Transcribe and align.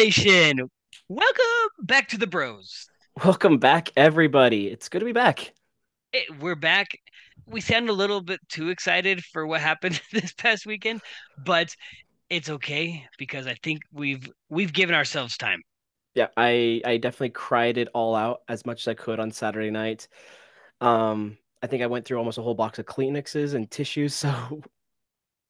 Nation, 0.00 0.70
welcome 1.10 1.68
back 1.82 2.08
to 2.08 2.16
the 2.16 2.26
Bros. 2.26 2.88
Welcome 3.22 3.58
back, 3.58 3.90
everybody. 3.98 4.68
It's 4.68 4.88
good 4.88 5.00
to 5.00 5.04
be 5.04 5.12
back. 5.12 5.52
Hey, 6.10 6.24
we're 6.40 6.56
back. 6.56 6.88
We 7.44 7.60
sound 7.60 7.90
a 7.90 7.92
little 7.92 8.22
bit 8.22 8.40
too 8.48 8.70
excited 8.70 9.22
for 9.22 9.46
what 9.46 9.60
happened 9.60 10.00
this 10.10 10.32
past 10.32 10.64
weekend, 10.64 11.02
but 11.44 11.74
it's 12.30 12.48
okay 12.48 13.04
because 13.18 13.46
I 13.46 13.56
think 13.62 13.82
we've 13.92 14.26
we've 14.48 14.72
given 14.72 14.94
ourselves 14.94 15.36
time. 15.36 15.60
Yeah, 16.14 16.28
I 16.34 16.80
I 16.82 16.96
definitely 16.96 17.30
cried 17.30 17.76
it 17.76 17.88
all 17.92 18.14
out 18.14 18.40
as 18.48 18.64
much 18.64 18.84
as 18.84 18.88
I 18.88 18.94
could 18.94 19.20
on 19.20 19.30
Saturday 19.30 19.70
night. 19.70 20.08
Um, 20.80 21.36
I 21.62 21.66
think 21.66 21.82
I 21.82 21.88
went 21.88 22.06
through 22.06 22.16
almost 22.16 22.38
a 22.38 22.42
whole 22.42 22.54
box 22.54 22.78
of 22.78 22.86
Kleenexes 22.86 23.52
and 23.52 23.70
tissues. 23.70 24.14
So, 24.30 24.62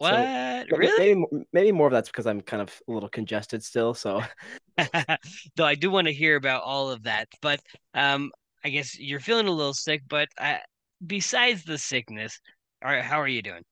What? 0.01 0.67
so 0.71 0.77
really? 0.79 1.15
maybe 1.15 1.45
maybe 1.53 1.73
more 1.73 1.87
of 1.87 1.93
that's 1.93 2.09
because 2.09 2.27
I'm 2.27 2.41
kind 2.41 2.63
of 2.63 2.81
a 2.89 2.93
little 2.93 3.11
congested 3.11 3.63
still. 3.63 3.93
So, 3.93 4.23
Though 5.57 5.67
I 5.67 5.75
do 5.75 5.91
want 5.91 6.07
to 6.07 6.13
hear 6.13 6.37
about 6.37 6.63
all 6.63 6.91
of 6.91 7.03
that, 7.03 7.29
but 7.43 7.61
um, 7.93 8.31
I 8.65 8.71
guess 8.71 8.99
you're 8.99 9.21
feeling 9.21 9.47
a 9.47 9.51
little 9.51 9.75
sick. 9.75 10.03
But 10.09 10.29
uh, 10.39 10.57
besides 11.07 11.65
the 11.65 11.77
sickness, 11.77 12.41
all 12.83 12.91
right, 12.91 13.05
how 13.05 13.21
are 13.21 13.29
you 13.29 13.43
doing? 13.43 13.63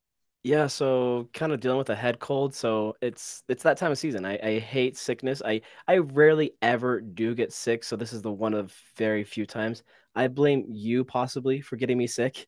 yeah, 0.45 0.67
so 0.67 1.29
kind 1.35 1.53
of 1.53 1.61
dealing 1.61 1.79
with 1.79 1.91
a 1.91 1.95
head 1.97 2.19
cold. 2.21 2.55
So 2.55 2.95
it's 3.03 3.43
it's 3.49 3.63
that 3.65 3.77
time 3.77 3.93
of 3.93 3.99
season. 3.99 4.25
I 4.25 4.39
I 4.43 4.59
hate 4.59 4.97
sickness. 4.97 5.43
I 5.45 5.63
I 5.87 5.99
rarely 5.99 6.53
ever 6.63 7.01
do 7.01 7.35
get 7.35 7.53
sick. 7.53 7.85
So 7.85 7.97
this 7.97 8.13
is 8.13 8.23
the 8.23 8.33
one 8.33 8.55
of 8.55 8.75
very 8.97 9.25
few 9.25 9.47
times. 9.47 9.83
I 10.15 10.29
blame 10.29 10.65
you 10.69 11.05
possibly 11.05 11.61
for 11.61 11.77
getting 11.77 11.98
me 11.98 12.07
sick. 12.07 12.47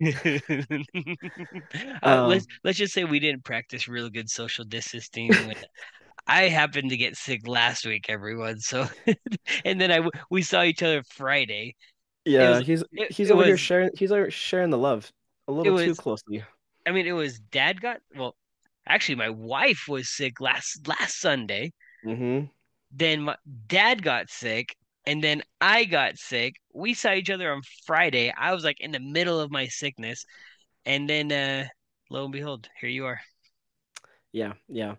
Uh, 2.02 2.18
let's 2.24 2.46
Um, 2.46 2.58
let's 2.64 2.78
just 2.78 2.92
say 2.94 3.04
we 3.04 3.20
didn't 3.20 3.44
practice 3.44 3.88
real 3.88 4.10
good 4.10 4.30
social 4.30 4.64
distancing 4.64 5.52
I 6.26 6.44
happened 6.44 6.90
to 6.90 6.96
get 6.96 7.16
sick 7.16 7.46
last 7.48 7.86
week, 7.86 8.06
everyone. 8.10 8.60
So, 8.60 8.86
and 9.64 9.80
then 9.80 9.92
I 9.92 10.08
we 10.30 10.42
saw 10.42 10.62
each 10.62 10.82
other 10.82 11.02
Friday. 11.04 11.76
Yeah, 12.24 12.60
was 12.60 12.60
he's 12.60 12.84
it, 12.92 13.10
he's 13.10 13.30
it 13.30 13.32
over 13.32 13.44
here 13.44 13.56
was 13.56 13.58
sharing 13.58 13.90
he's 13.96 14.12
over 14.12 14.30
sharing 14.30 14.70
the 14.70 14.78
love 14.78 15.12
a 15.48 15.52
it 15.62 15.70
little 15.70 15.74
too 15.74 15.94
was 15.94 15.96
closely. 15.96 16.44
I 16.86 16.92
mean 16.92 17.06
it 17.06 17.12
was 17.12 17.40
dad 17.40 17.80
got 17.80 18.00
well 18.14 18.36
actually 18.86 19.16
my 19.16 19.30
wife 19.30 19.84
was 19.88 20.10
sick 20.10 20.40
last 20.40 20.88
last 20.88 21.20
Sunday. 21.20 21.72
hmm 22.02 22.50
Then 22.90 23.22
my 23.22 23.36
dad 23.66 24.02
got 24.02 24.28
sick 24.30 24.76
and 25.06 25.22
then 25.22 25.42
I 25.60 25.84
got 25.84 26.18
sick. 26.18 26.54
We 26.74 26.94
saw 26.94 27.12
each 27.12 27.30
other 27.30 27.52
on 27.52 27.62
Friday. 27.86 28.32
I 28.36 28.54
was 28.54 28.64
like 28.64 28.80
in 28.80 28.92
the 28.92 29.00
middle 29.00 29.40
of 29.40 29.50
my 29.50 29.66
sickness 29.68 30.24
and 30.84 31.08
then 31.08 31.32
uh 31.32 31.66
lo 32.10 32.24
and 32.24 32.32
behold, 32.32 32.68
here 32.80 32.90
you 32.90 33.06
are. 33.06 33.20
Yeah, 34.32 34.54
yeah. 34.68 34.96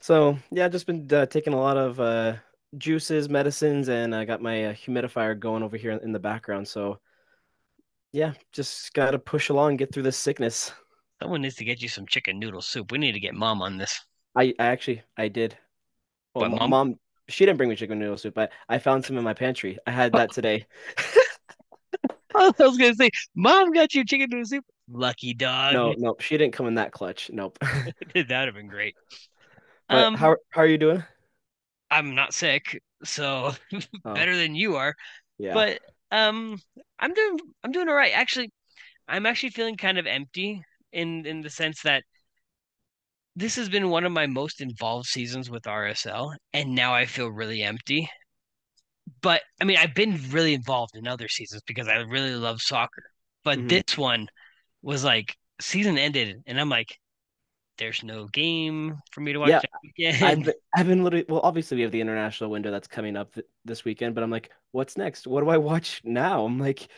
So 0.00 0.38
yeah, 0.50 0.66
I've 0.66 0.72
just 0.72 0.86
been 0.86 1.08
uh, 1.12 1.26
taking 1.26 1.52
a 1.52 1.60
lot 1.60 1.76
of 1.76 2.00
uh, 2.00 2.36
juices, 2.78 3.28
medicines, 3.28 3.88
and 3.88 4.14
I 4.14 4.24
got 4.24 4.42
my 4.42 4.66
uh, 4.66 4.72
humidifier 4.74 5.38
going 5.38 5.62
over 5.62 5.76
here 5.76 5.92
in 5.92 6.12
the 6.12 6.18
background. 6.18 6.68
So 6.68 7.00
yeah, 8.12 8.32
just 8.52 8.92
gotta 8.94 9.18
push 9.18 9.48
along, 9.48 9.76
get 9.76 9.92
through 9.92 10.02
this 10.04 10.16
sickness. 10.16 10.72
Someone 11.22 11.42
needs 11.42 11.56
to 11.56 11.64
get 11.64 11.82
you 11.82 11.88
some 11.88 12.06
chicken 12.06 12.38
noodle 12.38 12.62
soup. 12.62 12.92
We 12.92 12.98
need 12.98 13.12
to 13.12 13.20
get 13.20 13.34
mom 13.34 13.62
on 13.62 13.76
this. 13.76 14.00
I, 14.34 14.54
I 14.58 14.66
actually 14.66 15.02
I 15.16 15.28
did. 15.28 15.56
Well, 16.34 16.48
But 16.48 16.58
mom, 16.58 16.70
mom, 16.70 16.98
she 17.30 17.46
didn't 17.46 17.56
bring 17.58 17.68
me 17.70 17.76
chicken 17.76 17.98
noodle 17.98 18.18
soup, 18.18 18.34
but 18.34 18.52
I 18.68 18.78
found 18.78 19.04
some 19.04 19.16
in 19.18 19.24
my 19.24 19.34
pantry. 19.34 19.78
I 19.86 19.90
had 19.92 20.14
that 20.14 20.32
today. 20.32 20.66
I 22.34 22.52
was 22.58 22.76
gonna 22.78 22.94
say, 22.94 23.10
mom 23.34 23.72
got 23.72 23.94
you 23.94 24.04
chicken 24.04 24.28
noodle 24.30 24.46
soup. 24.46 24.64
Lucky 24.88 25.34
dog. 25.34 25.74
No, 25.74 25.94
no, 25.96 26.16
she 26.20 26.36
didn't 26.36 26.52
come 26.54 26.66
in 26.66 26.74
that 26.74 26.92
clutch. 26.92 27.30
Nope. 27.32 27.58
That'd 28.14 28.28
have 28.30 28.54
been 28.54 28.68
great. 28.68 28.94
Um, 29.88 30.16
how 30.16 30.36
how 30.50 30.62
are 30.62 30.66
you 30.66 30.78
doing? 30.78 31.04
I'm 31.90 32.14
not 32.14 32.34
sick, 32.34 32.80
so 33.04 33.52
Oh, 34.04 34.14
better 34.14 34.36
than 34.36 34.54
you 34.54 34.76
are. 34.76 34.94
yeah. 35.38 35.54
But 35.54 35.80
um, 36.12 36.58
I'm 36.98 37.14
doing 37.14 37.38
I'm 37.64 37.72
doing 37.72 37.88
all 37.88 37.94
right. 37.94 38.12
Actually, 38.14 38.50
I'm 39.08 39.26
actually 39.26 39.50
feeling 39.50 39.76
kind 39.76 39.98
of 39.98 40.06
empty 40.06 40.62
in 40.92 41.26
in 41.26 41.42
the 41.42 41.50
sense 41.50 41.82
that 41.82 42.04
this 43.40 43.56
has 43.56 43.68
been 43.68 43.90
one 43.90 44.04
of 44.04 44.12
my 44.12 44.26
most 44.28 44.60
involved 44.60 45.06
seasons 45.08 45.50
with 45.50 45.66
RSL, 45.66 46.34
and 46.52 46.76
now 46.76 46.94
I 46.94 47.06
feel 47.06 47.28
really 47.28 47.62
empty. 47.62 48.08
But 49.22 49.42
I 49.60 49.64
mean, 49.64 49.76
I've 49.76 49.94
been 49.94 50.18
really 50.30 50.54
involved 50.54 50.96
in 50.96 51.06
other 51.06 51.28
seasons 51.28 51.62
because 51.66 51.88
I 51.88 51.96
really 51.96 52.34
love 52.34 52.60
soccer. 52.62 53.02
But 53.44 53.60
hmm 53.60 53.80
this 53.84 53.96
one 53.96 54.28
was 54.82 55.04
like 55.04 55.36
season 55.60 55.98
ended, 55.98 56.42
and 56.46 56.60
I'm 56.60 56.68
like, 56.70 56.98
there's 57.78 58.02
no 58.04 58.26
game 58.28 58.96
for 59.12 59.20
me 59.22 59.32
to 59.34 59.40
watch 59.40 59.54
Yeah, 59.54 59.62
I've 60.20 60.44
been, 60.44 60.54
I've 60.74 60.86
been 60.86 61.04
literally 61.04 61.26
well, 61.28 61.40
obviously 61.42 61.76
we 61.76 61.82
have 61.82 61.92
the 61.92 62.00
international 62.00 62.50
window 62.50 62.70
that's 62.70 62.88
coming 62.88 63.16
up 63.16 63.34
th 63.34 63.46
this 63.64 63.84
weekend, 63.84 64.14
but 64.14 64.24
I'm 64.24 64.30
like, 64.30 64.50
what's 64.72 64.96
next? 64.96 65.26
What 65.26 65.42
do 65.42 65.50
I 65.50 65.58
watch 65.58 66.02
now? 66.04 66.44
I'm 66.46 66.58
like 66.58 66.88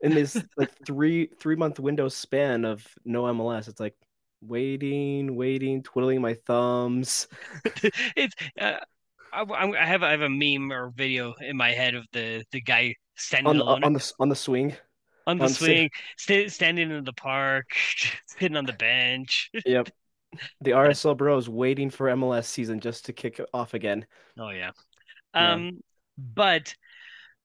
in 0.00 0.14
this 0.14 0.44
like 0.56 0.72
three 0.86 1.28
three 1.40 1.56
month 1.56 1.78
window 1.80 2.08
span 2.08 2.64
of 2.64 2.86
no 3.04 3.26
MLS. 3.26 3.68
It's 3.68 3.80
like 3.80 3.96
waiting, 4.42 5.36
waiting, 5.36 5.82
twiddling 5.82 6.20
my 6.20 6.34
thumbs 6.46 7.28
It's 8.16 8.34
uh, 8.60 8.76
I, 9.32 9.40
I'm- 9.42 9.72
have 9.72 10.02
I 10.02 10.10
have 10.10 10.20
a 10.22 10.28
meme 10.28 10.70
or 10.72 10.90
video 10.94 11.34
in 11.40 11.56
my 11.56 11.70
head 11.72 11.94
of 11.94 12.04
the 12.12 12.44
the 12.52 12.60
guy 12.60 12.94
standing 13.16 13.48
on 13.48 13.56
the 13.56 13.62
alone 13.64 13.84
on 13.84 13.92
the 13.92 14.12
on 14.20 14.28
the 14.28 14.36
swing. 14.36 14.74
on 15.26 15.38
the 15.38 15.44
On 15.44 15.50
swing, 15.50 15.90
sta 16.18 16.48
standing 16.48 16.90
in 16.90 17.04
the 17.04 17.12
park, 17.12 17.66
sitting 18.26 18.56
on 18.56 18.66
the 18.66 18.72
bench. 18.74 19.50
Yep. 19.66 19.88
The 20.62 20.70
RSL 20.70 21.14
Bros 21.14 21.46
waiting 21.46 21.90
for 21.90 22.06
MLS 22.08 22.46
season 22.46 22.80
just 22.80 23.04
to 23.04 23.12
kick 23.12 23.38
off 23.52 23.74
again. 23.74 24.06
oh 24.38 24.48
yeah. 24.48 24.70
Yeah. 25.34 25.52
Um, 25.52 25.80
but 26.16 26.74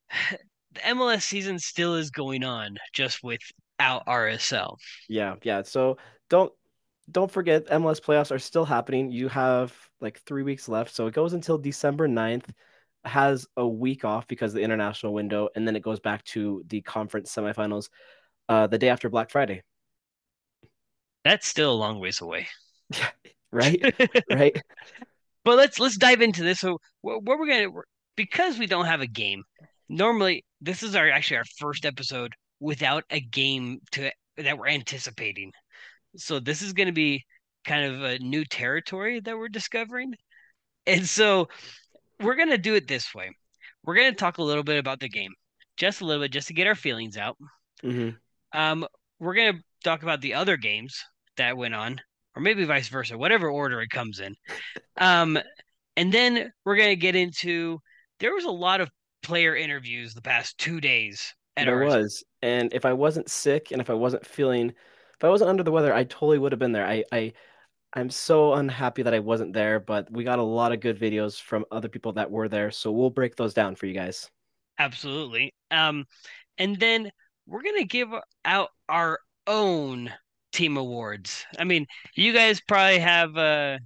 the 0.73 0.79
MLS 0.81 1.23
season 1.23 1.59
still 1.59 1.95
is 1.95 2.11
going 2.11 2.45
on, 2.45 2.77
just 2.93 3.21
without 3.23 4.05
RSL. 4.07 4.77
Yeah, 5.09 5.35
yeah. 5.43 5.63
So 5.63 5.97
don't 6.29 6.53
don't 7.11 7.31
forget 7.31 7.67
MLS 7.67 8.01
playoffs 8.01 8.31
are 8.31 8.39
still 8.39 8.65
happening. 8.65 9.11
You 9.11 9.29
have 9.29 9.73
like 10.01 10.19
three 10.21 10.43
weeks 10.43 10.67
left. 10.69 10.93
So 10.93 11.07
it 11.07 11.13
goes 11.13 11.33
until 11.33 11.57
December 11.57 12.07
ninth. 12.07 12.51
has 13.05 13.47
a 13.57 13.67
week 13.67 14.05
off 14.05 14.27
because 14.27 14.51
of 14.51 14.55
the 14.57 14.63
international 14.63 15.13
window, 15.13 15.49
and 15.55 15.67
then 15.67 15.75
it 15.75 15.81
goes 15.83 15.99
back 15.99 16.23
to 16.25 16.63
the 16.67 16.81
conference 16.81 17.33
semifinals 17.33 17.89
uh, 18.49 18.67
the 18.67 18.77
day 18.77 18.89
after 18.89 19.09
Black 19.09 19.29
Friday. 19.31 19.63
That's 21.23 21.47
still 21.47 21.71
a 21.71 21.75
long 21.75 21.99
ways 21.99 22.21
away. 22.21 22.47
Yeah, 22.93 23.09
right? 23.51 23.95
Right? 24.29 24.61
But 25.43 25.57
let's 25.57 25.79
let's 25.79 25.97
dive 25.97 26.21
into 26.21 26.43
this. 26.43 26.59
So 26.59 26.79
what, 27.01 27.23
what 27.23 27.39
we're 27.39 27.47
gonna 27.47 27.69
because 28.15 28.59
we 28.59 28.67
don't 28.67 28.85
have 28.85 29.01
a 29.01 29.07
game. 29.07 29.43
Normally, 29.89 30.45
this 30.61 30.83
is 30.83 30.95
our 30.95 31.09
actually 31.09 31.37
our 31.37 31.45
first 31.59 31.85
episode 31.85 32.33
without 32.59 33.03
a 33.09 33.19
game 33.21 33.79
to 33.91 34.11
that 34.37 34.57
we're 34.57 34.67
anticipating. 34.67 35.51
So 36.15 36.39
this 36.39 36.61
is 36.61 36.73
gonna 36.73 36.91
be 36.91 37.25
kind 37.65 37.85
of 37.93 38.01
a 38.03 38.19
new 38.19 38.45
territory 38.45 39.19
that 39.21 39.37
we're 39.37 39.49
discovering. 39.49 40.13
And 40.87 41.07
so 41.07 41.49
we're 42.21 42.35
gonna 42.35 42.57
do 42.59 42.75
it 42.75 42.87
this 42.87 43.13
way. 43.15 43.31
We're 43.83 43.95
gonna 43.95 44.13
talk 44.15 44.37
a 44.39 44.43
little 44.43 44.63
bit 44.63 44.79
about 44.79 44.99
the 45.01 45.09
game, 45.09 45.33
just 45.77 46.01
a 46.01 46.05
little 46.05 46.23
bit, 46.23 46.31
just 46.33 46.47
to 46.49 46.53
get 46.53 46.67
our 46.67 46.75
feelings 46.75 47.17
out. 47.17 47.37
hmm 47.83 48.19
Um, 48.53 48.85
we're 49.19 49.35
gonna 49.35 49.59
talk 49.83 50.03
about 50.03 50.21
the 50.21 50.33
other 50.33 50.57
games 50.57 51.03
that 51.37 51.57
went 51.57 51.75
on, 51.75 52.01
or 52.35 52.41
maybe 52.41 52.63
vice 52.65 52.87
versa, 52.89 53.17
whatever 53.17 53.49
order 53.49 53.81
it 53.81 53.89
comes 53.89 54.19
in. 54.19 54.35
Um, 54.97 55.39
and 55.97 56.13
then 56.13 56.53
we're 56.65 56.77
gonna 56.77 56.95
get 56.97 57.15
into 57.15 57.79
there 58.19 58.33
was 58.35 58.45
a 58.45 58.51
lot 58.51 58.81
of 58.81 58.91
player 59.23 59.55
interviews 59.55 60.13
the 60.13 60.21
past 60.23 60.57
two 60.59 60.81
days 60.81 61.33
at 61.57 61.67
There 61.67 61.77
ours. 61.77 61.97
was. 61.99 62.23
And 62.41 62.73
if 62.73 62.85
I 62.85 62.93
wasn't 62.93 63.29
sick 63.29 63.71
and 63.71 63.81
if 63.81 63.89
I 63.89 63.93
wasn't 63.93 64.25
feeling, 64.25 64.73
if 65.17 65.23
I 65.23 65.29
wasn't 65.29 65.49
under 65.49 65.63
the 65.63 65.71
weather, 65.71 65.93
I 65.93 66.03
totally 66.03 66.37
would 66.37 66.51
have 66.51 66.59
been 66.59 66.71
there. 66.71 66.85
I, 66.85 67.03
I, 67.11 67.33
I'm 67.93 68.09
so 68.09 68.53
unhappy 68.53 69.01
that 69.03 69.13
I 69.13 69.19
wasn't 69.19 69.53
there, 69.53 69.79
but 69.79 70.11
we 70.11 70.23
got 70.23 70.39
a 70.39 70.43
lot 70.43 70.71
of 70.71 70.79
good 70.79 70.99
videos 70.99 71.41
from 71.41 71.65
other 71.71 71.89
people 71.89 72.13
that 72.13 72.29
were 72.29 72.47
there. 72.47 72.69
So 72.69 72.91
we'll 72.91 73.09
break 73.09 73.35
those 73.35 73.53
down 73.53 73.75
for 73.75 73.87
you 73.87 73.93
guys. 73.93 74.29
Absolutely. 74.77 75.53
Um, 75.71 76.05
and 76.57 76.79
then 76.79 77.09
we're 77.47 77.63
gonna 77.63 77.85
give 77.85 78.09
out 78.45 78.69
our 78.89 79.19
own 79.47 80.11
team 80.51 80.77
awards. 80.77 81.45
I 81.57 81.63
mean, 81.63 81.87
you 82.15 82.33
guys 82.33 82.61
probably 82.67 82.99
have 82.99 83.35
uh 83.37 83.77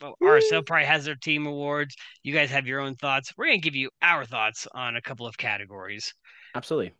well, 0.00 0.14
RSL 0.22 0.64
probably 0.64 0.86
has 0.86 1.04
their 1.04 1.14
team 1.14 1.46
awards. 1.46 1.96
You 2.22 2.32
guys 2.32 2.50
have 2.50 2.66
your 2.66 2.80
own 2.80 2.94
thoughts. 2.96 3.32
We're 3.36 3.46
gonna 3.46 3.58
give 3.58 3.76
you 3.76 3.90
our 4.00 4.24
thoughts 4.24 4.66
on 4.72 4.96
a 4.96 5.02
couple 5.02 5.26
of 5.26 5.36
categories. 5.36 6.14
Absolutely. 6.54 6.92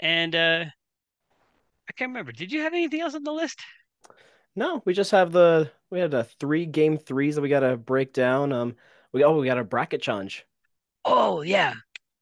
And 0.00 0.34
uh 0.34 0.64
I 1.88 1.92
can't 1.92 2.10
remember. 2.10 2.32
Did 2.32 2.52
you 2.52 2.60
have 2.62 2.74
anything 2.74 3.00
else 3.00 3.14
on 3.14 3.24
the 3.24 3.32
list? 3.32 3.60
No, 4.54 4.82
we 4.84 4.92
just 4.92 5.10
have 5.12 5.32
the 5.32 5.70
we 5.90 5.98
had 5.98 6.14
a 6.14 6.24
three 6.24 6.66
game 6.66 6.98
threes 6.98 7.34
that 7.34 7.42
we 7.42 7.48
gotta 7.48 7.76
break 7.76 8.12
down. 8.12 8.52
Um, 8.52 8.76
we 9.12 9.24
oh 9.24 9.38
we 9.38 9.46
got 9.46 9.58
a 9.58 9.64
bracket 9.64 10.02
challenge. 10.02 10.46
Oh 11.04 11.42
yeah, 11.42 11.74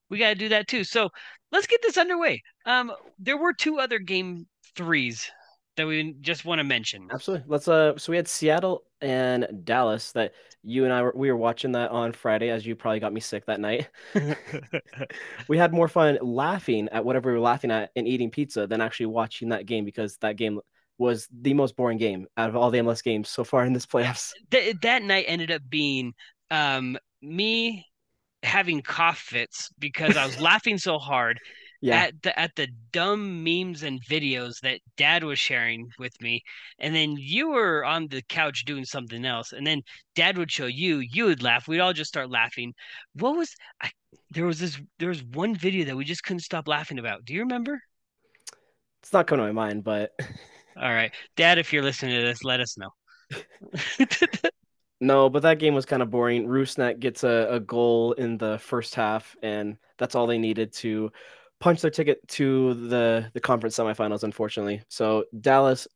we 0.08 0.18
gotta 0.18 0.34
do 0.34 0.48
that 0.50 0.68
too. 0.68 0.84
So 0.84 1.10
let's 1.52 1.66
get 1.66 1.82
this 1.82 1.98
underway. 1.98 2.42
Um, 2.66 2.92
there 3.18 3.36
were 3.36 3.52
two 3.52 3.78
other 3.78 3.98
game 3.98 4.46
threes 4.76 5.30
that 5.76 5.86
we 5.86 6.14
just 6.20 6.44
want 6.44 6.58
to 6.60 6.64
mention. 6.64 7.08
Absolutely. 7.10 7.46
Let's 7.48 7.68
uh. 7.68 7.96
So 7.98 8.12
we 8.12 8.16
had 8.16 8.28
Seattle 8.28 8.84
and 9.00 9.64
Dallas 9.64 10.12
that 10.12 10.32
you 10.62 10.85
and 10.85 10.93
I 10.93 11.02
were 11.02 11.12
we 11.14 11.31
were 11.31 11.37
watching 11.37 11.73
that 11.73 11.91
on 11.91 12.12
Friday 12.12 12.50
as 12.50 12.67
you 12.67 12.76
probably 12.76 13.00
got 13.00 13.12
me 13.12 13.20
sick 13.20 13.47
that 13.47 13.61
night. 13.61 13.88
we 15.49 15.58
had 15.58 15.73
more 15.73 15.88
fun 15.88 16.19
laughing 16.20 16.88
at 16.93 17.05
whatever 17.05 17.31
we 17.31 17.38
were 17.38 17.44
laughing 17.44 17.70
at 17.70 17.91
and 17.97 18.06
eating 18.06 18.31
pizza 18.31 18.67
than 18.67 18.81
actually 18.81 19.06
watching 19.06 19.50
that 19.50 19.67
game 19.67 19.85
because 19.85 20.17
that 20.19 20.37
game 20.37 20.61
was 20.99 21.26
the 21.41 21.55
most 21.55 21.76
boring 21.76 21.99
game 21.99 22.26
out 22.37 22.50
of 22.50 22.56
all 22.56 22.70
the 22.70 22.79
MLS 22.79 23.02
games 23.02 23.29
so 23.29 23.43
far 23.43 23.64
in 23.64 23.73
this 23.73 23.87
playoffs. 23.87 24.32
Th- 24.50 24.76
that 24.82 25.02
night 25.02 25.25
ended 25.26 25.50
up 25.50 25.62
being 25.69 26.12
um, 26.50 26.99
me 27.23 27.87
having 28.43 28.82
cough 28.82 29.19
fits 29.19 29.70
because 29.79 30.17
I 30.17 30.26
was 30.26 30.41
laughing 30.41 30.79
so 30.79 30.99
hard 30.99 31.41
yeah. 31.80 31.96
at 31.96 32.22
the 32.22 32.38
at 32.38 32.54
the 32.56 32.68
dumb 32.92 33.42
memes 33.42 33.82
and 33.82 34.00
videos 34.04 34.60
that 34.60 34.80
dad 34.96 35.24
was 35.24 35.38
sharing 35.38 35.88
with 35.98 36.12
me. 36.20 36.42
And 36.78 36.94
then 36.94 37.16
you 37.18 37.50
were 37.50 37.84
on 37.84 38.08
the 38.08 38.22
couch 38.22 38.64
doing 38.64 38.84
something 38.84 39.24
else. 39.24 39.52
And 39.52 39.66
then 39.66 39.82
dad 40.14 40.36
would 40.38 40.50
show 40.50 40.66
you 40.66 40.98
you 40.98 41.24
would 41.26 41.42
laugh. 41.42 41.68
We'd 41.68 41.80
all 41.80 41.92
just 41.92 42.08
start 42.08 42.30
laughing. 42.30 42.74
What 43.14 43.36
was 43.36 43.54
I, 43.80 43.90
there 44.30 44.46
was 44.46 44.58
this 44.58 44.80
there 44.98 45.08
was 45.08 45.22
one 45.22 45.54
video 45.54 45.86
that 45.86 45.96
we 45.96 46.04
just 46.04 46.22
couldn't 46.22 46.40
stop 46.40 46.68
laughing 46.68 46.98
about. 46.98 47.24
Do 47.24 47.34
you 47.34 47.40
remember? 47.40 47.80
It's 49.02 49.12
not 49.12 49.26
coming 49.26 49.46
to 49.46 49.52
my 49.52 49.66
mind 49.66 49.84
but 49.84 50.12
all 50.76 50.92
right. 50.92 51.12
Dad 51.36 51.58
if 51.58 51.72
you're 51.72 51.82
listening 51.82 52.16
to 52.16 52.26
this 52.26 52.44
let 52.44 52.60
us 52.60 52.76
know. 52.76 52.90
No 55.02 55.30
but 55.30 55.40
that 55.44 55.58
game 55.58 55.74
was 55.74 55.86
kind 55.86 56.02
of 56.02 56.10
boring. 56.10 56.46
Rusnak 56.46 57.00
gets 57.00 57.24
a, 57.24 57.48
a 57.50 57.58
goal 57.58 58.12
in 58.12 58.36
the 58.36 58.58
first 58.58 58.94
half 58.94 59.34
and 59.42 59.78
that's 59.96 60.14
all 60.14 60.26
they 60.26 60.36
needed 60.36 60.74
to 60.74 61.10
punch 61.60 61.82
their 61.82 61.90
ticket 61.90 62.26
to 62.28 62.74
the 62.74 63.30
the 63.32 63.40
conference 63.40 63.76
semifinals, 63.76 64.24
unfortunately. 64.24 64.82
So 64.88 65.24
Dallas, 65.40 65.86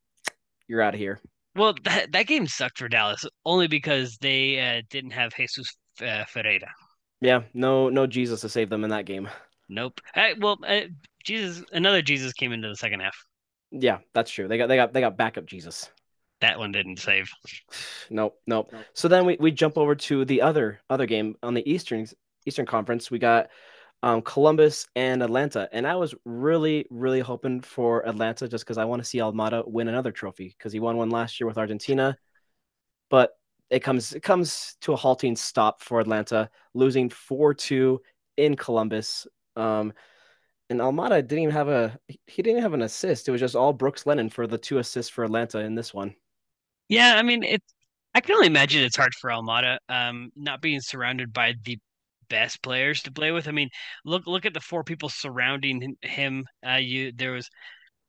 you're 0.68 0.82
out 0.82 0.94
of 0.94 1.00
here. 1.00 1.20
Well, 1.56 1.74
that 1.84 2.12
that 2.12 2.26
game 2.26 2.46
sucked 2.46 2.78
for 2.78 2.88
Dallas 2.88 3.24
only 3.44 3.66
because 3.66 4.16
they 4.18 4.60
uh, 4.60 4.82
didn't 4.90 5.12
have 5.12 5.34
Jesus 5.34 5.76
uh, 6.02 6.24
Ferreira. 6.24 6.70
Yeah, 7.20 7.42
no, 7.54 7.88
no 7.88 8.06
Jesus 8.06 8.40
to 8.42 8.48
save 8.48 8.68
them 8.68 8.84
in 8.84 8.90
that 8.90 9.06
game. 9.06 9.28
Nope. 9.68 10.00
Uh, 10.14 10.30
well, 10.38 10.58
uh, 10.66 10.82
Jesus, 11.24 11.64
another 11.72 12.02
Jesus 12.02 12.32
came 12.32 12.52
into 12.52 12.68
the 12.68 12.76
second 12.76 13.00
half. 13.00 13.16
Yeah, 13.70 13.98
that's 14.12 14.30
true. 14.30 14.46
They 14.46 14.58
got 14.58 14.68
they 14.68 14.76
got 14.76 14.92
they 14.92 15.00
got 15.00 15.16
backup 15.16 15.46
Jesus. 15.46 15.90
That 16.40 16.58
one 16.58 16.72
didn't 16.72 16.98
save. 16.98 17.30
Nope, 18.10 18.38
nope. 18.46 18.68
nope. 18.72 18.84
So 18.92 19.08
then 19.08 19.24
we, 19.24 19.36
we 19.40 19.50
jump 19.50 19.78
over 19.78 19.94
to 19.94 20.24
the 20.24 20.42
other 20.42 20.80
other 20.90 21.06
game 21.06 21.36
on 21.42 21.54
the 21.54 21.68
Eastern 21.70 22.06
Eastern 22.46 22.66
Conference. 22.66 23.10
We 23.10 23.18
got 23.18 23.48
um, 24.04 24.20
Columbus 24.20 24.86
and 24.94 25.22
Atlanta. 25.22 25.66
And 25.72 25.86
I 25.86 25.96
was 25.96 26.14
really, 26.26 26.86
really 26.90 27.20
hoping 27.20 27.62
for 27.62 28.06
Atlanta 28.06 28.46
just 28.46 28.62
because 28.62 28.76
I 28.76 28.84
want 28.84 29.00
to 29.02 29.08
see 29.08 29.16
Almada 29.16 29.66
win 29.66 29.88
another 29.88 30.12
trophy 30.12 30.54
because 30.58 30.74
he 30.74 30.78
won 30.78 30.98
one 30.98 31.08
last 31.08 31.40
year 31.40 31.46
with 31.46 31.56
Argentina. 31.56 32.14
But 33.08 33.30
it 33.70 33.80
comes 33.80 34.12
it 34.12 34.22
comes 34.22 34.76
to 34.82 34.92
a 34.92 34.96
halting 34.96 35.36
stop 35.36 35.80
for 35.80 36.00
Atlanta, 36.00 36.50
losing 36.74 37.08
four 37.08 37.54
two 37.54 38.02
in 38.36 38.56
Columbus. 38.56 39.26
Um, 39.56 39.94
and 40.68 40.80
Almada 40.80 41.26
didn't 41.26 41.44
even 41.44 41.54
have 41.54 41.68
a 41.68 41.98
he 42.26 42.42
didn't 42.42 42.60
have 42.60 42.74
an 42.74 42.82
assist. 42.82 43.26
It 43.26 43.32
was 43.32 43.40
just 43.40 43.56
all 43.56 43.72
Brooks 43.72 44.04
Lennon 44.04 44.28
for 44.28 44.46
the 44.46 44.58
two 44.58 44.76
assists 44.76 45.10
for 45.10 45.24
Atlanta 45.24 45.60
in 45.60 45.74
this 45.74 45.94
one. 45.94 46.14
Yeah, 46.90 47.14
I 47.16 47.22
mean 47.22 47.42
it's 47.42 47.72
I 48.14 48.20
can 48.20 48.34
only 48.34 48.48
imagine 48.48 48.82
it's 48.82 48.96
hard 48.96 49.14
for 49.14 49.30
Almada, 49.30 49.78
um, 49.88 50.30
not 50.36 50.60
being 50.60 50.82
surrounded 50.82 51.32
by 51.32 51.54
the 51.64 51.78
best 52.34 52.62
players 52.62 53.02
to 53.02 53.12
play 53.12 53.30
with. 53.30 53.46
I 53.46 53.52
mean, 53.52 53.70
look 54.04 54.26
look 54.26 54.44
at 54.44 54.54
the 54.54 54.60
four 54.60 54.82
people 54.82 55.08
surrounding 55.08 55.96
him. 56.02 56.44
Uh, 56.66 56.76
you 56.76 57.12
there 57.12 57.32
was 57.32 57.48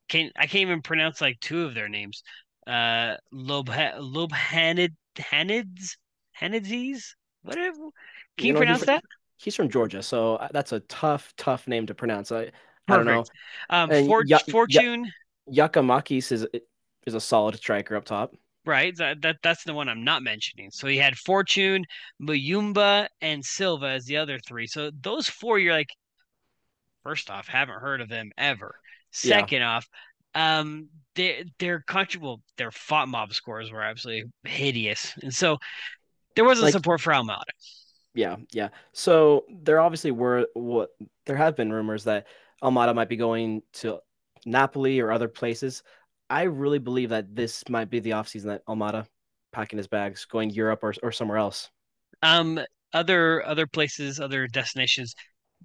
can't 0.10 0.32
I 0.36 0.48
can't 0.48 0.62
even 0.62 0.82
pronounce 0.82 1.22
like 1.22 1.40
two 1.40 1.66
of 1.66 1.76
their 1.76 1.90
names. 1.90 2.24
Uh, 2.66 3.16
Lob 3.32 3.70
Lob 3.70 4.32
Hanid 4.32 4.96
Hanids 5.16 5.98
Hanidzes 6.40 7.14
whatever. 7.44 7.78
Can 8.38 8.48
you, 8.48 8.48
you 8.48 8.54
know, 8.54 8.60
pronounce 8.60 8.80
he's, 8.80 8.88
that? 8.88 9.04
He's 9.38 9.56
from 9.56 9.70
Georgia, 9.70 10.02
so 10.02 10.36
uh, 10.38 10.48
that's 10.52 10.72
a 10.72 10.80
tough 10.82 11.34
tough 11.38 11.68
name 11.68 11.86
to 11.86 11.94
pronounce. 11.94 12.32
I 12.32 12.52
I 12.88 12.98
don't 12.98 13.06
know. 13.06 13.24
Um, 13.70 13.90
For, 14.08 14.24
ya- 14.26 14.40
Fortune 14.50 15.06
ya- 15.48 15.68
Giakoumakis 15.68 16.32
is 16.32 16.48
is 17.06 17.14
a 17.14 17.22
solid 17.22 17.56
striker 17.56 17.96
up 17.96 18.06
top 18.06 18.34
right? 18.66 18.96
That, 18.98 19.22
that 19.22 19.38
that's 19.44 19.64
the 19.64 19.74
one 19.74 19.90
I'm 19.90 20.04
not 20.04 20.24
mentioning. 20.24 20.72
So 20.72 20.88
he 20.88 20.98
had 20.98 21.18
Fortune, 21.18 21.86
Muyumba, 22.22 23.08
and 23.22 23.44
Silva 23.44 23.88
as 23.88 24.06
the 24.06 24.18
other 24.18 24.40
three. 24.40 24.68
So 24.68 24.92
those 25.02 25.28
four, 25.28 25.60
you're 25.60 25.74
like, 25.74 25.90
first 27.04 27.30
off, 27.30 27.48
haven't 27.48 27.80
heard 27.80 28.02
of 28.02 28.10
them 28.10 28.32
ever. 28.38 28.76
Second 29.12 29.60
yeah. 29.60 29.76
off, 29.76 29.88
um, 30.34 30.90
they 31.16 31.46
their 31.60 31.80
country, 31.80 32.20
well, 32.22 32.42
their 32.58 32.72
FotMob 32.72 33.34
scores 33.34 33.72
were 33.72 33.82
absolutely 33.82 34.30
hideous, 34.44 35.14
and 35.22 35.34
so 35.34 35.58
there 36.36 36.44
wasn't 36.44 36.66
like, 36.66 36.74
support 36.74 37.00
for 37.00 37.14
Almada. 37.14 37.44
Yeah, 38.14 38.36
yeah. 38.52 38.70
So 38.92 39.46
there 39.50 39.80
obviously 39.80 40.12
were 40.12 40.48
what 40.54 40.90
there 41.26 41.38
have 41.38 41.56
been 41.56 41.72
rumors 41.72 42.04
that 42.04 42.28
Almada 42.62 42.94
might 42.94 43.08
be 43.08 43.16
going 43.16 43.62
to 43.74 44.00
Napoli 44.46 45.00
or 45.00 45.12
other 45.12 45.28
places. 45.28 45.84
I 46.30 46.44
really 46.44 46.80
believe 46.80 47.10
that 47.10 47.36
this 47.36 47.68
might 47.70 47.90
be 47.90 48.00
the 48.00 48.12
offseason 48.12 48.46
that 48.46 48.66
Almada 48.68 49.06
packing 49.52 49.78
his 49.78 49.88
bags, 49.88 50.26
going 50.26 50.50
Europe 50.50 50.80
or, 50.84 50.94
or 51.04 51.12
somewhere 51.12 51.38
else. 51.38 51.70
Um, 52.22 52.60
other 52.94 53.46
other 53.46 53.68
places, 53.68 54.20
other 54.20 54.48
destinations 54.48 55.16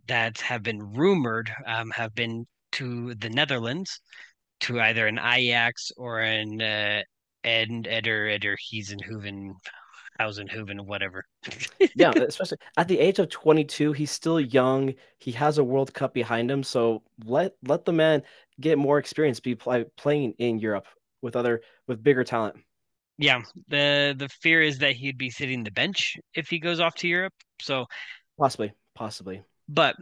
that 0.06 0.38
have 0.40 0.62
been 0.62 0.92
rumored 0.92 1.50
um, 1.66 1.90
have 1.90 2.14
been 2.14 2.46
to 2.72 3.14
the 3.14 3.30
Netherlands, 3.30 4.00
to 4.60 4.80
either 4.80 5.06
an 5.06 5.18
Ajax 5.18 5.90
or 5.96 6.20
an 6.20 6.60
uh, 6.60 7.02
Ed 7.44 7.86
Eder 7.88 8.28
Eder 8.28 8.56
Hooven 9.06 9.54
Hooven, 10.20 10.86
whatever. 10.86 11.24
yeah, 11.94 12.10
especially 12.16 12.58
at 12.76 12.88
the 12.88 12.98
age 12.98 13.18
of 13.18 13.28
22, 13.28 13.92
he's 13.92 14.10
still 14.10 14.40
young. 14.40 14.94
He 15.18 15.32
has 15.32 15.58
a 15.58 15.64
World 15.64 15.92
Cup 15.94 16.14
behind 16.14 16.50
him, 16.50 16.62
so 16.62 17.02
let 17.24 17.54
let 17.66 17.84
the 17.84 17.92
man 17.92 18.22
get 18.60 18.78
more 18.78 18.98
experience, 18.98 19.40
be 19.40 19.54
play, 19.54 19.84
playing 19.96 20.34
in 20.38 20.58
Europe 20.58 20.86
with 21.22 21.36
other 21.36 21.62
with 21.86 22.02
bigger 22.02 22.24
talent. 22.24 22.56
Yeah, 23.18 23.42
the 23.68 24.14
the 24.16 24.28
fear 24.28 24.62
is 24.62 24.78
that 24.78 24.96
he'd 24.96 25.18
be 25.18 25.30
sitting 25.30 25.64
the 25.64 25.70
bench 25.70 26.16
if 26.34 26.48
he 26.48 26.58
goes 26.58 26.80
off 26.80 26.94
to 26.96 27.08
Europe. 27.08 27.34
So 27.60 27.86
possibly, 28.38 28.72
possibly. 28.94 29.42
But 29.68 29.96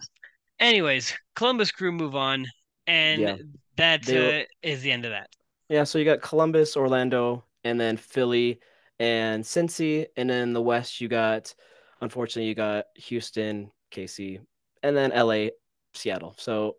anyways, 0.61 1.17
Columbus 1.35 1.73
Crew 1.73 1.93
move 1.93 2.15
on, 2.15 2.47
and 2.87 3.21
yeah. 3.21 3.37
that 3.77 4.09
uh, 4.09 4.45
is 4.63 4.83
the 4.83 4.93
end 4.93 5.05
of 5.05 5.11
that. 5.11 5.31
Yeah, 5.69 5.85
so 5.85 5.99
you 5.99 6.05
got 6.05 6.23
Columbus, 6.23 6.77
Orlando, 6.77 7.45
and 7.65 7.79
then 7.79 7.97
Philly 7.97 8.61
and 8.99 9.45
Cincy, 9.45 10.07
and 10.17 10.29
then 10.29 10.53
the 10.53 10.63
West 10.63 11.01
you 11.01 11.09
got, 11.09 11.55
unfortunately, 12.01 12.49
you 12.49 12.55
got 12.55 12.87
Houston, 12.97 13.71
KC, 13.93 14.41
and 14.83 14.97
then 14.97 15.11
LA, 15.11 15.49
Seattle. 15.95 16.35
So 16.39 16.77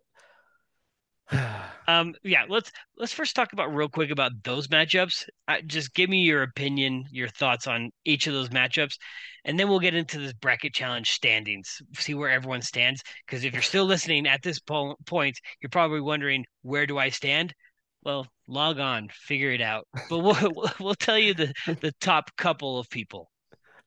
um, 1.88 2.14
yeah, 2.24 2.44
let's 2.48 2.70
let's 2.96 3.12
first 3.12 3.36
talk 3.36 3.52
about 3.52 3.74
real 3.74 3.88
quick 3.88 4.10
about 4.10 4.32
those 4.42 4.68
matchups. 4.68 5.28
Uh, 5.48 5.58
just 5.66 5.94
give 5.94 6.10
me 6.10 6.22
your 6.22 6.42
opinion, 6.42 7.04
your 7.10 7.28
thoughts 7.28 7.66
on 7.66 7.90
each 8.04 8.26
of 8.26 8.32
those 8.32 8.48
matchups, 8.48 8.96
and 9.44 9.58
then 9.58 9.68
we'll 9.68 9.78
get 9.78 9.94
into 9.94 10.18
this 10.18 10.32
bracket 10.32 10.74
challenge 10.74 11.10
standings. 11.10 11.80
See 11.94 12.14
where 12.14 12.30
everyone 12.30 12.62
stands. 12.62 13.02
Because 13.26 13.44
if 13.44 13.52
you're 13.52 13.62
still 13.62 13.84
listening 13.84 14.26
at 14.26 14.42
this 14.42 14.58
po- 14.58 14.96
point, 15.06 15.38
you're 15.60 15.70
probably 15.70 16.00
wondering 16.00 16.44
where 16.62 16.86
do 16.86 16.98
I 16.98 17.10
stand. 17.10 17.54
Well, 18.02 18.26
log 18.50 18.78
on, 18.78 19.08
figure 19.12 19.50
it 19.50 19.60
out. 19.60 19.86
But 20.10 20.18
we'll 20.18 20.70
we'll 20.80 20.94
tell 20.94 21.18
you 21.18 21.34
the 21.34 21.54
the 21.80 21.92
top 22.00 22.36
couple 22.36 22.78
of 22.78 22.90
people. 22.90 23.30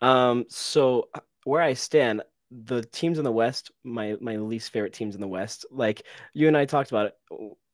Um, 0.01 0.45
so 0.49 1.09
where 1.43 1.61
I 1.61 1.73
stand, 1.73 2.23
the 2.51 2.83
teams 2.83 3.17
in 3.17 3.23
the 3.23 3.31
West, 3.31 3.71
my 3.83 4.15
my 4.21 4.37
least 4.37 4.71
favorite 4.71 4.93
teams 4.93 5.15
in 5.15 5.21
the 5.21 5.27
West. 5.27 5.65
Like 5.69 6.03
you 6.33 6.47
and 6.47 6.57
I 6.57 6.65
talked 6.65 6.91
about 6.91 7.07
it. 7.07 7.13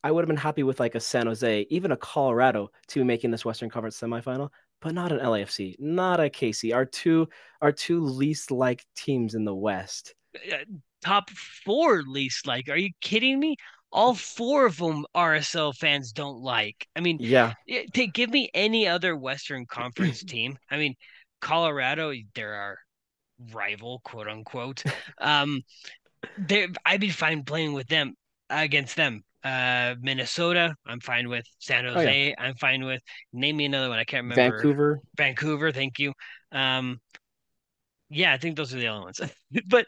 I 0.03 0.11
would 0.11 0.21
have 0.21 0.27
been 0.27 0.37
happy 0.37 0.63
with 0.63 0.79
like 0.79 0.95
a 0.95 0.99
San 0.99 1.27
Jose, 1.27 1.67
even 1.69 1.91
a 1.91 1.97
Colorado 1.97 2.71
to 2.87 3.03
making 3.03 3.31
this 3.31 3.43
Western 3.43 3.69
Conference 3.69 3.99
semifinal, 3.99 4.49
but 4.81 4.93
not 4.93 5.11
an 5.11 5.19
LAFC, 5.19 5.75
not 5.79 6.19
a 6.19 6.29
KC. 6.29 6.73
Our 6.73 6.85
two 6.85 7.27
our 7.61 7.71
two 7.71 8.03
least 8.03 8.51
like 8.51 8.85
teams 8.95 9.35
in 9.35 9.43
the 9.43 9.55
West. 9.55 10.15
Uh, 10.35 10.57
top 11.03 11.29
four 11.29 12.01
least 12.03 12.47
like. 12.47 12.69
Are 12.69 12.77
you 12.77 12.91
kidding 13.01 13.39
me? 13.39 13.57
All 13.91 14.13
four 14.13 14.65
of 14.65 14.77
them 14.77 15.05
RSL 15.15 15.75
fans 15.75 16.11
don't 16.11 16.41
like. 16.41 16.87
I 16.95 16.99
mean, 16.99 17.17
yeah. 17.19 17.53
They 17.67 18.07
give 18.07 18.29
me 18.29 18.49
any 18.53 18.87
other 18.87 19.15
Western 19.15 19.65
Conference 19.65 20.23
team. 20.23 20.57
I 20.69 20.77
mean, 20.77 20.95
Colorado, 21.41 22.13
there 22.35 22.53
are 22.53 22.77
rival, 23.53 24.01
quote 24.03 24.27
unquote. 24.27 24.83
Um, 25.21 25.61
I'd 26.85 27.01
be 27.01 27.09
fine 27.09 27.43
playing 27.43 27.73
with 27.73 27.87
them 27.87 28.13
against 28.49 28.95
them. 28.95 29.23
Uh, 29.43 29.95
Minnesota, 30.01 30.75
I'm 30.85 30.99
fine 30.99 31.29
with. 31.29 31.45
San 31.59 31.85
Jose, 31.85 31.99
oh, 31.99 32.27
yeah. 32.29 32.33
I'm 32.37 32.55
fine 32.55 32.85
with. 32.85 33.01
Name 33.31 33.57
me 33.57 33.65
another 33.65 33.89
one. 33.89 33.99
I 33.99 34.03
can't 34.03 34.23
remember. 34.23 34.57
Vancouver. 34.57 34.99
Vancouver. 35.15 35.71
Thank 35.71 35.99
you. 35.99 36.13
Um, 36.51 36.99
yeah, 38.09 38.33
I 38.33 38.37
think 38.37 38.57
those 38.57 38.73
are 38.73 38.79
the 38.79 38.87
only 38.87 39.05
ones. 39.05 39.21
but 39.67 39.85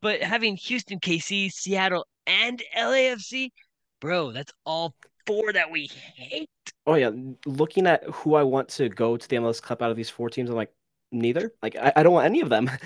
but 0.00 0.22
having 0.22 0.56
Houston, 0.56 0.98
KC, 0.98 1.52
Seattle, 1.52 2.06
and 2.26 2.62
LAFC, 2.76 3.50
bro, 4.00 4.32
that's 4.32 4.52
all 4.64 4.94
four 5.26 5.52
that 5.52 5.70
we 5.70 5.90
hate. 6.16 6.48
Oh 6.86 6.94
yeah, 6.94 7.10
looking 7.46 7.86
at 7.86 8.04
who 8.04 8.34
I 8.34 8.42
want 8.42 8.68
to 8.70 8.88
go 8.88 9.16
to 9.16 9.28
the 9.28 9.36
MLS 9.36 9.62
Cup 9.62 9.82
out 9.82 9.90
of 9.90 9.96
these 9.96 10.10
four 10.10 10.28
teams, 10.28 10.50
I'm 10.50 10.56
like, 10.56 10.72
neither. 11.12 11.52
Like 11.62 11.76
I, 11.76 11.92
I 11.96 12.02
don't 12.02 12.12
want 12.12 12.26
any 12.26 12.40
of 12.40 12.48
them. 12.48 12.70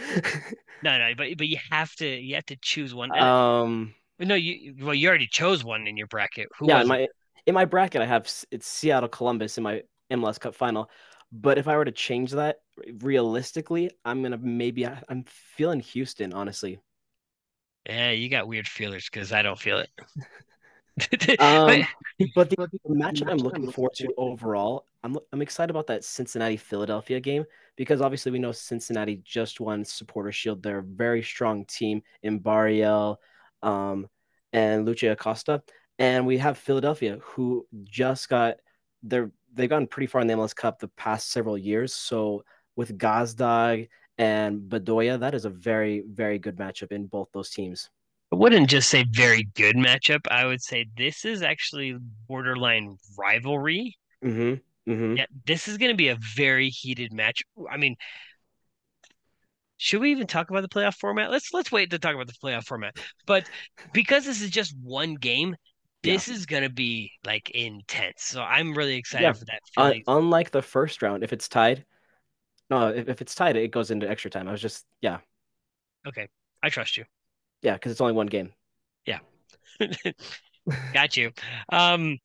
No, 0.83 0.97
no, 0.97 1.13
but 1.17 1.37
but 1.37 1.49
you 1.49 1.59
have 1.71 1.93
to 1.97 2.07
you 2.07 2.37
have 2.37 2.47
to 2.47 2.57
choose 2.63 2.95
one. 2.95 3.11
um, 3.19 3.95
no, 4.21 4.35
you 4.35 4.77
well 4.81 4.95
you 4.95 5.09
already 5.09 5.27
chose 5.27 5.65
one 5.65 5.87
in 5.87 5.97
your 5.97 6.07
bracket. 6.07 6.49
Who 6.59 6.69
yeah, 6.69 6.77
in 6.77 6.83
it? 6.83 6.87
my 6.87 7.09
in 7.47 7.55
my 7.55 7.65
bracket, 7.65 8.01
I 8.01 8.07
have 8.07 8.31
it's 8.51 8.67
Seattle 8.67 9.09
Columbus 9.09 9.59
in 9.59 9.65
my 9.65 9.83
MLS 10.13 10.39
Cup 10.39 10.55
final. 10.55 10.89
But 11.33 11.59
if 11.59 11.69
I 11.69 11.77
were 11.77 11.85
to 11.85 11.93
change 11.93 12.31
that 12.33 12.59
realistically, 13.01 13.91
I'm 14.05 14.23
gonna 14.23 14.39
maybe 14.39 14.87
I'm 14.87 15.25
feeling 15.27 15.81
Houston, 15.81 16.33
honestly. 16.33 16.79
Yeah, 17.89 18.11
you 18.11 18.29
got 18.29 18.47
weird 18.47 18.69
feelers 18.69 19.09
because 19.11 19.33
I 19.33 19.43
don't 19.43 19.59
feel 19.59 19.79
it. 19.79 19.91
Um, 21.39 21.87
but 22.35 22.51
the, 22.51 22.57
the 22.57 22.93
matchup 22.93 23.31
I'm 23.31 23.39
looking 23.39 23.71
forward 23.71 23.95
to 23.99 24.13
overall, 24.17 24.87
I'm 25.05 25.17
I'm 25.33 25.43
excited 25.43 25.71
about 25.71 25.87
that 25.87 26.03
Cincinnati 26.03 26.57
Philadelphia 26.57 27.21
game 27.21 27.45
because 27.77 28.01
obviously 28.01 28.33
we 28.33 28.41
know 28.41 28.51
Cincinnati 28.51 29.21
just 29.23 29.61
won 29.61 29.85
Supporter 29.85 30.33
Shield. 30.33 30.61
They're 30.61 30.81
a 30.81 30.83
very 30.83 31.23
strong 31.23 31.67
team 31.67 32.03
in 32.25 32.41
Barreal, 32.41 33.21
um, 33.63 34.09
and 34.53 34.89
Lucho 34.89 35.13
Acosta, 35.13 35.63
and 36.01 36.27
we 36.27 36.39
have 36.39 36.59
Philadelphia 36.59 37.19
who 37.23 37.65
just 37.85 38.29
got 38.29 38.57
they're 39.05 39.31
they've 39.55 39.71
gotten 39.71 39.87
pretty 39.87 40.09
far 40.09 40.21
in 40.21 40.27
the 40.27 40.35
MLS 40.35 40.57
Cup 40.57 40.81
the 40.81 40.89
past 40.89 41.31
several 41.31 41.57
years. 41.57 41.95
So 41.95 42.43
with 42.75 42.99
Gazdag 42.99 43.89
and 44.19 44.61
Bedoya, 44.61 45.19
that 45.21 45.35
is 45.35 45.45
a 45.45 45.51
very 45.51 46.03
very 46.07 46.39
good 46.39 46.57
matchup 46.57 46.93
in 46.93 47.07
both 47.07 47.29
those 47.33 47.51
teams. 47.51 47.89
I 48.33 48.37
wouldn't 48.37 48.69
just 48.69 48.91
say 48.91 49.05
very 49.11 49.45
good 49.55 49.77
matchup. 49.77 50.21
I 50.31 50.45
would 50.45 50.63
say 50.63 50.87
this 50.97 51.25
is 51.25 51.43
actually 51.43 51.97
borderline 52.29 52.99
rivalry. 53.19 53.97
Mm-hmm. 54.23 54.91
Mm-hmm. 54.91 55.17
Yeah, 55.17 55.27
this 55.47 55.69
is 55.69 55.79
going 55.79 55.93
to 55.93 55.97
be 55.97 56.09
a 56.09 56.19
very 56.35 56.69
heated 56.69 57.13
match. 57.13 57.43
I 57.71 57.77
mean, 57.77 57.97
should 59.77 60.01
we 60.01 60.11
even 60.11 60.27
talk 60.27 60.51
about 60.51 60.63
the 60.63 60.69
playoff 60.69 60.97
format? 60.97 61.31
Let's 61.31 61.55
let's 61.55 61.71
wait 61.71 61.91
to 61.91 61.99
talk 61.99 62.15
about 62.15 62.27
the 62.27 62.35
playoff 62.35 62.65
format. 62.65 62.97
But 63.27 63.49
because 63.93 64.25
this 64.25 64.43
is 64.43 64.51
just 64.51 64.75
one 64.83 65.15
game, 65.15 65.57
this 66.03 66.29
is 66.29 66.47
going 66.47 66.65
to 66.65 66.71
be 66.71 67.13
like 67.25 67.51
intense. 67.51 68.25
So 68.25 68.43
I'm 68.43 68.75
really 68.75 68.97
excited 68.97 69.25
Yeah. 69.25 69.33
for 69.33 69.45
that. 69.45 69.61
Uh, 69.77 69.93
unlike 70.07 70.51
the 70.51 70.63
first 70.63 71.03
round, 71.03 71.23
if 71.23 71.33
it's 71.33 71.49
tied, 71.49 71.85
no, 72.71 72.89
if, 72.89 73.09
if 73.09 73.21
it's 73.23 73.35
tied, 73.35 73.57
it 73.57 73.71
goes 73.71 73.91
into 73.91 74.09
extra 74.09 74.31
time. 74.31 74.49
I 74.49 74.53
was 74.53 74.61
just, 74.63 74.87
yeah, 75.01 75.21
okay, 76.07 76.29
I 76.63 76.69
trust 76.71 76.97
you. 76.97 77.05
yeah, 77.63 77.75
because 77.75 77.93
it's 77.93 78.01
only 78.01 78.13
one 78.15 78.27
game. 78.27 78.53
Yeah. 79.07 79.19
Got 80.95 81.17
you. 81.17 81.33
Um, 81.71 82.19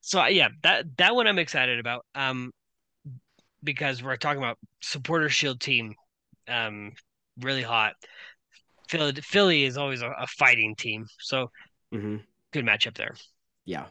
so 0.00 0.24
yeah, 0.26 0.48
that 0.62 0.96
that 0.98 1.14
one 1.14 1.26
I'm 1.26 1.38
excited 1.38 1.78
about. 1.78 2.04
Um, 2.14 2.52
because 3.62 4.02
we're 4.02 4.16
talking 4.16 4.38
about 4.42 4.58
supporter 4.80 5.28
shield 5.28 5.60
team, 5.60 5.94
um, 6.48 6.92
really 7.40 7.62
hot. 7.62 7.94
Philly, 8.88 9.14
Philly 9.22 9.64
is 9.64 9.76
always 9.78 10.02
a, 10.02 10.10
a 10.10 10.26
fighting 10.26 10.76
team, 10.76 11.06
so 11.20 11.50
hmm 11.92 12.30
good 12.52 12.64
matchup 12.64 12.96
there. 12.96 13.14
Yeah. 13.64 13.88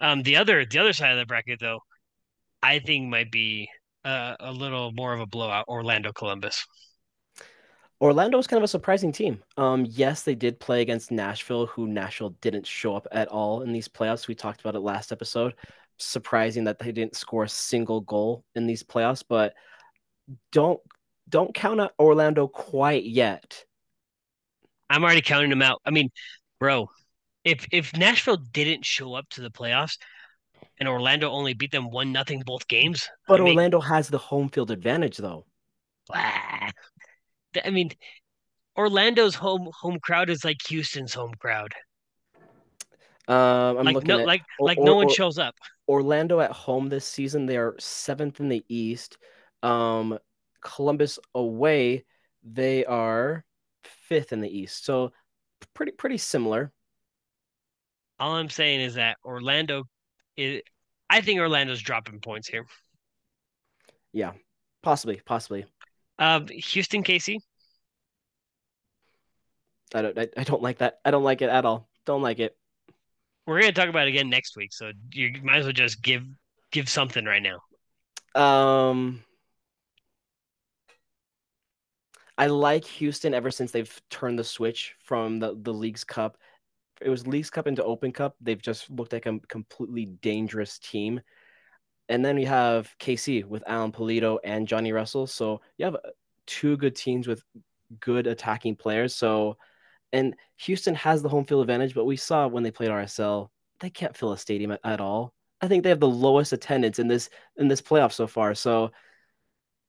Um, 0.00 0.22
the 0.22 0.36
other 0.36 0.64
the 0.66 0.78
other 0.78 0.92
side 0.92 1.12
of 1.12 1.18
the 1.18 1.26
bracket 1.26 1.60
though, 1.60 1.80
I 2.62 2.80
think 2.80 3.08
might 3.10 3.30
be 3.32 3.70
uh, 4.04 4.36
a 4.40 4.52
little 4.52 4.92
more 4.92 5.12
of 5.12 5.20
a 5.20 5.26
blowout. 5.26 5.66
Orlando 5.68 6.12
Columbus. 6.12 6.66
Orlando 8.00 8.36
was 8.36 8.48
kind 8.48 8.58
of 8.58 8.64
a 8.64 8.68
surprising 8.68 9.12
team. 9.12 9.42
Um, 9.56 9.86
yes, 9.88 10.22
they 10.24 10.34
did 10.34 10.58
play 10.58 10.82
against 10.82 11.12
Nashville, 11.12 11.66
who 11.66 11.86
Nashville 11.86 12.34
didn't 12.40 12.66
show 12.66 12.96
up 12.96 13.06
at 13.12 13.28
all 13.28 13.62
in 13.62 13.72
these 13.72 13.88
playoffs. 13.88 14.26
We 14.26 14.34
talked 14.34 14.60
about 14.60 14.74
it 14.74 14.80
last 14.80 15.12
episode. 15.12 15.54
Surprising 15.98 16.64
that 16.64 16.80
they 16.80 16.90
didn't 16.90 17.14
score 17.14 17.44
a 17.44 17.48
single 17.48 18.00
goal 18.00 18.44
in 18.56 18.66
these 18.66 18.82
playoffs, 18.82 19.22
but 19.26 19.54
don't 20.50 20.80
don't 21.28 21.54
count 21.54 21.80
out 21.80 21.92
Orlando 21.98 22.48
quite 22.48 23.04
yet. 23.04 23.64
I'm 24.90 25.04
already 25.04 25.22
counting 25.22 25.50
them 25.50 25.62
out. 25.62 25.80
I 25.86 25.90
mean, 25.90 26.10
bro, 26.58 26.90
if 27.44 27.66
if 27.70 27.96
Nashville 27.96 28.36
didn't 28.36 28.84
show 28.84 29.14
up 29.14 29.28
to 29.30 29.42
the 29.42 29.50
playoffs 29.50 29.96
and 30.78 30.88
Orlando 30.88 31.30
only 31.30 31.54
beat 31.54 31.70
them 31.70 31.90
one 31.90 32.12
nothing 32.12 32.42
both 32.44 32.66
games, 32.68 33.08
But 33.28 33.40
I 33.40 33.44
mean, 33.44 33.56
Orlando 33.56 33.80
has 33.80 34.08
the 34.08 34.18
home 34.18 34.48
field 34.48 34.70
advantage, 34.70 35.16
though. 35.18 35.46
ah, 36.12 36.70
I 37.64 37.70
mean, 37.70 37.90
Orlando's 38.76 39.34
home 39.34 39.68
home 39.80 39.98
crowd 40.00 40.30
is 40.30 40.44
like 40.44 40.56
Houston's 40.68 41.12
home 41.14 41.34
crowd. 41.38 41.74
Um, 43.28 43.78
I'm 43.78 43.84
Like 43.84 43.94
looking 43.94 44.08
no, 44.08 44.20
at 44.20 44.26
like 44.26 44.42
or- 44.58 44.66
like 44.66 44.78
no 44.78 44.96
one 44.96 45.06
or- 45.06 45.10
shows 45.14 45.38
up. 45.38 45.54
Orlando 45.88 46.40
at 46.40 46.50
home 46.52 46.88
this 46.88 47.06
season. 47.06 47.46
They 47.46 47.56
are 47.56 47.74
seventh 47.78 48.40
in 48.40 48.48
the 48.48 48.64
East. 48.68 49.18
Um, 49.62 50.18
Columbus 50.60 51.18
away, 51.34 52.04
they 52.42 52.84
are 52.84 53.44
fifth 53.84 54.32
in 54.32 54.40
the 54.40 54.48
East. 54.48 54.84
So 54.84 55.12
pretty 55.74 55.92
pretty 55.92 56.18
similar. 56.18 56.72
All 58.18 58.32
I'm 58.34 58.48
saying 58.48 58.80
is 58.80 58.94
that 58.94 59.18
Orlando 59.24 59.84
is. 60.36 60.62
I 61.10 61.20
think 61.20 61.40
Orlando's 61.40 61.82
dropping 61.82 62.20
points 62.20 62.48
here. 62.48 62.64
Yeah, 64.12 64.32
possibly, 64.82 65.20
possibly. 65.24 65.66
Um, 66.18 66.48
Houston, 66.48 67.02
KC. 67.02 67.38
I 69.94 70.02
don't 70.02 70.18
I, 70.18 70.28
I 70.36 70.44
don't 70.44 70.62
like 70.62 70.78
that. 70.78 70.98
I 71.04 71.10
don't 71.10 71.24
like 71.24 71.42
it 71.42 71.50
at 71.50 71.64
all. 71.64 71.88
Don't 72.06 72.22
like 72.22 72.38
it. 72.38 72.56
We're 73.46 73.60
gonna 73.60 73.72
talk 73.72 73.88
about 73.88 74.06
it 74.06 74.10
again 74.10 74.30
next 74.30 74.56
week, 74.56 74.72
so 74.72 74.92
you 75.12 75.34
might 75.42 75.58
as 75.58 75.64
well 75.64 75.72
just 75.72 76.02
give 76.02 76.24
give 76.70 76.88
something 76.88 77.24
right 77.24 77.42
now. 77.42 77.60
Um, 78.40 79.22
I 82.38 82.46
like 82.46 82.84
Houston 82.84 83.34
ever 83.34 83.50
since 83.50 83.72
they've 83.72 84.02
turned 84.10 84.38
the 84.38 84.44
switch 84.44 84.94
from 85.04 85.38
the 85.38 85.56
the 85.60 85.74
Leagues 85.74 86.04
Cup. 86.04 86.38
It 87.04 87.10
was 87.10 87.26
Leagues 87.26 87.50
Cup 87.50 87.66
into 87.66 87.84
Open 87.84 88.12
Cup. 88.12 88.36
They've 88.40 88.60
just 88.60 88.90
looked 88.90 89.12
like 89.12 89.26
a 89.26 89.38
completely 89.48 90.06
dangerous 90.06 90.78
team. 90.78 91.20
And 92.08 92.24
then 92.24 92.36
we 92.36 92.44
have 92.44 92.88
KC 92.98 93.44
with 93.44 93.62
Alan 93.66 93.92
Pulido 93.92 94.38
and 94.44 94.68
Johnny 94.68 94.92
Russell. 94.92 95.26
So 95.26 95.60
you 95.78 95.84
have 95.84 95.94
uh, 95.94 96.10
two 96.46 96.76
good 96.76 96.96
teams 96.96 97.26
with 97.26 97.42
good 98.00 98.26
attacking 98.26 98.76
players. 98.76 99.14
So, 99.14 99.56
and 100.12 100.34
Houston 100.58 100.94
has 100.96 101.22
the 101.22 101.28
home 101.28 101.44
field 101.44 101.62
advantage, 101.62 101.94
but 101.94 102.04
we 102.04 102.16
saw 102.16 102.46
when 102.48 102.62
they 102.62 102.70
played 102.70 102.90
RSL, 102.90 103.50
they 103.80 103.90
can't 103.90 104.16
fill 104.16 104.32
a 104.32 104.38
stadium 104.38 104.72
at, 104.72 104.80
at 104.84 105.00
all. 105.00 105.32
I 105.60 105.68
think 105.68 105.84
they 105.84 105.90
have 105.90 106.00
the 106.00 106.08
lowest 106.08 106.52
attendance 106.52 106.98
in 106.98 107.06
this 107.08 107.30
in 107.56 107.68
this 107.68 107.80
playoff 107.80 108.12
so 108.12 108.26
far. 108.26 108.54
So, 108.54 108.90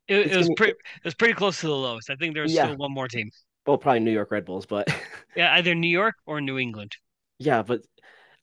It, 0.07 0.27
it 0.31 0.37
was 0.37 0.49
pretty. 0.55 0.73
It 0.73 1.03
was 1.05 1.15
pretty 1.15 1.33
close 1.33 1.59
to 1.61 1.67
the 1.67 1.75
lowest. 1.75 2.09
I 2.09 2.15
think 2.15 2.35
there's 2.35 2.53
Yeah. 2.53 2.65
still 2.65 2.77
one 2.77 2.91
more 2.93 3.07
team. 3.07 3.29
Well, 3.65 3.77
probably 3.77 3.99
New 4.01 4.11
York 4.11 4.31
Red 4.31 4.45
Bulls, 4.45 4.65
but 4.65 4.87
Yeah, 5.35 5.53
either 5.55 5.75
New 5.75 5.89
York 5.89 6.15
or 6.25 6.41
New 6.41 6.57
England. 6.57 6.97
yeah, 7.39 7.61
but 7.63 7.81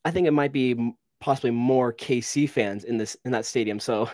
I 0.05 0.11
think 0.11 0.27
it 0.27 0.31
might 0.31 0.51
be 0.53 0.93
possibly 1.19 1.51
more 1.51 1.93
KC 1.93 2.47
fans 2.49 2.83
in 2.83 2.97
this 2.97 3.15
in 3.25 3.31
that 3.31 3.45
stadium. 3.45 3.79
So, 3.79 4.09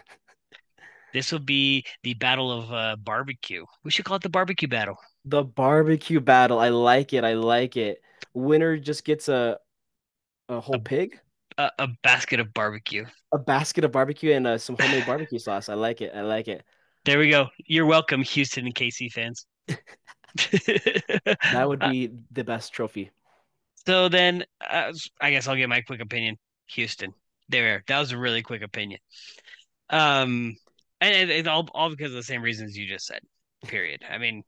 This 1.14 1.32
will 1.34 1.40
be 1.40 1.86
the 2.04 2.14
battle 2.14 2.50
of 2.52 2.72
uh, 2.72 2.96
barbecue. 2.98 3.66
We 3.84 3.92
should 3.92 4.06
call 4.06 4.16
it 4.18 4.24
the 4.24 4.30
barbecue 4.30 4.68
battle. 4.70 4.98
the 5.26 5.44
barbecue 5.44 6.20
battle, 6.20 6.60
I 6.60 6.70
like 6.70 7.14
it. 7.14 7.24
I 7.24 7.34
like 7.34 7.78
it. 7.78 8.02
Winner 8.34 8.78
just 8.78 9.04
gets 9.04 9.30
a 9.30 9.60
a 10.50 10.60
whole 10.62 10.80
pig, 10.80 11.20
A, 11.58 11.72
a 11.80 11.88
basket 12.04 12.40
of 12.40 12.54
barbecue. 12.54 13.06
a 13.34 13.38
basket 13.38 13.84
of 13.84 13.92
barbecue, 13.92 14.34
and 14.34 14.48
uh, 14.48 14.58
some 14.58 14.78
homemade 14.78 15.06
barbecue 15.06 15.40
sauce. 15.48 15.70
I 15.70 15.74
like 15.76 16.02
it. 16.02 16.14
I 16.16 16.22
like 16.22 16.48
it. 16.48 16.64
There 17.06 17.20
we 17.20 17.30
go. 17.30 17.48
You're 17.66 17.86
welcome, 17.86 18.22
Houston 18.24 18.66
and 18.66 18.76
KC 18.76 19.10
fans. 19.12 19.46
That 20.36 21.66
would 21.66 21.80
be 21.92 22.12
the 22.32 22.44
best 22.44 22.74
trophy. 22.74 23.12
So 23.86 24.10
then, 24.10 24.46
uh, 24.70 24.94
I 25.22 25.32
guess 25.32 25.48
I'll 25.48 25.56
get 25.56 25.70
my 25.70 25.82
quick 25.82 26.02
opinion. 26.02 26.38
Houston. 26.72 27.14
There, 27.50 27.84
that 27.88 28.00
was 28.00 28.12
a 28.12 28.18
really 28.18 28.42
quick 28.42 28.62
opinion. 28.62 29.00
Um, 29.90 30.58
and 31.00 31.16
it, 31.16 31.30
it's 31.30 31.48
all 31.48 31.70
all 31.74 31.90
because 31.90 32.12
of 32.12 32.18
the 32.18 32.24
same 32.24 32.42
reasons 32.42 32.78
you 32.78 32.88
just 32.88 33.06
said. 33.06 33.22
Period. 33.66 34.04
I 34.10 34.18
mean, 34.18 34.44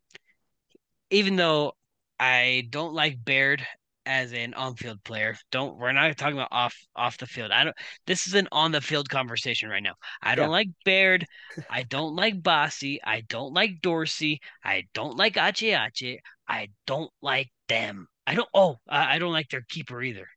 even 1.09 1.35
though 1.35 1.73
I 2.19 2.67
don't 2.69 2.93
like 2.93 3.23
Baird 3.23 3.65
as 4.09 4.33
an 4.33 4.53
on-field 4.55 5.03
player, 5.03 5.37
don't 5.51 5.77
we're 5.77 5.91
not 5.93 6.17
talking 6.17 6.37
about 6.37 6.49
off 6.51 6.75
off 6.95 7.17
the 7.17 7.27
field. 7.27 7.51
I 7.51 7.63
don't. 7.65 7.75
This 8.07 8.27
is 8.27 8.33
an 8.35 8.47
on-the-field 8.51 9.09
conversation 9.09 9.69
right 9.69 9.83
now. 9.83 9.95
I 10.21 10.35
don't 10.35 10.49
Yeah. 10.49 10.51
like 10.51 10.69
Baird. 10.85 11.25
I 11.69 11.83
don't 11.83 12.15
like 12.15 12.41
Bassi. 12.43 12.99
I 13.03 13.21
don't 13.21 13.53
like 13.53 13.81
Dorsey. 13.81 14.41
I 14.63 14.87
don't 14.93 15.17
like 15.17 15.37
Ache 15.37 15.63
Ache. 15.63 16.21
I 16.47 16.69
don't 16.87 17.11
like 17.21 17.51
them. 17.67 18.07
I 18.27 18.35
don't. 18.35 18.49
Oh, 18.53 18.77
I, 18.87 19.15
I 19.15 19.19
don't 19.19 19.33
like 19.33 19.49
their 19.49 19.63
keeper 19.69 20.01
either. 20.01 20.27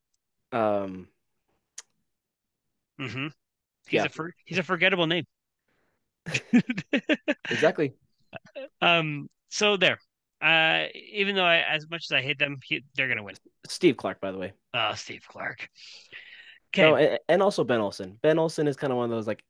Um, 0.53 1.09
hmm 2.99 3.29
He's 3.89 4.05
Yeah. 4.05 4.07
a 4.07 4.09
for, 4.11 4.35
he's 4.45 4.59
a 4.59 4.63
forgettable 4.65 5.07
name. 5.07 5.27
exactly. 7.51 7.95
Um. 8.81 9.29
So 9.51 9.77
there. 9.77 9.99
Uh. 10.43 10.87
Even 11.13 11.37
though 11.37 11.45
I, 11.45 11.59
as 11.59 11.89
much 11.89 12.07
as 12.11 12.13
I 12.13 12.21
hate 12.21 12.39
them, 12.39 12.59
he, 12.65 12.83
they're 12.97 13.09
gonna 13.09 13.23
win. 13.23 13.37
Steve 13.67 13.97
Clark, 13.97 14.21
by 14.21 14.33
the 14.33 14.39
way. 14.39 14.53
Uh, 14.75 14.95
Steve 14.95 15.25
Clark. 15.29 15.69
Okay. 16.75 16.83
No, 16.83 16.97
and, 16.97 17.19
and 17.29 17.43
also 17.43 17.65
Ben 17.65 17.81
Olsen. 17.81 18.19
Ben 18.23 18.39
Olsen 18.39 18.67
is 18.67 18.77
kind 18.77 18.93
of 18.93 18.97
one 18.97 19.05
of 19.05 19.11
those 19.11 19.27
like 19.27 19.45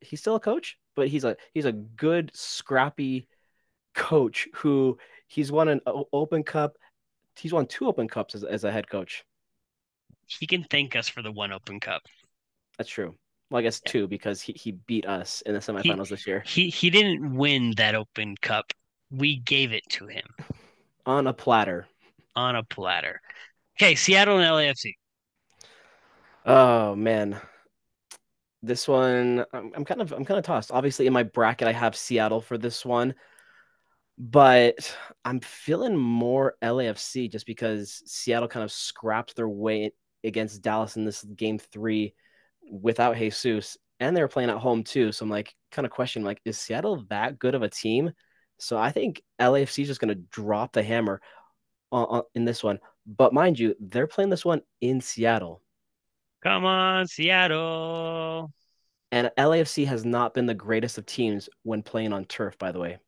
he's 0.00 0.20
still 0.20 0.36
a 0.36 0.40
coach, 0.40 0.78
but 0.94 1.08
he's 1.08 1.24
a 1.24 1.36
he's 1.54 1.64
a 1.64 1.72
good 1.72 2.30
scrappy 2.34 3.28
coach 3.94 4.46
who 4.54 4.98
he's 5.26 5.50
won 5.50 5.68
an 5.68 5.80
Open 6.12 6.42
Cup. 6.42 6.76
He's 7.36 7.52
won 7.52 7.66
two 7.66 7.86
Open 7.86 8.08
Cups 8.08 8.34
as, 8.34 8.44
as 8.44 8.64
a 8.64 8.70
head 8.70 8.88
coach. 8.88 9.24
He 10.26 10.46
can 10.46 10.64
thank 10.64 10.96
us 10.96 11.08
for 11.08 11.22
the 11.22 11.32
one 11.32 11.52
Open 11.52 11.80
Cup. 11.80 12.02
That's 12.78 12.90
true. 12.90 13.14
Well, 13.50 13.60
I 13.60 13.62
guess 13.62 13.80
two 13.80 14.06
because 14.08 14.42
he, 14.42 14.52
he 14.52 14.72
beat 14.72 15.06
us 15.06 15.40
in 15.46 15.54
the 15.54 15.60
semifinals 15.60 16.08
he, 16.08 16.14
this 16.14 16.26
year. 16.26 16.42
He 16.46 16.68
he 16.68 16.90
didn't 16.90 17.34
win 17.34 17.72
that 17.76 17.94
Open 17.94 18.36
Cup. 18.42 18.72
We 19.10 19.36
gave 19.36 19.72
it 19.72 19.88
to 19.90 20.06
him 20.06 20.26
on 21.04 21.26
a 21.26 21.32
platter. 21.32 21.86
On 22.34 22.56
a 22.56 22.62
platter. 22.62 23.20
Okay, 23.78 23.94
Seattle 23.94 24.38
and 24.38 24.50
LAFC. 24.50 24.92
Oh 26.44 26.94
man, 26.94 27.40
this 28.62 28.86
one 28.86 29.44
I'm, 29.52 29.72
I'm 29.74 29.84
kind 29.84 30.00
of 30.00 30.12
I'm 30.12 30.24
kind 30.24 30.38
of 30.38 30.44
tossed. 30.44 30.70
Obviously, 30.70 31.06
in 31.06 31.12
my 31.12 31.22
bracket, 31.22 31.68
I 31.68 31.72
have 31.72 31.96
Seattle 31.96 32.40
for 32.40 32.58
this 32.58 32.84
one, 32.84 33.14
but 34.18 34.96
I'm 35.24 35.40
feeling 35.40 35.96
more 35.96 36.56
LAFC 36.62 37.30
just 37.30 37.46
because 37.46 38.02
Seattle 38.06 38.48
kind 38.48 38.64
of 38.64 38.72
scrapped 38.72 39.36
their 39.36 39.48
way 39.48 39.92
against 40.24 40.62
Dallas 40.62 40.96
in 40.96 41.04
this 41.04 41.22
game 41.22 41.58
three 41.58 42.14
without 42.70 43.16
Jesus, 43.16 43.76
and 44.00 44.16
they 44.16 44.20
were 44.20 44.28
playing 44.28 44.50
at 44.50 44.58
home 44.58 44.84
too. 44.84 45.12
So 45.12 45.24
I'm 45.24 45.30
like, 45.30 45.54
kind 45.70 45.86
of 45.86 45.92
questioning, 45.92 46.26
like, 46.26 46.40
is 46.44 46.58
Seattle 46.58 47.04
that 47.08 47.38
good 47.38 47.54
of 47.54 47.62
a 47.62 47.68
team? 47.68 48.12
So 48.58 48.78
I 48.78 48.90
think 48.90 49.22
LAFC 49.40 49.82
is 49.82 49.88
just 49.88 50.00
going 50.00 50.14
to 50.14 50.22
drop 50.30 50.72
the 50.72 50.82
hammer 50.82 51.20
on, 51.92 52.04
on, 52.06 52.22
in 52.34 52.44
this 52.44 52.62
one. 52.62 52.78
But 53.06 53.32
mind 53.32 53.58
you, 53.58 53.74
they're 53.80 54.06
playing 54.06 54.30
this 54.30 54.44
one 54.44 54.62
in 54.80 55.00
Seattle. 55.00 55.62
Come 56.42 56.64
on, 56.64 57.06
Seattle. 57.06 58.52
And 59.12 59.30
LAFC 59.38 59.86
has 59.86 60.04
not 60.04 60.34
been 60.34 60.46
the 60.46 60.54
greatest 60.54 60.98
of 60.98 61.06
teams 61.06 61.48
when 61.62 61.82
playing 61.82 62.12
on 62.12 62.24
turf, 62.24 62.58
by 62.58 62.72
the 62.72 62.78
way. 62.78 62.98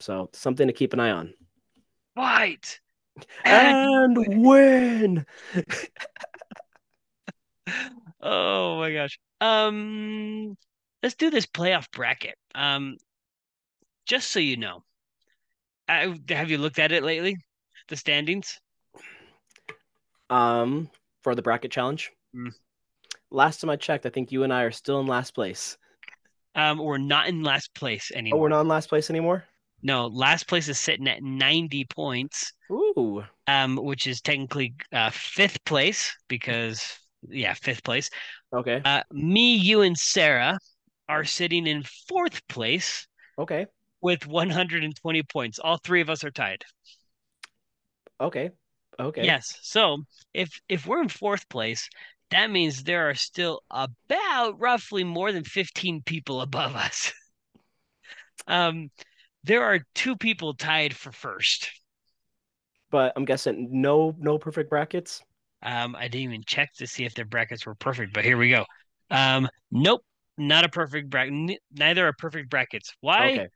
So 0.00 0.30
something 0.32 0.68
to 0.68 0.72
keep 0.72 0.92
an 0.92 1.00
eye 1.00 1.10
on. 1.10 1.34
Fight 2.14 2.80
and, 3.44 4.16
and 4.26 4.44
win. 4.44 5.26
oh 8.20 8.78
my 8.78 8.92
gosh. 8.92 9.18
Um, 9.40 10.56
let's 11.02 11.16
do 11.16 11.30
this 11.30 11.46
playoff 11.46 11.90
bracket. 11.90 12.36
Um, 12.54 12.96
just 14.08 14.30
so 14.30 14.40
you 14.40 14.56
know, 14.56 14.82
I, 15.86 16.18
have 16.30 16.50
you 16.50 16.58
looked 16.58 16.78
at 16.78 16.92
it 16.92 17.04
lately? 17.04 17.36
The 17.88 17.96
standings. 17.96 18.58
Um, 20.30 20.90
for 21.22 21.34
the 21.34 21.42
bracket 21.42 21.70
challenge. 21.70 22.10
Mm. 22.34 22.52
Last 23.30 23.60
time 23.60 23.70
I 23.70 23.76
checked, 23.76 24.06
I 24.06 24.10
think 24.10 24.32
you 24.32 24.42
and 24.42 24.52
I 24.52 24.62
are 24.62 24.70
still 24.70 25.00
in 25.00 25.06
last 25.06 25.34
place. 25.34 25.76
Um, 26.54 26.78
we're 26.78 26.98
not 26.98 27.28
in 27.28 27.42
last 27.42 27.72
place 27.74 28.10
anymore. 28.14 28.38
Oh, 28.38 28.42
we're 28.42 28.48
not 28.48 28.62
in 28.62 28.68
last 28.68 28.88
place 28.88 29.10
anymore. 29.10 29.44
No, 29.82 30.06
last 30.06 30.48
place 30.48 30.68
is 30.68 30.80
sitting 30.80 31.06
at 31.06 31.22
90 31.22 31.84
points. 31.84 32.52
Ooh. 32.72 33.22
Um, 33.46 33.76
which 33.76 34.06
is 34.06 34.20
technically 34.20 34.74
uh, 34.92 35.10
fifth 35.10 35.64
place 35.64 36.14
because 36.28 36.98
yeah, 37.28 37.54
fifth 37.54 37.84
place. 37.84 38.10
Okay. 38.52 38.80
Uh, 38.84 39.02
me, 39.12 39.54
you, 39.56 39.82
and 39.82 39.96
Sarah 39.96 40.58
are 41.08 41.24
sitting 41.24 41.66
in 41.66 41.84
fourth 42.08 42.46
place. 42.48 43.06
Okay. 43.38 43.66
With 44.00 44.26
120 44.26 45.22
points. 45.24 45.58
All 45.58 45.76
three 45.76 46.00
of 46.00 46.10
us 46.10 46.24
are 46.24 46.30
tied. 46.30 46.64
Okay. 48.20 48.50
Okay. 48.98 49.24
Yes. 49.24 49.58
So 49.62 49.98
if 50.34 50.60
if 50.68 50.86
we're 50.86 51.02
in 51.02 51.08
fourth 51.08 51.48
place, 51.48 51.88
that 52.30 52.50
means 52.50 52.82
there 52.82 53.08
are 53.08 53.14
still 53.14 53.62
about 53.70 54.60
roughly 54.60 55.04
more 55.04 55.32
than 55.32 55.44
15 55.44 56.02
people 56.02 56.40
above 56.40 56.74
us. 56.74 57.12
um, 58.46 58.90
there 59.44 59.64
are 59.64 59.80
two 59.94 60.16
people 60.16 60.54
tied 60.54 60.94
for 60.94 61.12
first. 61.12 61.70
But 62.90 63.12
I'm 63.16 63.24
guessing 63.24 63.68
no 63.70 64.14
no 64.18 64.38
perfect 64.38 64.70
brackets. 64.70 65.22
Um, 65.62 65.96
I 65.96 66.08
didn't 66.08 66.24
even 66.24 66.44
check 66.46 66.72
to 66.74 66.86
see 66.86 67.04
if 67.04 67.14
their 67.14 67.24
brackets 67.24 67.66
were 67.66 67.74
perfect, 67.74 68.14
but 68.14 68.24
here 68.24 68.36
we 68.36 68.48
go. 68.48 68.64
Um, 69.10 69.48
nope, 69.70 70.02
not 70.36 70.64
a 70.64 70.68
perfect 70.68 71.10
bracket. 71.10 71.58
Neither 71.72 72.06
are 72.06 72.12
perfect 72.12 72.48
brackets. 72.48 72.94
Why? 73.00 73.30
Okay. 73.30 73.48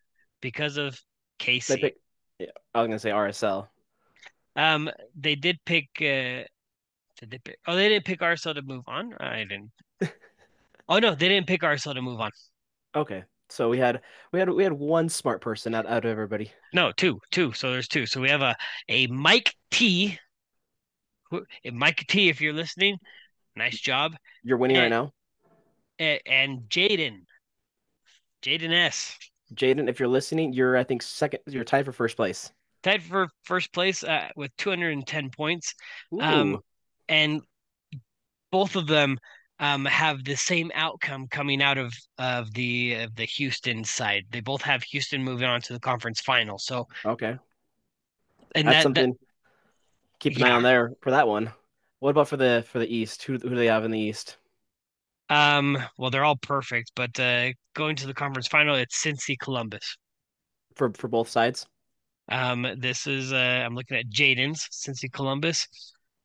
Because 0.42 0.76
of 0.76 1.00
KC. 1.38 1.80
Pick, 1.80 1.96
yeah, 2.38 2.48
I 2.74 2.80
was 2.80 2.88
gonna 2.88 2.98
say 2.98 3.10
RSL. 3.10 3.68
Um, 4.54 4.90
they 5.18 5.34
did 5.34 5.58
pick. 5.64 5.88
Uh, 6.00 6.44
did 7.18 7.30
they 7.30 7.38
pick? 7.38 7.58
Oh, 7.66 7.74
they 7.74 7.88
didn't 7.88 8.04
pick 8.04 8.20
RSL 8.20 8.54
to 8.54 8.62
move 8.62 8.84
on. 8.86 9.14
I 9.18 9.44
didn't. 9.44 9.70
oh 10.88 10.98
no, 10.98 11.14
they 11.14 11.28
didn't 11.28 11.46
pick 11.46 11.62
RSL 11.62 11.94
to 11.94 12.02
move 12.02 12.20
on. 12.20 12.30
Okay, 12.94 13.24
so 13.48 13.70
we 13.70 13.78
had 13.78 14.02
we 14.32 14.38
had 14.38 14.50
we 14.50 14.62
had 14.62 14.74
one 14.74 15.08
smart 15.08 15.40
person 15.40 15.74
out, 15.74 15.86
out 15.86 16.04
of 16.04 16.10
everybody. 16.10 16.52
No, 16.74 16.92
two, 16.92 17.18
two. 17.30 17.52
So 17.52 17.70
there's 17.70 17.88
two. 17.88 18.04
So 18.04 18.20
we 18.20 18.28
have 18.28 18.42
a 18.42 18.54
a 18.90 19.06
Mike 19.06 19.54
T 19.70 20.18
Mike 21.72 22.04
T, 22.08 22.28
if 22.28 22.40
you're 22.40 22.52
listening, 22.52 22.98
nice 23.56 23.78
job. 23.78 24.14
You're 24.42 24.58
winning 24.58 24.76
and, 24.76 24.84
right 24.84 24.90
now. 24.90 25.12
And, 25.98 26.20
and 26.26 26.60
Jaden, 26.68 27.20
Jaden 28.42 28.72
S. 28.72 29.18
Jaden, 29.54 29.88
if 29.88 29.98
you're 29.98 30.08
listening, 30.08 30.52
you're 30.52 30.76
I 30.76 30.84
think 30.84 31.02
second. 31.02 31.40
You're 31.46 31.64
tied 31.64 31.84
for 31.84 31.92
first 31.92 32.16
place. 32.16 32.52
Tied 32.82 33.02
for 33.02 33.28
first 33.44 33.72
place 33.72 34.02
uh, 34.02 34.28
with 34.34 34.50
210 34.56 35.30
points. 35.30 35.74
Um, 36.20 36.58
and 37.08 37.42
both 38.50 38.74
of 38.74 38.86
them 38.86 39.18
um, 39.58 39.84
have 39.84 40.24
the 40.24 40.34
same 40.34 40.72
outcome 40.74 41.28
coming 41.28 41.62
out 41.62 41.78
of 41.78 41.94
of 42.18 42.52
the 42.52 42.94
of 42.94 43.14
the 43.14 43.24
Houston 43.24 43.84
side. 43.84 44.24
They 44.30 44.40
both 44.40 44.62
have 44.62 44.82
Houston 44.82 45.22
moving 45.22 45.46
on 45.46 45.60
to 45.62 45.72
the 45.72 45.80
conference 45.80 46.20
final. 46.20 46.58
So 46.58 46.88
okay, 47.04 47.36
and 48.54 48.66
That's 48.66 48.78
that, 48.78 48.82
something. 48.82 49.10
That, 49.10 49.18
keep 50.18 50.34
an 50.34 50.40
yeah. 50.40 50.48
eye 50.48 50.56
on 50.56 50.62
there 50.62 50.92
for 51.00 51.12
that 51.12 51.28
one. 51.28 51.52
What 52.00 52.10
about 52.10 52.28
for 52.28 52.36
the 52.36 52.64
for 52.68 52.80
the 52.80 52.92
East? 52.92 53.22
Who 53.22 53.34
who 53.34 53.50
do 53.50 53.56
they 53.56 53.66
have 53.66 53.84
in 53.84 53.92
the 53.92 54.00
East? 54.00 54.36
Um, 55.32 55.78
well, 55.96 56.10
they're 56.10 56.26
all 56.26 56.36
perfect, 56.36 56.92
but 56.94 57.18
uh, 57.18 57.52
going 57.74 57.96
to 57.96 58.06
the 58.06 58.12
conference 58.12 58.48
final, 58.48 58.74
it's 58.74 59.02
Cincy 59.02 59.34
Columbus. 59.38 59.96
For 60.76 60.92
for 60.92 61.08
both 61.08 61.30
sides. 61.30 61.66
Um, 62.28 62.66
this 62.76 63.06
is 63.06 63.32
uh, 63.32 63.62
I'm 63.64 63.74
looking 63.74 63.96
at 63.96 64.10
Jaden's 64.10 64.68
Cincy 64.70 65.10
Columbus, 65.10 65.66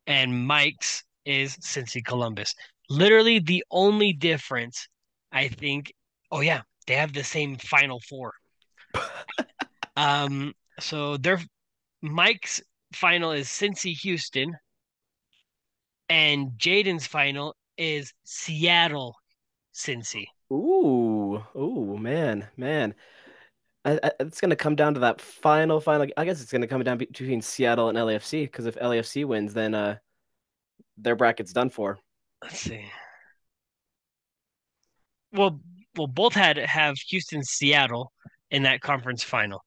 and 0.07 0.45
Mike's 0.45 1.05
is 1.25 1.55
Cincy 1.57 2.03
Columbus. 2.03 2.53
Literally, 2.89 3.39
the 3.39 3.63
only 3.71 4.11
difference, 4.11 4.89
I 5.31 5.47
think. 5.47 5.93
Oh 6.29 6.41
yeah, 6.41 6.63
they 6.85 6.95
have 6.95 7.13
the 7.13 7.23
same 7.23 7.55
Final 7.55 8.01
Four. 8.09 8.33
um, 9.95 10.53
so 10.81 11.15
they're 11.15 11.39
Mike's 12.01 12.61
final 12.93 13.31
is 13.31 13.47
Cincy 13.47 13.93
Houston, 14.01 14.53
and 16.09 16.51
Jaden's 16.57 17.07
final 17.07 17.55
is 17.77 18.13
Seattle 18.23 19.15
Cincy. 19.73 20.25
Ooh, 20.51 21.43
ooh, 21.55 21.97
man, 21.99 22.47
man. 22.57 22.95
I, 23.85 23.99
I, 24.03 24.11
it's 24.19 24.41
going 24.41 24.49
to 24.49 24.55
come 24.55 24.75
down 24.75 24.93
to 24.95 24.99
that 25.01 25.21
final, 25.21 25.79
final. 25.79 26.07
I 26.17 26.25
guess 26.25 26.41
it's 26.41 26.51
going 26.51 26.61
to 26.61 26.67
come 26.67 26.83
down 26.83 26.97
between 26.97 27.41
Seattle 27.41 27.89
and 27.89 27.97
LAFC 27.97 28.43
because 28.43 28.65
if 28.65 28.75
LAFC 28.75 29.25
wins, 29.25 29.53
then 29.53 29.73
uh, 29.73 29.97
their 30.97 31.15
bracket's 31.15 31.53
done 31.53 31.69
for. 31.69 31.99
Let's 32.41 32.59
see. 32.59 32.85
Well, 35.31 35.59
well, 35.95 36.07
both 36.07 36.33
had 36.33 36.57
have 36.57 36.97
Houston, 37.09 37.43
Seattle 37.43 38.11
in 38.51 38.63
that 38.63 38.81
conference 38.81 39.23
final 39.23 39.61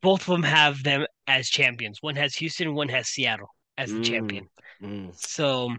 both 0.00 0.22
of 0.22 0.26
them 0.26 0.42
have 0.42 0.82
them 0.82 1.06
as 1.26 1.48
champions. 1.48 1.98
One 2.00 2.16
has 2.16 2.34
Houston, 2.36 2.74
one 2.74 2.88
has 2.88 3.08
Seattle 3.08 3.48
as 3.76 3.90
the 3.90 3.98
mm, 3.98 4.04
champion. 4.04 4.48
Mm. 4.82 5.14
So 5.16 5.74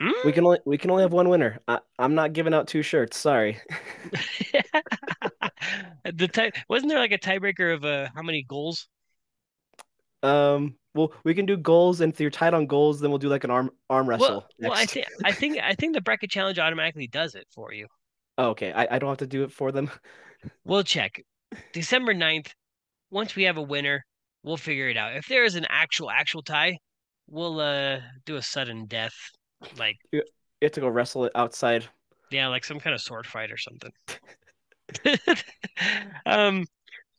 mm. 0.00 0.24
we 0.24 0.32
can 0.32 0.44
only 0.44 0.58
we 0.64 0.78
can 0.78 0.90
only 0.90 1.02
have 1.02 1.12
one 1.12 1.28
winner. 1.28 1.58
I, 1.68 1.80
am 1.98 2.14
not 2.14 2.32
giving 2.32 2.54
out 2.54 2.68
two 2.68 2.82
shirts. 2.82 3.16
Sorry. 3.16 3.58
the 6.04 6.28
tie 6.28 6.52
wasn't 6.68 6.90
there 6.90 6.98
like 6.98 7.12
a 7.12 7.18
tiebreaker 7.18 7.74
of 7.74 7.84
uh, 7.84 8.08
how 8.14 8.22
many 8.22 8.42
goals? 8.42 8.88
Um. 10.22 10.76
Well, 10.94 11.12
we 11.22 11.34
can 11.34 11.46
do 11.46 11.56
goals, 11.56 12.00
and 12.00 12.12
if 12.12 12.20
you're 12.20 12.30
tied 12.30 12.54
on 12.54 12.66
goals, 12.66 12.98
then 12.98 13.10
we'll 13.10 13.18
do 13.18 13.28
like 13.28 13.44
an 13.44 13.50
arm 13.50 13.70
arm 13.88 14.08
wrestle. 14.08 14.28
Well, 14.28 14.48
well 14.58 14.72
I 14.72 14.84
think 14.84 15.06
I 15.24 15.32
think 15.32 15.58
I 15.62 15.74
think 15.74 15.94
the 15.94 16.00
bracket 16.00 16.30
challenge 16.30 16.58
automatically 16.58 17.06
does 17.06 17.34
it 17.34 17.46
for 17.54 17.72
you. 17.72 17.86
Oh, 18.36 18.50
okay, 18.50 18.72
I, 18.72 18.86
I 18.90 18.98
don't 18.98 19.08
have 19.08 19.18
to 19.18 19.26
do 19.26 19.42
it 19.42 19.52
for 19.52 19.72
them. 19.72 19.90
we'll 20.64 20.84
check. 20.84 21.20
December 21.72 22.14
9th, 22.14 22.52
once 23.10 23.34
we 23.34 23.44
have 23.44 23.56
a 23.56 23.62
winner, 23.62 24.04
we'll 24.42 24.56
figure 24.56 24.88
it 24.88 24.96
out. 24.96 25.16
If 25.16 25.26
there 25.26 25.44
is 25.44 25.56
an 25.56 25.66
actual 25.68 26.10
actual 26.10 26.42
tie, 26.42 26.78
we'll 27.26 27.60
uh 27.60 27.98
do 28.24 28.36
a 28.36 28.42
sudden 28.42 28.86
death, 28.86 29.14
like 29.78 29.96
you 30.12 30.22
have 30.62 30.72
to 30.72 30.80
go 30.80 30.88
wrestle 30.88 31.24
it 31.24 31.32
outside. 31.34 31.86
Yeah, 32.30 32.48
like 32.48 32.64
some 32.64 32.80
kind 32.80 32.94
of 32.94 33.00
sword 33.00 33.26
fight 33.26 33.50
or 33.50 33.56
something. 33.56 33.92
um, 36.26 36.64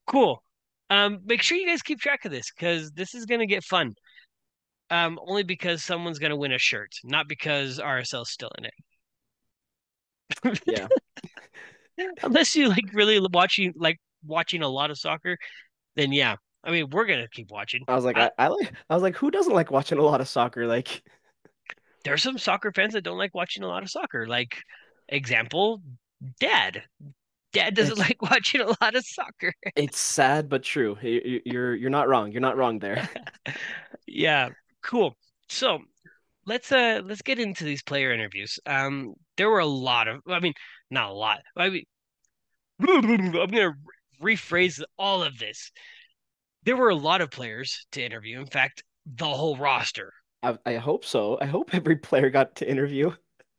cool. 0.08 0.44
Um, 0.90 1.20
make 1.26 1.42
sure 1.42 1.58
you 1.58 1.68
guys 1.68 1.82
keep 1.82 2.00
track 2.00 2.26
of 2.26 2.32
this 2.32 2.52
because 2.52 2.92
this 2.92 3.14
is 3.14 3.26
gonna 3.26 3.46
get 3.46 3.64
fun. 3.64 3.94
Um, 4.92 5.20
only 5.28 5.44
because 5.44 5.84
someone's 5.84 6.20
gonna 6.20 6.36
win 6.36 6.52
a 6.52 6.58
shirt, 6.58 6.92
not 7.04 7.28
because 7.28 7.80
RSL's 7.80 8.32
still 8.32 8.52
in 8.58 8.66
it. 8.66 8.74
yeah. 10.66 10.88
Unless 12.24 12.56
you 12.56 12.70
like 12.70 12.86
really 12.94 13.20
watching 13.32 13.74
like 13.76 13.98
watching 14.26 14.62
a 14.64 14.68
lot 14.68 14.90
of 14.92 14.98
soccer, 14.98 15.38
then 15.96 16.12
yeah. 16.12 16.36
I 16.64 16.72
mean, 16.72 16.90
we're 16.90 17.06
gonna 17.06 17.28
keep 17.28 17.52
watching. 17.52 17.84
I 17.88 17.96
was 17.96 18.04
like, 18.04 18.18
I, 18.18 18.32
I, 18.38 18.46
I 18.46 18.48
like, 18.48 18.74
I 18.90 18.94
was 18.94 19.04
like, 19.04 19.16
who 19.16 19.32
doesn't 19.32 19.54
like 19.54 19.72
watching 19.72 19.98
a 19.98 20.04
lot 20.04 20.22
of 20.22 20.28
soccer? 20.28 20.68
Like, 20.68 21.04
there's 22.10 22.24
some 22.24 22.40
soccer 22.40 22.72
fans 22.72 22.94
that 22.94 23.04
don't 23.04 23.20
like 23.20 23.36
watching 23.36 23.62
a 23.62 23.68
lot 23.68 23.84
of 23.84 23.90
soccer. 23.92 24.26
Like, 24.26 24.58
example, 25.08 25.80
Dad. 26.40 26.82
Dad 27.54 27.76
doesn't 27.76 28.00
it's, 28.00 28.00
like 28.00 28.20
watching 28.24 28.62
a 28.62 28.76
lot 28.82 28.96
of 28.96 29.06
soccer. 29.06 29.54
it's 29.76 30.00
sad 30.00 30.50
but 30.50 30.64
true. 30.64 30.98
You're 31.04 31.76
you're 31.76 31.92
not 31.92 32.08
wrong. 32.10 32.32
You're 32.32 32.42
not 32.42 32.58
wrong 32.58 32.80
there. 32.80 33.08
yeah, 34.08 34.50
cool. 34.82 35.16
So 35.50 35.80
let's 36.48 36.72
uh 36.72 37.02
let's 37.06 37.22
get 37.22 37.38
into 37.38 37.64
these 37.64 37.84
player 37.84 38.12
interviews. 38.12 38.58
Um, 38.66 39.14
there 39.38 39.50
were 39.50 39.60
a 39.60 39.66
lot 39.68 40.08
of. 40.08 40.22
I 40.28 40.40
mean, 40.40 40.54
not 40.90 41.12
a 41.12 41.14
lot. 41.14 41.42
I 41.56 41.70
mean, 41.70 41.84
I'm 42.88 43.32
gonna 43.32 43.74
rephrase 44.20 44.82
all 44.98 45.22
of 45.22 45.38
this. 45.38 45.72
There 46.64 46.76
were 46.76 46.90
a 46.90 46.96
lot 46.96 47.22
of 47.22 47.30
players 47.30 47.86
to 47.92 48.04
interview. 48.04 48.40
In 48.40 48.48
fact, 48.48 48.84
the 49.06 49.26
whole 49.26 49.58
roster. 49.58 50.12
I, 50.42 50.58
I 50.66 50.76
hope 50.76 51.06
so. 51.06 51.38
I 51.42 51.46
hope 51.46 51.70
every 51.74 51.98
player 51.98 52.30
got 52.30 52.56
to 52.58 52.70
interview. 52.70 53.12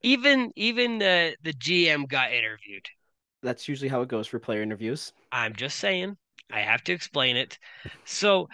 Even 0.03 0.51
even 0.57 0.99
the 0.99 1.37
the 1.43 1.53
GM 1.53 2.09
got 2.09 2.33
interviewed. 2.33 2.87
That's 3.43 3.69
usually 3.69 3.89
how 3.89 4.03
it 4.03 4.09
goes 4.09 4.27
for 4.27 4.39
player 4.39 4.63
interviews. 4.63 5.13
I'm 5.33 5.55
just 5.55 5.79
saying. 5.79 6.17
I 6.53 6.61
have 6.61 6.83
to 6.85 6.93
explain 6.93 7.37
it. 7.37 7.59
So 8.05 8.49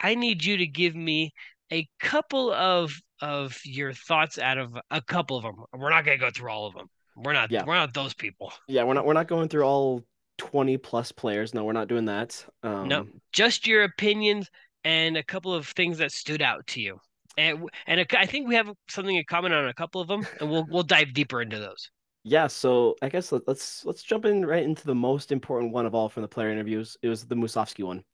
I 0.00 0.14
need 0.14 0.44
you 0.44 0.56
to 0.56 0.66
give 0.66 0.94
me 0.94 1.32
a 1.72 1.88
couple 2.00 2.52
of 2.52 2.92
of 3.20 3.58
your 3.64 3.92
thoughts 3.92 4.38
out 4.38 4.58
of 4.58 4.76
a 4.90 5.00
couple 5.02 5.36
of 5.36 5.42
them. 5.42 5.56
We're 5.72 5.90
not 5.90 6.04
gonna 6.04 6.18
go 6.18 6.30
through 6.30 6.50
all 6.50 6.66
of 6.66 6.74
them. 6.74 6.88
We're 7.16 7.32
not. 7.32 7.50
Yeah. 7.50 7.64
We're 7.64 7.74
not 7.74 7.94
those 7.94 8.14
people. 8.14 8.52
Yeah, 8.68 8.84
we're 8.84 8.94
not. 8.94 9.06
We're 9.06 9.12
not 9.12 9.28
going 9.28 9.48
through 9.48 9.64
all 9.64 10.04
twenty 10.38 10.76
plus 10.76 11.12
players. 11.12 11.52
No, 11.54 11.64
we're 11.64 11.72
not 11.72 11.88
doing 11.88 12.06
that. 12.06 12.44
Um, 12.62 12.88
no, 12.88 13.06
just 13.32 13.66
your 13.66 13.84
opinions 13.84 14.50
and 14.84 15.16
a 15.16 15.22
couple 15.22 15.54
of 15.54 15.68
things 15.68 15.98
that 15.98 16.12
stood 16.12 16.42
out 16.42 16.66
to 16.68 16.80
you. 16.80 16.98
And 17.36 17.68
and 17.86 18.06
I 18.16 18.26
think 18.26 18.48
we 18.48 18.56
have 18.56 18.70
something 18.88 19.16
in 19.16 19.24
common 19.28 19.52
on 19.52 19.68
a 19.68 19.74
couple 19.74 20.00
of 20.00 20.08
them, 20.08 20.26
and 20.40 20.50
we'll 20.50 20.66
we'll 20.68 20.82
dive 20.82 21.14
deeper 21.14 21.40
into 21.40 21.58
those. 21.58 21.90
Yeah, 22.24 22.46
so 22.46 22.96
I 23.02 23.08
guess 23.08 23.32
let, 23.32 23.48
let's 23.48 23.84
let's 23.84 24.02
jump 24.02 24.24
in 24.24 24.46
right 24.46 24.62
into 24.62 24.84
the 24.86 24.94
most 24.94 25.32
important 25.32 25.72
one 25.72 25.86
of 25.86 25.94
all 25.94 26.08
from 26.08 26.22
the 26.22 26.28
player 26.28 26.50
interviews. 26.50 26.96
It 27.02 27.08
was 27.08 27.24
the 27.24 27.34
Musovski 27.34 27.84
one. 27.84 28.04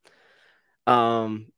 Um, 0.87 1.49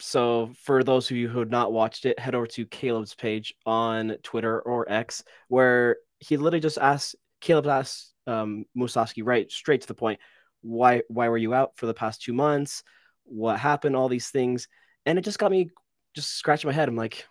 so 0.00 0.52
for 0.62 0.84
those 0.84 1.10
of 1.10 1.16
you 1.16 1.28
who 1.28 1.40
have 1.40 1.50
not 1.50 1.72
watched 1.72 2.06
it, 2.06 2.18
head 2.18 2.34
over 2.34 2.46
to 2.46 2.66
Caleb's 2.66 3.14
page 3.14 3.54
on 3.66 4.16
Twitter 4.22 4.60
or 4.60 4.90
X, 4.90 5.24
where 5.48 5.96
he 6.20 6.36
literally 6.36 6.60
just 6.60 6.78
asked 6.78 7.16
Caleb 7.40 7.66
asked 7.66 8.12
um, 8.26 8.64
Musovski 8.76 9.22
right 9.24 9.50
straight 9.50 9.80
to 9.80 9.88
the 9.88 9.94
point. 9.94 10.20
Why 10.60 11.02
why 11.08 11.28
were 11.28 11.38
you 11.38 11.54
out 11.54 11.72
for 11.76 11.86
the 11.86 11.94
past 11.94 12.22
two 12.22 12.32
months? 12.32 12.84
What 13.24 13.58
happened? 13.58 13.96
All 13.96 14.08
these 14.08 14.28
things, 14.28 14.68
and 15.04 15.18
it 15.18 15.22
just 15.24 15.38
got 15.38 15.50
me 15.50 15.70
just 16.18 16.36
scratching 16.36 16.68
my 16.68 16.74
head. 16.74 16.88
I'm 16.88 16.96
like, 16.96 17.26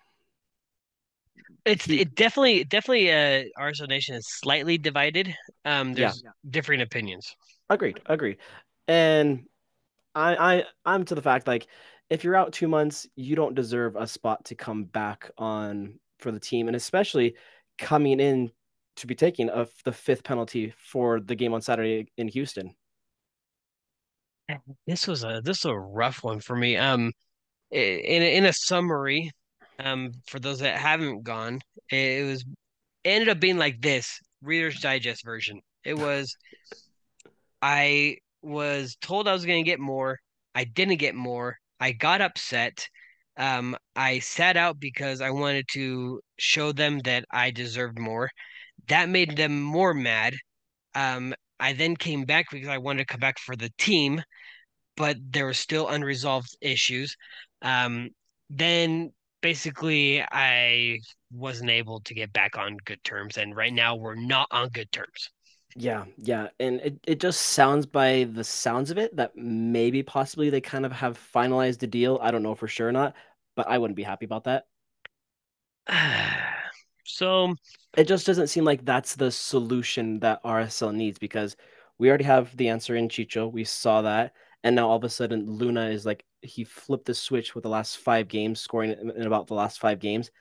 it's 1.66 1.90
it 1.90 2.16
definitely 2.16 2.64
definitely 2.64 3.12
uh 3.12 3.44
RSL 3.60 3.90
Nation 3.90 4.16
is 4.16 4.26
slightly 4.30 4.78
divided. 4.78 5.36
Um, 5.66 5.94
there's 5.94 6.22
yeah. 6.24 6.32
differing 6.50 6.82
opinions. 6.82 7.36
Agreed, 7.70 8.00
agreed, 8.06 8.38
and 8.88 9.44
I 10.16 10.36
I 10.36 10.64
I'm 10.86 11.04
to 11.06 11.16
the 11.16 11.22
fact 11.22 11.48
like 11.48 11.68
if 12.10 12.24
you're 12.24 12.38
out 12.38 12.54
two 12.54 12.70
months, 12.70 13.06
you 13.16 13.36
don't 13.36 13.56
deserve 13.56 13.98
a 13.98 14.08
spot 14.08 14.46
to 14.46 14.56
come 14.56 14.86
back 14.86 15.30
on 15.38 16.00
for 16.20 16.32
the 16.32 16.40
team, 16.40 16.68
and 16.68 16.76
especially 16.76 17.36
coming 17.78 18.22
in 18.22 18.50
to 18.96 19.08
be 19.08 19.16
taking 19.16 19.50
of 19.50 19.70
the 19.84 19.92
fifth 19.92 20.24
penalty 20.24 20.74
for 20.78 21.20
the 21.20 21.36
game 21.36 21.54
on 21.54 21.62
Saturday 21.62 22.08
in 22.18 22.30
Houston. 22.30 22.74
This 24.88 25.06
was 25.06 25.26
a 25.26 25.42
this 25.44 25.66
was 25.66 25.72
a 25.72 25.78
rough 25.78 26.24
one 26.24 26.40
for 26.40 26.56
me. 26.56 26.78
Um, 26.78 27.12
in 27.72 28.24
in 28.24 28.46
a 28.46 28.54
summary, 28.54 29.32
um, 29.80 30.12
for 30.28 30.40
those 30.40 30.60
that 30.60 30.78
haven't 30.78 31.24
gone, 31.24 31.62
it 31.92 32.26
was 32.26 32.46
it 33.04 33.10
ended 33.10 33.30
up 33.30 33.40
being 33.40 33.58
like 33.58 33.82
this 33.82 34.20
Reader's 34.42 34.80
Digest 34.80 35.24
version. 35.26 35.60
It 35.84 35.98
was 35.98 36.36
I 37.62 38.18
was 38.42 38.96
told 39.02 39.28
I 39.28 39.34
was 39.34 39.46
going 39.46 39.64
to 39.64 39.70
get 39.70 39.80
more. 39.80 40.20
I 40.56 40.64
didn't 40.64 40.98
get 40.98 41.16
more. 41.16 41.58
I 41.80 41.92
got 41.92 42.22
upset. 42.22 42.88
Um, 43.38 43.76
I 43.96 44.20
sat 44.20 44.58
out 44.58 44.80
because 44.80 45.22
I 45.22 45.30
wanted 45.30 45.68
to 45.74 46.22
show 46.40 46.72
them 46.72 47.00
that 47.00 47.26
I 47.32 47.52
deserved 47.52 48.00
more. 48.00 48.30
That 48.88 49.10
made 49.10 49.38
them 49.38 49.62
more 49.62 49.94
mad. 49.94 50.36
Um, 50.96 51.36
I 51.60 51.74
then 51.74 51.96
came 51.96 52.26
back 52.26 52.48
because 52.52 52.68
I 52.70 52.78
wanted 52.78 53.00
to 53.00 53.06
come 53.14 53.20
back 53.20 53.40
for 53.40 53.56
the 53.56 53.72
team, 53.78 54.24
but 54.96 55.18
there 55.22 55.46
were 55.46 55.54
still 55.54 55.88
unresolved 55.88 56.56
issues. 56.62 57.16
Um, 57.62 58.12
then 58.50 59.12
basically, 59.42 60.22
I 60.22 61.00
wasn't 61.32 61.70
able 61.70 62.02
to 62.02 62.14
get 62.14 62.34
back 62.34 62.58
on 62.58 62.78
good 62.86 63.04
terms, 63.04 63.38
and 63.38 63.56
right 63.56 63.74
now 63.74 63.96
we're 63.96 64.16
not 64.16 64.48
on 64.52 64.70
good 64.70 64.92
terms. 64.92 65.30
Yeah, 65.76 66.06
yeah. 66.18 66.48
And 66.60 66.80
it, 66.82 67.00
it 67.06 67.20
just 67.20 67.40
sounds 67.40 67.86
by 67.86 68.28
the 68.32 68.44
sounds 68.44 68.90
of 68.90 68.98
it 68.98 69.16
that 69.16 69.36
maybe 69.36 70.02
possibly 70.02 70.50
they 70.50 70.62
kind 70.62 70.86
of 70.86 70.92
have 70.92 71.20
finalized 71.34 71.80
the 71.80 71.88
deal. 71.88 72.18
I 72.22 72.32
don't 72.32 72.42
know 72.42 72.56
for 72.56 72.68
sure 72.68 72.88
or 72.88 72.92
not, 72.92 73.16
but 73.56 73.68
I 73.68 73.78
wouldn't 73.78 73.96
be 73.96 74.04
happy 74.04 74.26
about 74.26 74.46
that. 74.46 74.66
so 77.06 77.54
it 77.96 78.08
just 78.08 78.26
doesn't 78.26 78.48
seem 78.48 78.66
like 78.66 78.86
that's 78.86 79.16
the 79.16 79.32
solution 79.32 80.20
that 80.22 80.44
RSL 80.44 80.96
needs 80.96 81.20
because 81.20 81.56
we 82.00 82.10
already 82.10 82.24
have 82.24 82.56
the 82.58 82.70
answer 82.70 82.96
in 82.96 83.08
Chicho. 83.08 83.52
We 83.52 83.64
saw 83.64 84.02
that. 84.02 84.34
And 84.64 84.76
now 84.76 84.90
all 84.90 84.98
of 84.98 85.04
a 85.04 85.10
sudden 85.10 85.46
Luna 85.46 85.90
is 85.90 86.06
like 86.06 86.26
he 86.42 86.64
flipped 86.64 87.06
the 87.06 87.14
switch 87.14 87.56
with 87.56 87.64
the 87.64 87.70
last 87.70 87.98
five 87.98 88.28
games, 88.28 88.60
scoring 88.60 88.92
in 88.92 89.26
about 89.26 89.48
the 89.48 89.54
last 89.54 89.80
five 89.80 90.00
games. 90.00 90.32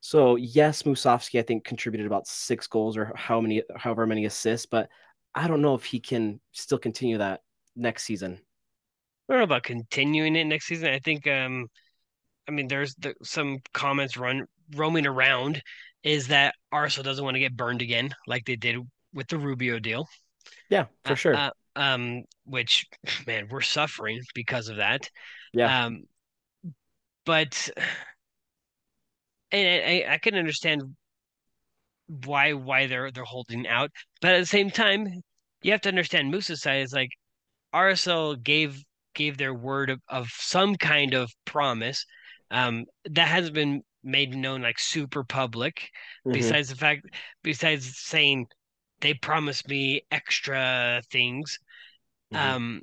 So 0.00 0.36
yes, 0.36 0.82
Musovski 0.82 1.38
I 1.38 1.42
think 1.42 1.64
contributed 1.64 2.06
about 2.06 2.26
six 2.26 2.66
goals 2.66 2.96
or 2.96 3.12
how 3.16 3.40
many, 3.40 3.62
however 3.76 4.06
many 4.06 4.26
assists, 4.26 4.66
but 4.66 4.88
I 5.34 5.48
don't 5.48 5.62
know 5.62 5.74
if 5.74 5.84
he 5.84 5.98
can 5.98 6.40
still 6.52 6.78
continue 6.78 7.18
that 7.18 7.40
next 7.74 8.04
season. 8.04 8.38
I 9.28 9.32
don't 9.32 9.40
know 9.40 9.44
about 9.44 9.62
continuing 9.62 10.36
it 10.36 10.44
next 10.44 10.66
season. 10.66 10.88
I 10.88 10.98
think, 10.98 11.26
um, 11.26 11.66
I 12.46 12.52
mean, 12.52 12.68
there's 12.68 12.94
the, 12.96 13.14
some 13.22 13.58
comments 13.72 14.16
run 14.16 14.44
roaming 14.76 15.06
around 15.06 15.62
is 16.02 16.28
that 16.28 16.54
RSL 16.72 17.02
doesn't 17.02 17.24
want 17.24 17.34
to 17.36 17.40
get 17.40 17.56
burned 17.56 17.80
again, 17.80 18.14
like 18.26 18.44
they 18.44 18.56
did 18.56 18.76
with 19.14 19.28
the 19.28 19.38
Rubio 19.38 19.78
deal. 19.78 20.06
Yeah, 20.68 20.86
for 21.04 21.16
sure. 21.16 21.34
Uh, 21.34 21.50
um, 21.76 22.22
which 22.44 22.86
man, 23.26 23.48
we're 23.50 23.60
suffering 23.60 24.20
because 24.34 24.68
of 24.68 24.76
that. 24.76 25.08
Yeah. 25.52 25.86
Um, 25.86 26.04
but 27.24 27.70
and 29.50 29.84
I, 29.84 30.14
I 30.14 30.18
can 30.18 30.34
understand 30.34 30.82
why 32.06 32.52
why 32.52 32.86
they're 32.86 33.10
they're 33.10 33.24
holding 33.24 33.66
out, 33.66 33.90
but 34.20 34.34
at 34.34 34.40
the 34.40 34.46
same 34.46 34.70
time, 34.70 35.06
you 35.62 35.72
have 35.72 35.80
to 35.82 35.88
understand 35.88 36.30
Moose's 36.30 36.62
side 36.62 36.82
is 36.82 36.92
like 36.92 37.10
RSL 37.74 38.42
gave 38.42 38.82
gave 39.14 39.38
their 39.38 39.54
word 39.54 39.90
of, 39.90 40.00
of 40.08 40.28
some 40.30 40.74
kind 40.76 41.14
of 41.14 41.30
promise 41.44 42.04
um, 42.50 42.84
that 43.10 43.28
hasn't 43.28 43.54
been 43.54 43.82
made 44.02 44.34
known 44.36 44.62
like 44.62 44.78
super 44.78 45.24
public. 45.24 45.88
Mm-hmm. 46.26 46.32
Besides 46.32 46.68
the 46.68 46.76
fact, 46.76 47.06
besides 47.42 47.98
saying 47.98 48.46
they 49.00 49.14
promised 49.14 49.68
me 49.68 50.02
extra 50.10 51.02
things, 51.10 51.58
mm-hmm. 52.32 52.36
um, 52.36 52.82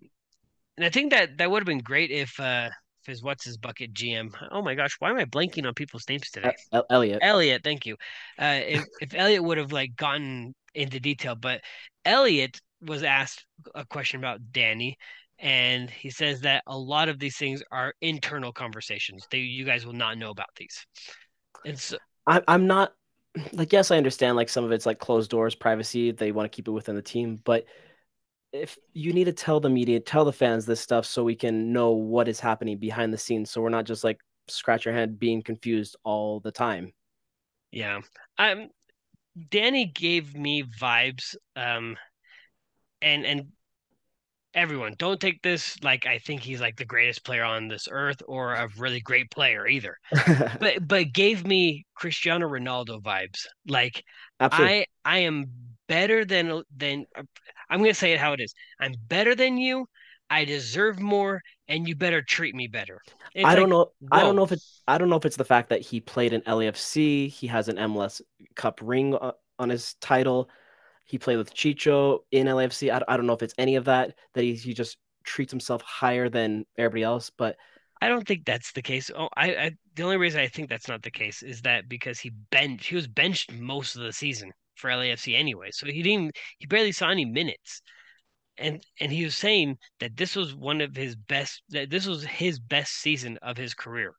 and 0.77 0.85
I 0.85 0.89
think 0.89 1.11
that 1.11 1.37
that 1.37 1.49
would 1.49 1.61
have 1.61 1.67
been 1.67 1.79
great 1.79 2.11
if 2.11 2.39
uh, 2.39 2.69
if 3.01 3.07
his 3.07 3.23
what's 3.23 3.45
his 3.45 3.57
bucket 3.57 3.93
GM. 3.93 4.33
Oh 4.51 4.61
my 4.61 4.75
gosh, 4.75 4.95
why 4.99 5.09
am 5.09 5.17
I 5.17 5.25
blanking 5.25 5.65
on 5.67 5.73
people's 5.73 6.07
names 6.07 6.29
today? 6.29 6.55
Uh, 6.71 6.83
Elliot. 6.89 7.19
Elliot, 7.21 7.61
thank 7.63 7.85
you. 7.85 7.95
Uh, 8.39 8.59
if 8.63 8.85
if 9.01 9.13
Elliot 9.13 9.43
would 9.43 9.57
have 9.57 9.71
like 9.71 9.95
gotten 9.95 10.53
into 10.73 10.99
detail, 10.99 11.35
but 11.35 11.61
Elliot 12.05 12.59
was 12.81 13.03
asked 13.03 13.45
a 13.75 13.85
question 13.85 14.19
about 14.19 14.39
Danny, 14.51 14.97
and 15.39 15.89
he 15.89 16.09
says 16.09 16.41
that 16.41 16.63
a 16.67 16.77
lot 16.77 17.09
of 17.09 17.19
these 17.19 17.37
things 17.37 17.63
are 17.71 17.93
internal 18.01 18.51
conversations. 18.51 19.25
They 19.29 19.39
you 19.39 19.65
guys 19.65 19.85
will 19.85 19.93
not 19.93 20.17
know 20.17 20.29
about 20.29 20.49
these. 20.57 20.85
And 21.65 21.77
so 21.77 21.97
I, 22.27 22.41
I'm 22.47 22.67
not 22.67 22.93
like 23.53 23.71
yes, 23.71 23.91
I 23.91 23.97
understand 23.97 24.35
like 24.35 24.49
some 24.49 24.63
of 24.63 24.71
it's 24.71 24.85
like 24.85 24.99
closed 24.99 25.29
doors, 25.29 25.55
privacy. 25.55 26.11
They 26.11 26.31
want 26.31 26.51
to 26.51 26.55
keep 26.55 26.67
it 26.67 26.71
within 26.71 26.95
the 26.95 27.01
team, 27.01 27.39
but 27.43 27.65
if 28.53 28.77
you 28.93 29.13
need 29.13 29.25
to 29.25 29.33
tell 29.33 29.59
the 29.59 29.69
media, 29.69 29.99
tell 29.99 30.25
the 30.25 30.33
fans 30.33 30.65
this 30.65 30.81
stuff 30.81 31.05
so 31.05 31.23
we 31.23 31.35
can 31.35 31.71
know 31.71 31.91
what 31.91 32.27
is 32.27 32.39
happening 32.39 32.77
behind 32.77 33.13
the 33.13 33.17
scenes, 33.17 33.49
so 33.49 33.61
we're 33.61 33.69
not 33.69 33.85
just 33.85 34.03
like 34.03 34.19
scratch 34.47 34.85
your 34.85 34.93
head 34.93 35.19
being 35.19 35.41
confused 35.41 35.95
all 36.03 36.39
the 36.39 36.51
time. 36.51 36.91
Yeah, 37.71 38.01
um, 38.37 38.69
Danny 39.49 39.85
gave 39.85 40.35
me 40.35 40.63
vibes, 40.63 41.35
um, 41.55 41.97
and 43.01 43.25
and 43.25 43.47
everyone 44.53 44.93
don't 44.97 45.21
take 45.21 45.41
this 45.41 45.81
like 45.81 46.05
I 46.05 46.17
think 46.17 46.41
he's 46.41 46.59
like 46.59 46.75
the 46.75 46.85
greatest 46.85 47.23
player 47.23 47.43
on 47.43 47.69
this 47.69 47.87
earth 47.89 48.21
or 48.27 48.53
a 48.53 48.67
really 48.77 48.99
great 48.99 49.31
player 49.31 49.67
either. 49.67 49.97
But 50.59 50.87
but 50.87 51.13
gave 51.13 51.45
me 51.45 51.85
Cristiano 51.95 52.47
Ronaldo 52.49 53.01
vibes. 53.01 53.47
Like 53.67 54.03
Absolutely. 54.39 54.79
I 54.79 54.85
I 55.05 55.17
am 55.19 55.45
better 55.87 56.25
than 56.25 56.63
than 56.75 57.05
I'm 57.71 57.79
gonna 57.79 57.93
say 57.93 58.11
it 58.11 58.19
how 58.19 58.33
it 58.33 58.41
is. 58.41 58.53
I'm 58.79 58.93
better 59.07 59.33
than 59.33 59.57
you. 59.57 59.87
I 60.29 60.45
deserve 60.45 60.99
more, 60.99 61.41
and 61.67 61.87
you 61.87 61.95
better 61.95 62.21
treat 62.21 62.53
me 62.55 62.67
better. 62.67 63.01
It's 63.33 63.45
I 63.45 63.55
don't 63.55 63.69
like, 63.69 63.71
know. 63.71 63.91
I 64.11 64.21
don't 64.21 64.35
know 64.35 64.43
if 64.43 64.51
it. 64.51 64.61
I 64.87 64.97
don't 64.97 65.09
know 65.09 65.15
if 65.15 65.25
it's 65.25 65.37
the 65.37 65.45
fact 65.45 65.69
that 65.69 65.81
he 65.81 65.99
played 65.99 66.33
in 66.33 66.41
LAFC. 66.41 67.29
He 67.29 67.47
has 67.47 67.67
an 67.67 67.77
MLS 67.77 68.21
Cup 68.55 68.79
ring 68.83 69.17
on 69.59 69.69
his 69.69 69.95
title. 69.95 70.49
He 71.05 71.17
played 71.17 71.37
with 71.37 71.53
Chicho 71.53 72.19
in 72.31 72.47
LAFC. 72.47 72.93
I, 72.93 73.01
I 73.07 73.17
don't 73.17 73.25
know 73.25 73.33
if 73.33 73.43
it's 73.43 73.55
any 73.57 73.75
of 73.75 73.85
that 73.85 74.15
that 74.33 74.43
he, 74.43 74.53
he 74.53 74.73
just 74.73 74.97
treats 75.23 75.51
himself 75.51 75.81
higher 75.81 76.29
than 76.29 76.65
everybody 76.77 77.03
else. 77.03 77.29
But 77.29 77.57
I 78.01 78.07
don't 78.07 78.25
think 78.25 78.45
that's 78.45 78.71
the 78.71 78.81
case. 78.81 79.11
Oh, 79.15 79.29
I, 79.35 79.55
I 79.55 79.71
the 79.95 80.03
only 80.03 80.17
reason 80.17 80.39
I 80.39 80.47
think 80.47 80.69
that's 80.69 80.87
not 80.87 81.03
the 81.03 81.11
case 81.11 81.43
is 81.43 81.61
that 81.63 81.89
because 81.89 82.19
he 82.19 82.31
benched, 82.51 82.87
he 82.87 82.95
was 82.95 83.07
benched 83.07 83.51
most 83.51 83.95
of 83.95 84.03
the 84.03 84.13
season 84.13 84.51
for 84.81 84.91
LAFC 84.91 85.35
anyway, 85.37 85.71
so 85.71 85.87
he 85.87 86.03
didn't, 86.03 86.37
he 86.59 86.67
barely 86.67 86.91
saw 86.93 87.09
any 87.09 87.25
minutes. 87.25 87.83
And 88.57 88.83
and 88.99 89.11
he 89.11 89.23
was 89.25 89.35
saying 89.35 89.77
that 89.99 90.17
this 90.17 90.35
was 90.35 90.55
one 90.55 90.81
of 90.81 90.95
his 90.95 91.15
best, 91.15 91.63
that 91.69 91.89
this 91.89 92.05
was 92.05 92.23
his 92.25 92.59
best 92.59 92.93
season 92.93 93.37
of 93.41 93.57
his 93.57 93.73
career. 93.73 94.13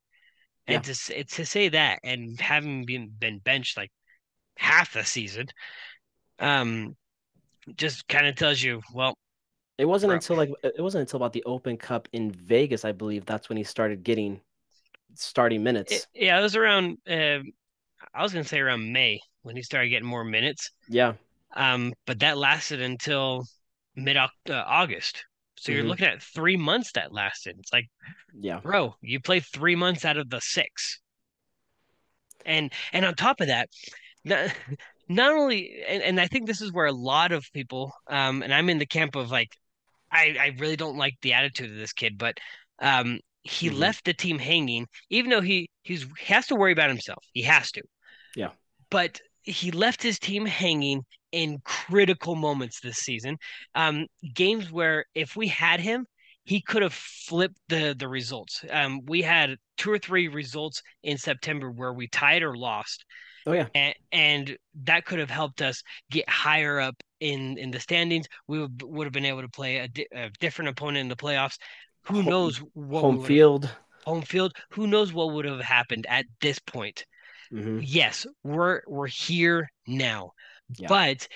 yeah, 0.67 0.79
And 0.79 0.85
to 0.85 1.25
to 1.25 1.47
say 1.47 1.69
that 1.71 2.01
and 2.05 2.41
having 2.41 2.87
been 2.87 3.11
been 3.11 3.41
benched 3.41 3.77
like 3.77 3.93
half 4.59 4.95
the 4.95 5.05
season, 5.05 5.49
um, 6.41 6.97
just 7.77 8.09
kind 8.09 8.27
of 8.27 8.37
tells 8.37 8.63
you, 8.63 8.83
well, 8.93 9.17
it 9.79 9.87
wasn't 9.87 10.13
bro, 10.13 10.13
until 10.13 10.37
like 10.37 10.51
it 10.63 10.81
wasn't 10.81 11.01
until 11.03 11.17
about 11.19 11.33
the 11.33 11.43
Open 11.45 11.77
Cup 11.77 12.09
in 12.13 12.31
Vegas, 12.31 12.85
I 12.85 12.93
believe, 12.93 13.25
that's 13.27 13.49
when 13.49 13.57
he 13.59 13.65
started 13.65 14.03
getting 14.03 14.41
starting 15.15 15.63
it, 15.89 16.03
minutes. 16.03 16.09
yeah, 16.15 16.39
it 16.39 16.43
was 16.43 16.57
around. 16.57 16.99
Uh, 17.09 17.41
I 18.15 18.23
was 18.23 18.33
gonna 18.33 18.45
say 18.45 18.61
around 18.61 18.93
May 18.93 19.21
when 19.43 19.57
he 19.57 19.63
started 19.63 19.91
getting 19.91 20.09
more 20.09 20.25
minutes. 20.25 20.71
Yeah. 20.89 21.15
Um, 21.57 21.95
but 22.07 22.21
that 22.21 22.39
lasted 22.39 22.83
until 22.83 23.45
mid 23.97 24.17
uh, 24.17 24.29
August. 24.51 25.25
So 25.59 25.73
you're 25.73 25.85
hmm 25.85 25.85
looking 25.85 26.07
at 26.09 26.23
three 26.23 26.57
months 26.57 26.93
that 26.93 27.13
lasted. 27.13 27.57
It's 27.59 27.73
like, 27.73 27.89
Yeah. 28.41 28.63
bro, 28.63 28.97
you 29.03 29.21
played 29.21 29.45
three 29.47 29.77
months 29.77 30.05
out 30.05 30.19
of 30.19 30.31
the 30.31 30.41
six. 30.41 31.01
And 32.45 32.73
and 32.93 33.05
on 33.05 33.15
top 33.15 33.41
of 33.41 33.49
that, 33.49 33.69
not, 34.25 34.53
not 35.09 35.33
only 35.33 35.83
and, 35.89 36.03
and 36.03 36.21
I 36.21 36.27
think 36.29 36.47
this 36.47 36.61
is 36.63 36.73
where 36.73 36.87
a 36.87 36.93
lot 36.93 37.33
of 37.33 37.47
people, 37.53 37.93
um, 38.09 38.43
and 38.43 38.53
I'm 38.55 38.69
in 38.71 38.79
the 38.79 38.87
camp 38.87 39.17
of 39.17 39.31
like, 39.31 39.51
I, 40.13 40.37
I 40.41 40.57
really 40.59 40.77
don't 40.77 40.99
like 40.99 41.17
the 41.23 41.35
attitude 41.35 41.71
of 41.71 41.77
this 41.79 41.93
kid, 41.95 42.19
but 42.19 42.39
um 42.81 43.21
he 43.43 43.71
hmm 43.71 43.73
left 43.73 44.05
the 44.07 44.15
team 44.15 44.39
hanging, 44.41 44.89
even 45.11 45.31
though 45.31 45.41
he 45.43 45.71
he's 45.85 46.05
he 46.21 46.33
has 46.35 46.47
to 46.49 46.57
worry 46.57 46.73
about 46.73 46.91
himself. 46.91 47.25
He 47.35 47.43
has 47.45 47.73
to. 47.73 47.83
Yeah. 48.35 48.53
but 48.91 49.21
he 49.43 49.71
left 49.71 50.03
his 50.03 50.19
team 50.19 50.47
hanging 50.47 51.05
in 51.33 51.61
critical 51.65 52.35
moments 52.35 52.81
this 52.81 52.99
season. 52.99 53.39
Um, 53.75 54.07
games 54.35 54.71
where 54.71 55.07
if 55.15 55.37
we 55.37 55.49
had 55.49 55.81
him, 55.81 56.07
he 56.45 56.61
could 56.61 56.83
have 56.83 56.93
flipped 56.95 57.59
the 57.69 57.95
the 57.99 58.09
results. 58.09 58.65
Um, 58.71 59.01
we 59.07 59.23
had 59.23 59.57
two 59.77 59.91
or 59.91 59.99
three 59.99 60.29
results 60.29 60.83
in 61.03 61.19
September 61.19 61.71
where 61.71 61.93
we 61.93 62.09
tied 62.09 62.43
or 62.43 62.57
lost, 62.57 63.05
Oh 63.47 63.53
yeah. 63.53 63.69
and, 63.75 63.95
and 64.13 64.57
that 64.85 65.05
could 65.07 65.19
have 65.19 65.31
helped 65.31 65.63
us 65.63 65.83
get 66.11 66.29
higher 66.29 66.81
up 66.81 66.97
in 67.21 67.59
in 67.59 67.71
the 67.71 67.81
standings. 67.81 68.27
We 68.49 68.61
would, 68.61 68.83
would 68.83 69.07
have 69.07 69.13
been 69.13 69.25
able 69.25 69.43
to 69.43 69.49
play 69.49 69.79
a, 69.79 69.89
di- 69.89 70.09
a 70.13 70.31
different 70.41 70.71
opponent 70.71 70.99
in 70.99 71.09
the 71.09 71.17
playoffs. 71.17 71.59
Who 72.05 72.23
Home, 72.23 72.27
knows 72.29 72.59
what 72.75 73.03
home 73.03 73.19
field. 73.19 73.71
home 74.07 74.23
field? 74.23 74.55
Who 74.73 74.87
knows 74.87 75.13
what 75.13 75.33
would 75.33 75.45
have 75.45 75.61
happened 75.61 76.07
at 76.09 76.27
this 76.41 76.59
point? 76.61 77.05
Hmm 77.53 77.81
yes, 77.81 78.27
we're 78.45 78.83
we're 78.87 79.07
here 79.07 79.69
now, 79.87 80.33
Yeah. 80.79 80.89
but 80.89 81.29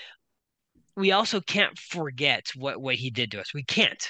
we 0.97 1.13
also 1.13 1.41
can't 1.41 1.79
forget 1.79 2.47
what 2.57 2.81
what 2.81 2.95
he 2.97 3.11
did 3.11 3.31
to 3.33 3.41
us. 3.41 3.53
We 3.55 3.65
can't 3.65 4.03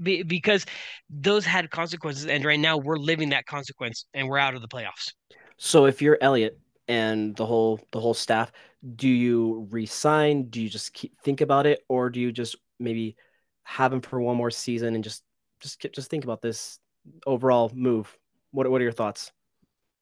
Be, 0.00 0.22
because 0.22 0.64
those 1.10 1.44
had 1.44 1.70
consequences, 1.70 2.26
and 2.26 2.44
right 2.44 2.60
now 2.60 2.76
we're 2.78 2.96
living 2.96 3.30
that 3.30 3.46
consequence, 3.46 4.06
and 4.14 4.28
we're 4.28 4.38
out 4.38 4.54
of 4.54 4.62
the 4.62 4.68
playoffs. 4.68 5.12
So 5.56 5.86
if 5.86 6.00
you're 6.02 6.18
Elliot 6.20 6.58
and 6.86 7.36
the 7.36 7.46
whole 7.46 7.80
the 7.92 8.00
whole 8.00 8.14
staff, 8.14 8.52
do 8.96 9.08
you 9.08 9.66
resign? 9.70 10.44
Do 10.50 10.62
you 10.62 10.68
just 10.68 10.92
keep, 10.92 11.18
think 11.22 11.40
about 11.40 11.66
it, 11.66 11.84
or 11.88 12.10
do 12.10 12.20
you 12.20 12.32
just 12.32 12.56
maybe 12.78 13.16
have 13.64 13.92
him 13.92 14.00
for 14.00 14.20
one 14.20 14.36
more 14.36 14.50
season 14.50 14.94
and 14.94 15.04
just 15.04 15.22
just 15.60 15.80
just 15.92 16.10
think 16.10 16.24
about 16.24 16.42
this 16.42 16.78
overall 17.26 17.70
move? 17.74 18.16
What 18.52 18.70
what 18.70 18.80
are 18.80 18.84
your 18.84 18.92
thoughts? 18.92 19.32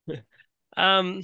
Um, 0.77 1.23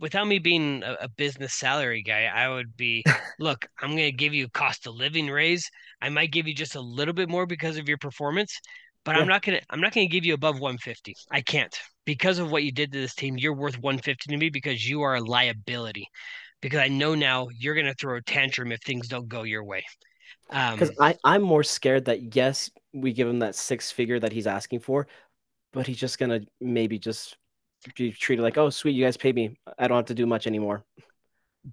without 0.00 0.26
me 0.26 0.38
being 0.38 0.82
a, 0.82 0.94
a 1.02 1.08
business 1.08 1.54
salary 1.54 2.02
guy, 2.02 2.24
I 2.24 2.48
would 2.48 2.76
be, 2.76 3.04
look, 3.38 3.66
I'm 3.80 3.90
going 3.90 4.10
to 4.10 4.12
give 4.12 4.34
you 4.34 4.46
a 4.46 4.50
cost 4.50 4.86
of 4.86 4.94
living 4.94 5.28
raise. 5.28 5.68
I 6.00 6.08
might 6.08 6.32
give 6.32 6.46
you 6.48 6.54
just 6.54 6.74
a 6.74 6.80
little 6.80 7.14
bit 7.14 7.28
more 7.28 7.46
because 7.46 7.78
of 7.78 7.88
your 7.88 7.98
performance, 7.98 8.58
but 9.04 9.16
I'm 9.16 9.26
not 9.26 9.42
going 9.42 9.58
to 9.58 9.64
I'm 9.70 9.80
not 9.80 9.92
going 9.92 10.08
to 10.08 10.12
give 10.12 10.24
you 10.24 10.34
above 10.34 10.60
150. 10.60 11.14
I 11.30 11.40
can't. 11.40 11.76
Because 12.04 12.38
of 12.38 12.50
what 12.50 12.64
you 12.64 12.72
did 12.72 12.92
to 12.92 13.00
this 13.00 13.14
team, 13.14 13.36
you're 13.38 13.54
worth 13.54 13.78
150 13.78 14.30
to 14.32 14.36
me 14.36 14.50
because 14.50 14.88
you 14.88 15.02
are 15.02 15.16
a 15.16 15.20
liability. 15.20 16.06
Because 16.60 16.80
I 16.80 16.88
know 16.88 17.14
now 17.14 17.48
you're 17.56 17.74
going 17.74 17.86
to 17.86 17.94
throw 17.94 18.16
a 18.16 18.22
tantrum 18.22 18.72
if 18.72 18.80
things 18.82 19.08
don't 19.08 19.28
go 19.28 19.42
your 19.44 19.64
way. 19.64 19.84
because 20.74 20.90
Um, 20.90 20.96
I 21.00 21.16
I'm 21.24 21.42
more 21.42 21.62
scared 21.62 22.06
that 22.06 22.34
yes, 22.34 22.70
we 22.92 23.12
give 23.12 23.28
him 23.28 23.40
that 23.40 23.54
six 23.54 23.90
figure 23.90 24.18
that 24.20 24.32
he's 24.32 24.46
asking 24.46 24.80
for, 24.80 25.06
but 25.72 25.86
he's 25.86 25.98
just 25.98 26.18
gonna 26.18 26.40
maybe 26.60 26.98
just 26.98 27.36
be 27.96 28.12
treated 28.12 28.42
like, 28.42 28.58
oh 28.58 28.70
sweet, 28.70 28.92
you 28.92 29.04
guys 29.04 29.16
paid 29.16 29.34
me, 29.34 29.58
I 29.78 29.88
don't 29.88 29.96
have 29.96 30.06
to 30.06 30.14
do 30.14 30.26
much 30.26 30.46
anymore. 30.46 30.84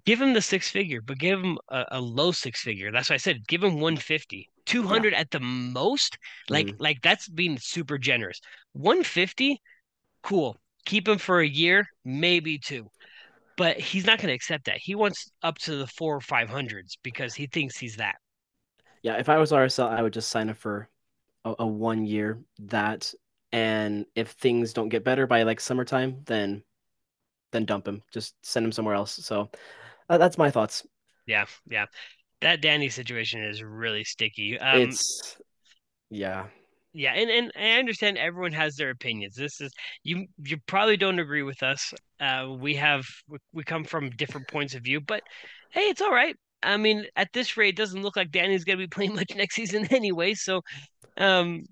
give 0.04 0.20
him 0.20 0.32
the 0.32 0.40
six 0.42 0.68
figure, 0.70 1.00
but 1.00 1.18
give 1.18 1.40
him 1.40 1.58
a, 1.68 1.84
a 1.92 2.00
low 2.00 2.32
six 2.32 2.60
figure. 2.62 2.90
That's 2.92 3.10
why 3.10 3.14
I 3.14 3.18
said 3.18 3.46
give 3.46 3.62
him 3.62 3.80
150. 3.80 4.50
Yeah. 4.88 5.04
200 5.04 5.14
at 5.14 5.30
the 5.30 5.40
most, 5.40 6.18
like 6.48 6.68
hmm 6.68 6.78
like 6.78 7.00
that's 7.02 7.28
being 7.28 7.58
super 7.58 7.98
generous. 7.98 8.40
150, 8.72 9.60
cool. 10.22 10.56
Keep 10.86 11.08
him 11.08 11.18
for 11.18 11.40
a 11.40 11.46
year, 11.46 11.86
maybe 12.04 12.58
two. 12.58 12.90
But 13.56 13.78
he's 13.80 14.06
not 14.06 14.18
going 14.20 14.28
to 14.28 14.34
accept 14.34 14.66
that. 14.66 14.78
He 14.78 14.94
wants 14.96 15.30
up 15.42 15.58
to 15.60 15.76
the 15.76 15.86
four 15.88 16.16
or 16.16 16.20
five 16.22 16.48
hundreds 16.50 16.98
because 17.02 17.34
he 17.34 17.46
thinks 17.48 17.78
he's 17.78 17.96
that. 17.96 18.16
Yeah, 19.02 19.16
if 19.18 19.28
I 19.28 19.38
was 19.38 19.52
RSL, 19.52 19.88
I 19.88 20.02
would 20.02 20.12
just 20.12 20.28
sign 20.30 20.50
up 20.50 20.56
for 20.56 20.88
a, 21.44 21.54
a 21.60 21.66
one 21.66 22.06
year 22.06 22.42
that, 22.60 23.12
and 23.52 24.06
if 24.14 24.30
things 24.32 24.72
don't 24.72 24.88
get 24.88 25.04
better 25.04 25.26
by 25.26 25.42
like 25.42 25.60
summertime, 25.60 26.22
then 26.26 26.62
then 27.52 27.64
dump 27.64 27.86
him. 27.86 28.02
Just 28.12 28.34
send 28.42 28.64
him 28.66 28.72
somewhere 28.72 28.94
else. 28.94 29.12
So 29.24 29.50
uh, 30.08 30.18
that's 30.18 30.38
my 30.38 30.50
thoughts. 30.50 30.86
Yeah, 31.26 31.46
yeah. 31.68 31.86
That 32.40 32.60
Danny 32.60 32.88
situation 32.88 33.42
is 33.42 33.62
really 33.62 34.04
sticky. 34.04 34.58
Um, 34.58 34.80
It's 34.80 35.36
yeah, 36.10 36.46
yeah, 36.96 37.12
and, 37.12 37.30
and 37.30 37.52
I 37.54 37.78
understand 37.78 38.16
everyone 38.16 38.52
has 38.52 38.74
their 38.76 38.88
opinions. 38.88 39.34
This 39.36 39.60
is 39.60 39.70
you 40.02 40.26
you 40.42 40.56
probably 40.66 40.96
don't 40.96 41.18
agree 41.18 41.42
with 41.42 41.62
us. 41.62 41.92
Uh, 42.18 42.48
we 42.58 42.74
have 42.76 43.04
we, 43.52 43.64
come 43.64 43.84
from 43.84 44.08
different 44.10 44.48
points 44.48 44.74
of 44.74 44.82
view, 44.82 45.02
but 45.02 45.22
hey, 45.72 45.82
it's 45.82 46.00
all 46.00 46.10
right. 46.10 46.34
I 46.62 46.78
mean, 46.78 47.04
at 47.14 47.28
this 47.34 47.58
rate, 47.58 47.70
it 47.70 47.76
doesn't 47.76 48.00
look 48.00 48.16
like 48.16 48.30
Danny's 48.30 48.64
gonna 48.64 48.78
be 48.78 48.86
playing 48.90 49.14
much 49.14 49.34
next 49.36 49.56
season 49.56 49.86
anyway. 49.90 50.32
So, 50.32 50.62
um, 51.18 51.64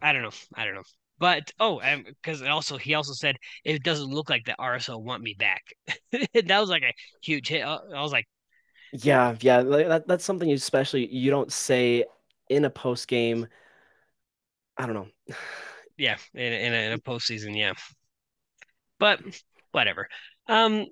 I 0.00 0.12
don't 0.12 0.22
know. 0.22 0.30
I 0.54 0.64
don't 0.64 0.74
know. 0.74 0.84
But 1.18 1.50
oh, 1.58 1.80
because 2.06 2.42
also 2.42 2.76
he 2.78 2.94
also 2.94 3.12
said 3.12 3.36
it 3.64 3.82
doesn't 3.82 4.08
look 4.08 4.30
like 4.30 4.44
the 4.44 4.54
RSL 4.58 5.02
want 5.02 5.22
me 5.22 5.34
back. 5.34 5.62
That 6.32 6.60
was 6.60 6.70
like 6.70 6.82
a 6.82 6.94
huge 7.22 7.48
hit. 7.48 7.62
I 7.62 8.00
was 8.00 8.12
like, 8.12 8.26
yeah, 8.92 9.34
yeah. 9.40 9.62
That 9.62 10.06
that's 10.06 10.24
something 10.24 10.48
you 10.48 10.54
especially 10.54 11.06
you 11.12 11.30
don't 11.30 11.52
say 11.52 12.04
in 12.48 12.64
a 12.64 12.70
post 12.70 13.08
game. 13.08 13.46
I 14.76 14.86
don't 14.86 14.94
know. 14.94 15.08
yeah, 15.98 16.16
in, 16.34 16.52
in 16.52 16.72
a, 16.72 16.76
in 16.86 16.92
a 16.92 16.98
postseason, 16.98 17.56
yeah. 17.56 17.72
But 18.98 19.20
whatever. 19.72 20.08
Um, 20.48 20.86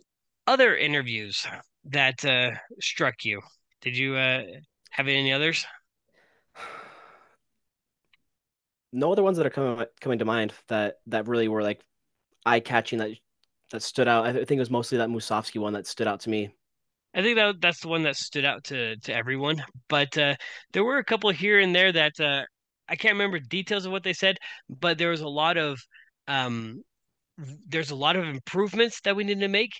other 0.46 0.76
interviews 0.76 1.46
that 1.84 2.24
uh 2.24 2.50
struck 2.80 3.24
you. 3.24 3.40
Did 3.80 3.96
you 3.96 4.16
uh 4.16 4.42
have 4.90 5.08
any 5.08 5.32
others? 5.32 5.64
No 8.96 9.12
other 9.12 9.22
ones 9.22 9.36
that 9.36 9.46
are 9.46 9.50
coming 9.50 9.86
coming 10.00 10.18
to 10.18 10.24
mind 10.24 10.52
that 10.68 10.96
that 11.06 11.28
really 11.28 11.48
were 11.48 11.62
like 11.62 11.84
eye 12.44 12.60
catching 12.60 12.98
that 12.98 13.10
that 13.70 13.82
stood 13.82 14.08
out. 14.08 14.26
I 14.26 14.32
think 14.32 14.52
it 14.52 14.58
was 14.58 14.70
mostly 14.70 14.98
that 14.98 15.08
Musovski 15.08 15.60
one 15.60 15.74
that 15.74 15.86
stood 15.86 16.06
out 16.06 16.20
to 16.20 16.30
me. 16.30 16.54
I 17.14 17.22
think 17.22 17.36
that 17.36 17.60
that's 17.60 17.80
the 17.80 17.88
one 17.88 18.02
that 18.02 18.16
stood 18.16 18.44
out 18.44 18.64
to 18.64 18.96
to 18.96 19.14
everyone. 19.14 19.62
But 19.88 20.16
uh, 20.18 20.36
there 20.72 20.84
were 20.84 20.98
a 20.98 21.04
couple 21.04 21.30
here 21.30 21.60
and 21.60 21.74
there 21.74 21.92
that 21.92 22.18
uh, 22.20 22.44
I 22.88 22.96
can't 22.96 23.12
remember 23.14 23.38
details 23.38 23.86
of 23.86 23.92
what 23.92 24.02
they 24.02 24.12
said, 24.12 24.36
but 24.68 24.98
there 24.98 25.10
was 25.10 25.20
a 25.20 25.28
lot 25.28 25.56
of 25.56 25.78
um, 26.28 26.82
there's 27.68 27.90
a 27.90 27.96
lot 27.96 28.16
of 28.16 28.24
improvements 28.24 29.00
that 29.02 29.16
we 29.16 29.24
need 29.24 29.40
to 29.40 29.48
make, 29.48 29.72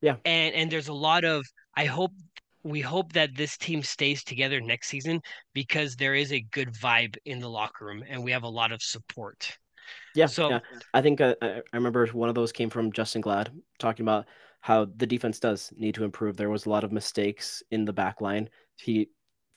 Yeah. 0.00 0.16
and 0.24 0.54
and 0.54 0.70
there's 0.70 0.88
a 0.88 0.94
lot 0.94 1.24
of 1.24 1.44
I 1.76 1.84
hope 1.86 2.12
we 2.64 2.80
hope 2.80 3.12
that 3.12 3.36
this 3.36 3.56
team 3.56 3.82
stays 3.82 4.22
together 4.22 4.60
next 4.60 4.88
season 4.88 5.20
because 5.52 5.96
there 5.96 6.14
is 6.14 6.32
a 6.32 6.40
good 6.40 6.72
vibe 6.72 7.16
in 7.24 7.40
the 7.40 7.48
locker 7.48 7.84
room 7.84 8.04
and 8.08 8.22
we 8.22 8.30
have 8.30 8.44
a 8.44 8.48
lot 8.48 8.72
of 8.72 8.82
support. 8.82 9.56
Yeah, 10.14 10.26
so 10.26 10.50
yeah. 10.50 10.60
I 10.94 11.02
think 11.02 11.20
uh, 11.20 11.34
I 11.42 11.62
remember 11.72 12.06
one 12.08 12.28
of 12.28 12.34
those 12.34 12.52
came 12.52 12.70
from 12.70 12.92
Justen 12.92 13.20
Glad 13.20 13.50
talking 13.78 14.04
about 14.04 14.26
how 14.60 14.86
the 14.96 15.06
defense 15.06 15.40
does 15.40 15.72
need 15.76 15.94
to 15.96 16.04
improve. 16.04 16.36
There 16.36 16.50
was 16.50 16.66
a 16.66 16.70
lot 16.70 16.84
of 16.84 16.92
mistakes 16.92 17.62
in 17.70 17.84
the 17.84 17.92
back 17.92 18.20
line. 18.20 18.48
He 18.76 19.08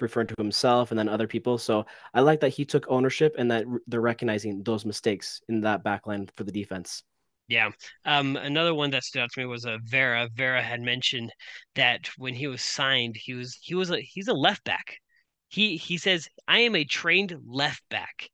referred 0.02 0.30
to 0.30 0.36
himself 0.38 0.92
and 0.92 1.00
then 1.00 1.08
other 1.08 1.28
people. 1.28 1.58
So 1.58 1.86
I 2.14 2.22
like 2.22 2.40
that 2.42 2.50
he 2.50 2.66
took 2.66 2.86
ownership 2.90 3.36
and 3.38 3.50
that 3.52 3.66
they're 3.88 4.02
recognizing 4.02 4.64
those 4.64 4.84
mistakes 4.84 5.42
in 5.48 5.62
that 5.62 5.84
back 5.84 6.08
line 6.08 6.30
for 6.36 6.44
the 6.44 6.52
defense. 6.52 7.04
Yeah. 7.48 7.70
Um, 8.06 8.36
another 8.38 8.74
one 8.74 8.92
that 8.92 9.04
stood 9.04 9.22
out 9.22 9.32
to 9.32 9.40
me 9.40 9.46
was 9.46 9.66
uh, 9.66 9.78
Vera. 9.84 10.28
Vera 10.34 10.62
had 10.62 10.82
mentioned 10.82 11.32
that 11.76 12.10
when 12.18 12.34
he 12.34 12.48
was 12.48 12.62
signed, 12.62 13.16
he 13.16 13.34
was 13.34 13.58
he 13.62 13.76
was 13.76 13.92
a 13.92 14.02
he's 14.02 14.28
a 14.28 14.34
left 14.34 14.64
back. 14.64 14.98
He 15.48 15.78
he 15.78 15.98
says, 15.98 16.28
I 16.48 16.60
am 16.60 16.76
a 16.76 16.84
trained 16.84 17.36
left 17.46 17.84
back. 17.90 18.30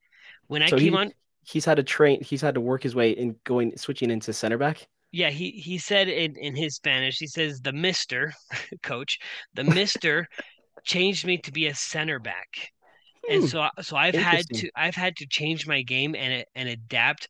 When 0.46 0.62
I 0.62 0.68
so 0.68 0.78
came 0.78 0.92
he, 0.92 0.98
on 0.98 1.12
he's 1.44 1.64
had 1.64 1.76
to 1.76 1.82
train 1.82 2.22
he's 2.22 2.40
had 2.40 2.54
to 2.54 2.60
work 2.60 2.82
his 2.82 2.94
way 2.94 3.10
in 3.10 3.36
going 3.44 3.76
switching 3.76 4.10
into 4.10 4.32
center 4.32 4.58
back. 4.58 4.86
Yeah, 5.10 5.28
he 5.28 5.50
he 5.50 5.76
said 5.76 6.08
in, 6.08 6.36
in 6.36 6.56
his 6.56 6.76
Spanish, 6.76 7.18
he 7.18 7.26
says 7.26 7.60
the 7.60 7.72
mister 7.72 8.32
coach, 8.82 9.18
the 9.52 9.64
mister 9.64 10.26
changed 10.84 11.26
me 11.26 11.36
to 11.38 11.52
be 11.52 11.66
a 11.66 11.74
center 11.74 12.18
back. 12.18 12.72
And 13.28 13.42
hmm. 13.42 13.46
so 13.46 13.68
so 13.82 13.96
I've 13.96 14.14
had 14.14 14.46
to 14.54 14.70
I've 14.74 14.94
had 14.94 15.16
to 15.16 15.26
change 15.26 15.66
my 15.66 15.82
game 15.82 16.14
and 16.14 16.44
and 16.54 16.68
adapt 16.68 17.28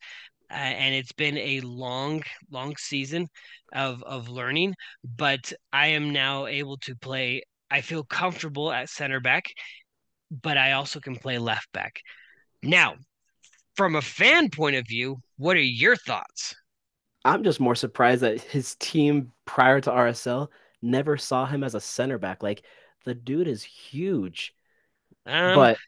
uh, 0.52 0.56
and 0.56 0.94
it's 0.94 1.12
been 1.12 1.38
a 1.38 1.60
long, 1.60 2.22
long 2.50 2.76
season 2.76 3.28
of 3.72 4.02
of 4.02 4.28
learning. 4.28 4.74
But 5.04 5.52
I 5.72 5.88
am 5.88 6.12
now 6.12 6.46
able 6.46 6.76
to 6.78 6.94
play. 6.96 7.42
I 7.70 7.80
feel 7.80 8.04
comfortable 8.04 8.70
at 8.70 8.90
center 8.90 9.20
back, 9.20 9.46
but 10.30 10.58
I 10.58 10.72
also 10.72 11.00
can 11.00 11.16
play 11.16 11.38
left 11.38 11.72
back. 11.72 12.00
Now, 12.62 12.96
from 13.76 13.96
a 13.96 14.02
fan 14.02 14.50
point 14.50 14.76
of 14.76 14.86
view, 14.86 15.18
what 15.38 15.56
are 15.56 15.60
your 15.60 15.96
thoughts? 15.96 16.54
I'm 17.24 17.44
just 17.44 17.60
more 17.60 17.74
surprised 17.74 18.22
that 18.22 18.40
his 18.40 18.74
team 18.76 19.32
prior 19.46 19.80
to 19.80 19.90
RSL 19.90 20.48
never 20.82 21.16
saw 21.16 21.46
him 21.46 21.64
as 21.64 21.74
a 21.74 21.80
center 21.80 22.18
back. 22.18 22.42
Like 22.42 22.62
the 23.04 23.14
dude 23.14 23.48
is 23.48 23.62
huge. 23.62 24.54
Um, 25.24 25.54
but 25.54 25.78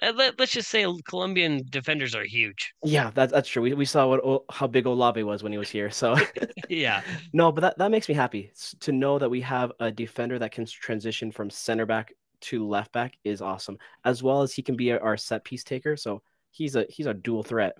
let, 0.00 0.40
us 0.40 0.50
just 0.50 0.70
say 0.70 0.86
Colombian 1.06 1.62
defenders 1.68 2.14
are 2.14 2.24
huge. 2.24 2.72
Yeah, 2.82 3.10
that's 3.14 3.32
that's 3.32 3.48
true. 3.48 3.62
We, 3.62 3.74
we 3.74 3.84
saw 3.84 4.06
what 4.06 4.42
how 4.50 4.66
big 4.66 4.86
Olave 4.86 5.22
was 5.22 5.42
when 5.42 5.52
he 5.52 5.58
was 5.58 5.68
here. 5.68 5.90
So 5.90 6.16
yeah, 6.68 7.02
no, 7.32 7.52
but 7.52 7.60
that, 7.60 7.78
that 7.78 7.90
makes 7.90 8.08
me 8.08 8.14
happy 8.14 8.52
to 8.80 8.92
know 8.92 9.18
that 9.18 9.30
we 9.30 9.40
have 9.42 9.72
a 9.80 9.90
defender 9.90 10.38
that 10.38 10.52
can 10.52 10.66
transition 10.66 11.30
from 11.30 11.50
center 11.50 11.86
back 11.86 12.12
to 12.42 12.66
left 12.66 12.92
back 12.92 13.14
is 13.22 13.40
awesome, 13.40 13.76
as 14.04 14.22
well 14.22 14.42
as 14.42 14.52
he 14.52 14.62
can 14.62 14.76
be 14.76 14.92
our 14.92 15.16
set 15.16 15.44
piece 15.44 15.62
taker. 15.62 15.96
So 15.96 16.22
he's 16.50 16.74
a 16.74 16.86
he's 16.88 17.06
a 17.06 17.14
dual 17.14 17.42
threat. 17.42 17.74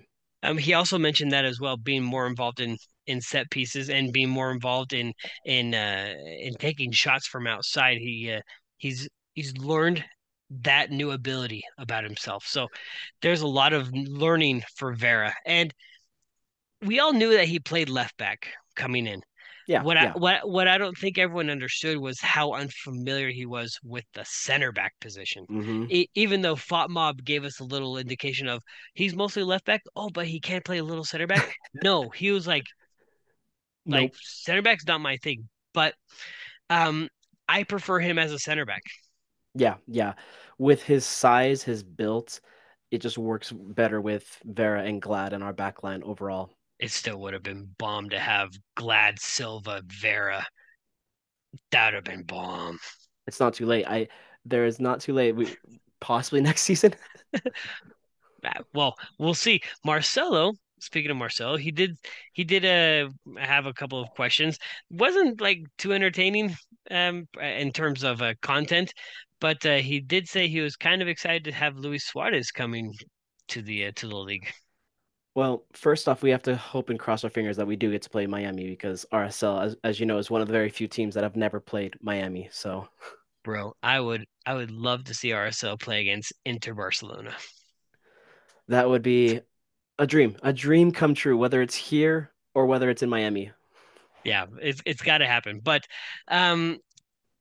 Um, 0.45 0.59
he 0.59 0.75
also 0.75 0.99
mentioned 0.99 1.33
that 1.33 1.45
as 1.45 1.61
well, 1.61 1.77
being 1.77 2.03
more 2.03 2.27
involved 2.27 2.61
in 2.61 2.77
in 3.07 3.21
set 3.21 3.51
pieces 3.51 3.91
and 3.91 4.13
being 4.13 4.29
more 4.29 4.51
involved 4.51 4.93
in 4.93 5.13
in 5.45 5.75
uh, 5.75 6.15
in 6.41 6.55
taking 6.55 6.93
shots 6.93 7.27
from 7.27 7.47
outside. 7.47 7.99
He 7.99 8.33
uh, 8.33 8.41
he's 8.77 9.09
he's 9.35 9.57
learned 9.57 10.05
that 10.61 10.91
new 10.91 11.11
ability 11.11 11.63
about 11.79 12.05
himself. 12.05 12.45
So 12.47 12.69
there's 13.21 13.43
a 13.43 13.47
lot 13.47 13.73
of 13.73 13.91
learning 13.93 14.63
for 14.77 14.93
Vera. 14.93 15.35
And 15.47 15.73
we 16.85 17.01
all 17.01 17.13
knew 17.13 17.33
that 17.35 17.47
he 17.49 17.59
played 17.59 17.89
left 17.89 18.17
back 18.17 18.49
coming 18.77 19.07
in. 19.07 19.23
Yeah. 19.69 19.83
What 19.83 19.97
yeah. 19.97 20.13
I 20.15 20.19
what 20.19 20.49
what 20.49 20.69
I 20.69 20.77
don't 20.77 20.99
think 20.99 21.19
everyone 21.19 21.49
understood 21.49 21.97
was 21.99 22.21
how 22.21 22.53
unfamiliar 22.53 23.31
he 23.31 23.47
was 23.47 23.79
with 23.85 24.05
the 24.13 24.25
center 24.25 24.73
back 24.73 24.93
position. 25.01 25.47
Mm-hmm. 25.49 25.85
E- 25.89 26.11
even 26.15 26.43
though 26.43 26.57
FotMob 26.57 27.25
gave 27.25 27.45
us 27.45 27.61
a 27.61 27.65
little 27.65 27.97
indication 27.97 28.49
of 28.49 28.61
he's 28.95 29.15
mostly 29.15 29.45
left 29.45 29.65
back. 29.65 29.83
Oh, 29.95 30.11
but 30.11 30.27
he 30.27 30.41
can't 30.41 30.65
play 30.65 30.79
a 30.79 30.85
little 30.85 31.05
center 31.05 31.29
back. 31.29 31.55
no, 31.85 32.09
he 32.09 32.33
was 32.33 32.47
like, 32.47 32.65
nope. 33.87 34.01
like 34.01 34.15
center 34.21 34.63
back's 34.63 34.87
not 34.87 35.01
my 35.01 35.17
thing. 35.19 35.49
But 35.73 35.95
um, 36.69 37.09
I 37.49 37.63
prefer 37.63 38.01
him 38.01 38.19
as 38.19 38.33
a 38.33 38.39
center 38.39 38.67
back. 38.67 38.83
Yeah, 39.55 39.77
yeah. 39.87 40.15
With 40.59 40.83
his 40.83 41.05
size, 41.05 41.63
his 41.63 41.83
built, 41.83 42.41
it 42.91 42.99
just 42.99 43.19
works 43.19 43.53
better 43.53 44.01
with 44.01 44.39
Vera 44.45 44.85
and 44.85 45.01
Glad 45.01 45.33
in 45.33 45.43
our 45.43 45.55
backline 45.55 46.03
overall. 46.03 46.51
It 46.79 46.91
still 46.91 47.21
would 47.21 47.33
have 47.33 47.43
been 47.43 47.69
bomb 47.79 48.11
to 48.11 48.19
have 48.19 48.51
Glad, 48.77 49.19
Silva, 49.19 49.83
Vera. 49.87 50.45
That 51.71 51.87
would 51.87 51.95
have 51.95 52.05
been 52.05 52.25
bomb. 52.25 52.79
It's 53.27 53.41
not 53.41 53.55
too 53.55 53.67
late. 53.67 53.87
I 53.87 54.09
there 54.45 54.65
is 54.67 54.81
not 54.81 55.01
too 55.01 55.13
late. 55.13 55.37
We 55.37 55.55
possibly 56.01 56.41
next 56.43 56.63
season. 56.63 56.95
Uh, 58.45 58.61
well, 58.75 58.97
we'll 59.21 59.35
see. 59.35 59.63
Marcelo 59.85 60.53
speaking 60.83 61.11
of 61.11 61.17
Marcelo, 61.17 61.57
he 61.57 61.71
did 61.71 61.97
he 62.33 62.45
did 62.45 62.65
uh, 62.65 63.09
have 63.39 63.67
a 63.67 63.73
couple 63.73 64.01
of 64.01 64.11
questions. 64.11 64.59
wasn't 64.91 65.41
like 65.41 65.63
too 65.79 65.93
entertaining 65.93 66.55
um 66.91 67.29
in 67.41 67.73
terms 67.73 68.03
of 68.03 68.21
uh, 68.21 68.35
content, 68.43 68.93
but 69.43 69.67
uh, 69.67 69.79
he 69.79 69.99
did 69.99 70.29
say 70.29 70.47
he 70.47 70.61
was 70.61 70.77
kind 70.77 71.03
of 71.03 71.09
excited 71.09 71.43
to 71.43 71.53
have 71.53 71.77
Luis 71.77 72.05
Suarez 72.07 72.53
coming 72.53 72.95
to 73.49 73.61
the 73.61 73.87
uh, 73.87 73.93
to 73.97 74.07
the 74.07 74.17
league. 74.17 74.49
Well, 75.35 75.65
first 75.73 76.09
off, 76.09 76.23
we 76.23 76.31
have 76.31 76.45
to 76.45 76.55
hope 76.55 76.91
and 76.91 76.99
cross 76.99 77.25
our 77.25 77.31
fingers 77.31 77.57
that 77.57 77.67
we 77.67 77.75
do 77.75 77.91
get 77.91 78.03
to 78.03 78.11
play 78.11 78.27
Miami 78.27 78.69
because 78.69 79.05
RSL, 79.13 79.65
as, 79.65 79.77
as 79.83 79.99
you 79.99 80.07
know, 80.07 80.19
is 80.19 80.31
one 80.31 80.43
of 80.43 80.47
the 80.47 80.53
very 80.53 80.69
few 80.69 80.87
teams 80.87 81.15
that 81.15 81.25
have 81.25 81.37
never 81.37 81.59
played 81.59 81.97
Miami. 82.01 82.51
So, 82.53 82.87
bro, 83.43 83.75
I 83.83 83.99
would 83.99 84.25
I 84.47 84.55
would 84.55 84.71
love 84.71 85.05
to 85.05 85.15
see 85.15 85.31
RSL 85.31 85.81
play 85.81 86.03
against 86.03 86.33
Inter 86.45 86.75
Barcelona. 86.75 87.35
That 88.69 88.89
would 88.89 89.03
be 89.03 89.41
a 89.99 90.07
dream, 90.07 90.37
a 90.45 90.53
dream 90.53 90.93
come 90.93 91.15
true, 91.15 91.37
whether 91.37 91.61
it's 91.63 91.75
here 91.75 92.31
or 92.55 92.67
whether 92.67 92.91
it's 92.91 93.03
in 93.03 93.11
Miami. 93.11 93.51
Yeah, 94.23 94.47
it's 94.61 94.81
it's 94.87 95.03
got 95.03 95.19
to 95.19 95.27
happen. 95.27 95.61
But 95.65 95.85
um, 96.29 96.79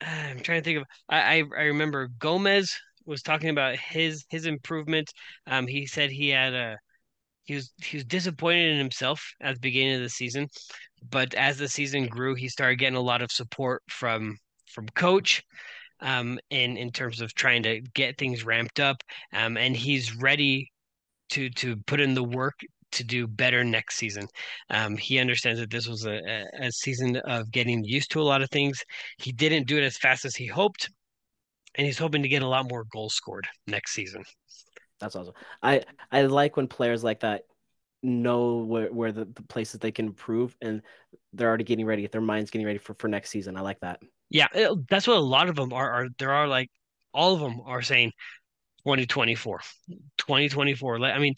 I'm 0.02 0.40
trying 0.40 0.62
to 0.62 0.66
think 0.66 0.80
of. 0.80 0.86
I 1.10 1.44
I 1.58 1.64
remember 1.64 2.08
Gomez 2.20 2.76
was 3.06 3.22
talking 3.22 3.50
about 3.50 3.76
his 3.78 4.26
his 4.30 4.46
improvement. 4.46 5.12
Um, 5.48 5.68
he 5.68 5.86
said 5.86 6.12
he 6.12 6.30
had 6.30 6.54
a 6.54 6.78
he 7.44 7.56
was 7.56 7.74
he 7.84 7.98
was 7.98 8.06
disappointed 8.06 8.72
in 8.74 8.78
himself 8.78 9.24
at 9.42 9.56
the 9.56 9.60
beginning 9.62 9.96
of 9.96 10.02
the 10.02 10.10
season, 10.10 10.48
but 11.10 11.34
as 11.36 11.58
the 11.58 11.68
season 11.70 12.08
grew, 12.08 12.36
he 12.36 12.50
started 12.50 12.78
getting 12.78 12.98
a 12.98 13.02
lot 13.02 13.22
of 13.22 13.32
support 13.32 13.84
from 13.90 14.38
from 14.74 14.88
coach, 14.90 15.44
um, 16.02 16.40
in 16.50 16.78
in 16.78 16.92
terms 16.92 17.22
of 17.22 17.34
trying 17.36 17.64
to 17.64 17.82
get 17.96 18.18
things 18.18 18.46
ramped 18.46 18.80
up. 18.80 19.04
Um, 19.34 19.58
and 19.58 19.76
he's 19.76 20.16
ready 20.16 20.72
to 21.32 21.50
to 21.52 21.78
put 21.88 22.00
in 22.02 22.14
the 22.16 22.24
work 22.24 22.60
to 22.92 23.04
do 23.04 23.28
better 23.28 23.64
next 23.64 23.96
season. 23.96 24.28
Um, 24.70 24.98
he 24.98 25.20
understands 25.20 25.60
that 25.60 25.70
this 25.70 25.88
was 25.88 26.06
a, 26.06 26.46
a, 26.60 26.72
season 26.72 27.18
of 27.18 27.52
getting 27.52 27.84
used 27.84 28.12
to 28.12 28.22
a 28.22 28.24
lot 28.24 28.42
of 28.42 28.50
things. 28.50 28.84
He 29.18 29.32
didn't 29.32 29.68
do 29.68 29.78
it 29.78 29.84
as 29.84 29.98
fast 29.98 30.26
as 30.26 30.36
he 30.36 30.48
hoped, 30.48 30.90
and 31.76 31.86
he's 31.86 31.98
hoping 31.98 32.24
to 32.24 32.30
get 32.30 32.42
a 32.42 32.48
lot 32.48 32.70
more 32.70 32.86
goals 32.92 33.14
scored 33.14 33.48
next 33.68 33.94
season. 33.94 34.24
That's 35.00 35.16
awesome. 35.16 35.34
I 35.64 35.84
I 36.12 36.24
like 36.24 36.58
when 36.58 36.68
players 36.68 37.04
like 37.04 37.22
that 37.22 37.44
know 38.04 38.58
where, 38.58 38.92
where 38.92 39.12
the, 39.12 39.26
the 39.26 39.44
places 39.44 39.80
they 39.80 39.92
can 39.92 40.08
improve 40.08 40.56
and 40.62 40.82
they're 41.34 41.48
already 41.48 41.64
getting 41.64 41.86
ready. 41.86 42.06
Their 42.08 42.22
mind's 42.22 42.50
getting 42.50 42.66
ready 42.66 42.80
for, 42.80 42.96
for 42.96 43.08
next 43.08 43.30
season. 43.30 43.58
I 43.58 43.62
like 43.62 43.80
that. 43.82 44.02
Yeah, 44.30 44.48
that's 44.90 45.08
what 45.08 45.18
a 45.18 45.22
lot 45.22 45.50
of 45.50 45.56
them 45.56 45.74
are. 45.74 45.92
Are 45.92 46.08
there 46.18 46.32
are 46.32 46.48
like 46.48 46.70
all 47.14 47.34
of 47.34 47.40
them 47.40 47.62
are 47.66 47.82
saying 47.82 48.12
2024 48.84 49.62
2024 50.18 51.06
i 51.06 51.20
mean 51.20 51.36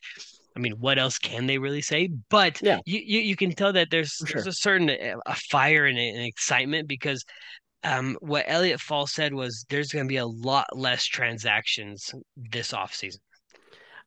i 0.56 0.60
mean 0.60 0.74
what 0.74 1.00
else 1.00 1.18
can 1.18 1.46
they 1.46 1.58
really 1.58 1.82
say? 1.82 2.10
But 2.30 2.62
yeah. 2.62 2.80
you 2.86 3.00
you, 3.00 3.20
you 3.20 3.36
can 3.36 3.52
tell 3.52 3.74
that 3.74 3.90
there's 3.90 4.12
sure. 4.12 4.28
there's 4.34 4.48
a 4.48 4.54
certain 4.54 4.90
uh, 4.90 5.20
a 5.26 5.36
fire 5.36 5.86
and 5.86 5.98
an 5.98 6.22
excitement 6.22 6.88
because 6.88 7.24
um 7.84 8.18
what 8.22 8.46
Elliot 8.48 8.80
Fall 8.80 9.08
said 9.08 9.34
was 9.34 9.66
there's 9.70 9.92
going 9.92 10.06
to 10.06 10.10
be 10.10 10.18
a 10.18 10.26
lot 10.26 10.68
less 10.74 11.06
transactions 11.06 12.14
this 12.36 12.72
offseason. 12.72 13.20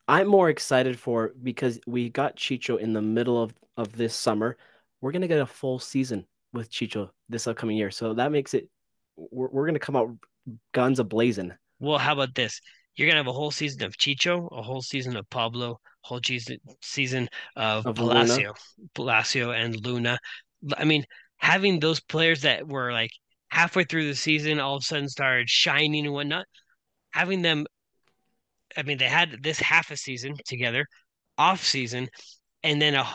I'm 0.09 0.29
more 0.29 0.51
excited 0.51 0.99
for 0.99 1.33
because 1.43 1.81
we 1.87 2.09
got 2.11 2.37
chicho 2.37 2.79
in 2.79 2.93
the 2.93 3.03
middle 3.03 3.43
of 3.43 3.55
of 3.77 3.97
this 3.97 4.15
summer 4.15 4.57
we're 5.01 5.13
going 5.13 5.23
to 5.23 5.29
get 5.29 5.41
a 5.41 5.47
full 5.47 5.79
season 5.79 6.25
with 6.53 6.71
chicho 6.71 7.11
this 7.29 7.47
upcoming 7.47 7.77
year. 7.77 7.91
So 7.91 8.15
that 8.15 8.33
makes 8.33 8.55
it 8.55 8.69
we're, 9.17 9.49
we're 9.49 9.67
going 9.67 9.75
to 9.75 9.81
come 9.81 9.97
out 9.97 10.11
guns 10.73 10.99
a 10.99 11.05
blazing. 11.05 11.53
Well 11.81 11.99
how 11.99 12.13
about 12.13 12.35
this? 12.35 12.61
You're 12.97 13.09
gonna 13.09 13.19
have 13.19 13.27
a 13.27 13.33
whole 13.33 13.51
season 13.51 13.83
of 13.83 13.97
Chicho, 13.99 14.49
a 14.57 14.63
whole 14.63 14.81
season 14.81 15.17
of 15.17 15.29
Pablo, 15.29 15.81
whole 16.07 16.21
season 16.83 17.29
of, 17.57 17.87
of 17.87 17.97
Palacio, 17.97 18.37
Luna. 18.37 18.53
Palacio 18.95 19.51
and 19.51 19.85
Luna. 19.85 20.19
I 20.77 20.85
mean, 20.85 21.05
having 21.37 21.81
those 21.81 22.01
players 22.01 22.43
that 22.43 22.67
were 22.67 22.93
like 22.93 23.11
halfway 23.49 23.85
through 23.85 24.07
the 24.07 24.15
season, 24.15 24.61
all 24.61 24.77
of 24.77 24.83
a 24.83 24.85
sudden 24.85 25.09
started 25.09 25.49
shining 25.49 26.07
and 26.07 26.15
whatnot, 26.15 26.47
having 27.11 27.43
them. 27.43 27.67
I 28.77 28.83
mean, 28.83 28.99
they 28.99 29.09
had 29.09 29.43
this 29.43 29.59
half 29.59 29.91
a 29.91 29.97
season 29.97 30.35
together, 30.45 30.87
off 31.39 31.65
season, 31.65 32.09
and 32.63 32.81
then 32.81 32.95
a, 32.95 33.07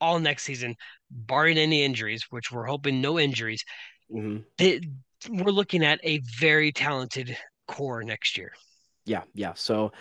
all 0.00 0.20
next 0.20 0.44
season, 0.44 0.74
barring 1.10 1.58
any 1.58 1.82
injuries, 1.82 2.24
which 2.30 2.52
we're 2.52 2.66
hoping 2.66 3.00
no 3.00 3.18
injuries. 3.18 3.64
Mm-hmm. 4.12 4.42
They, 4.58 4.80
we're 5.28 5.50
looking 5.50 5.84
at 5.84 6.00
a 6.04 6.20
very 6.38 6.72
talented 6.72 7.36
core 7.66 8.04
next 8.04 8.38
year. 8.38 8.52
Yeah, 9.04 9.22
yeah. 9.34 9.54
So 9.54 9.92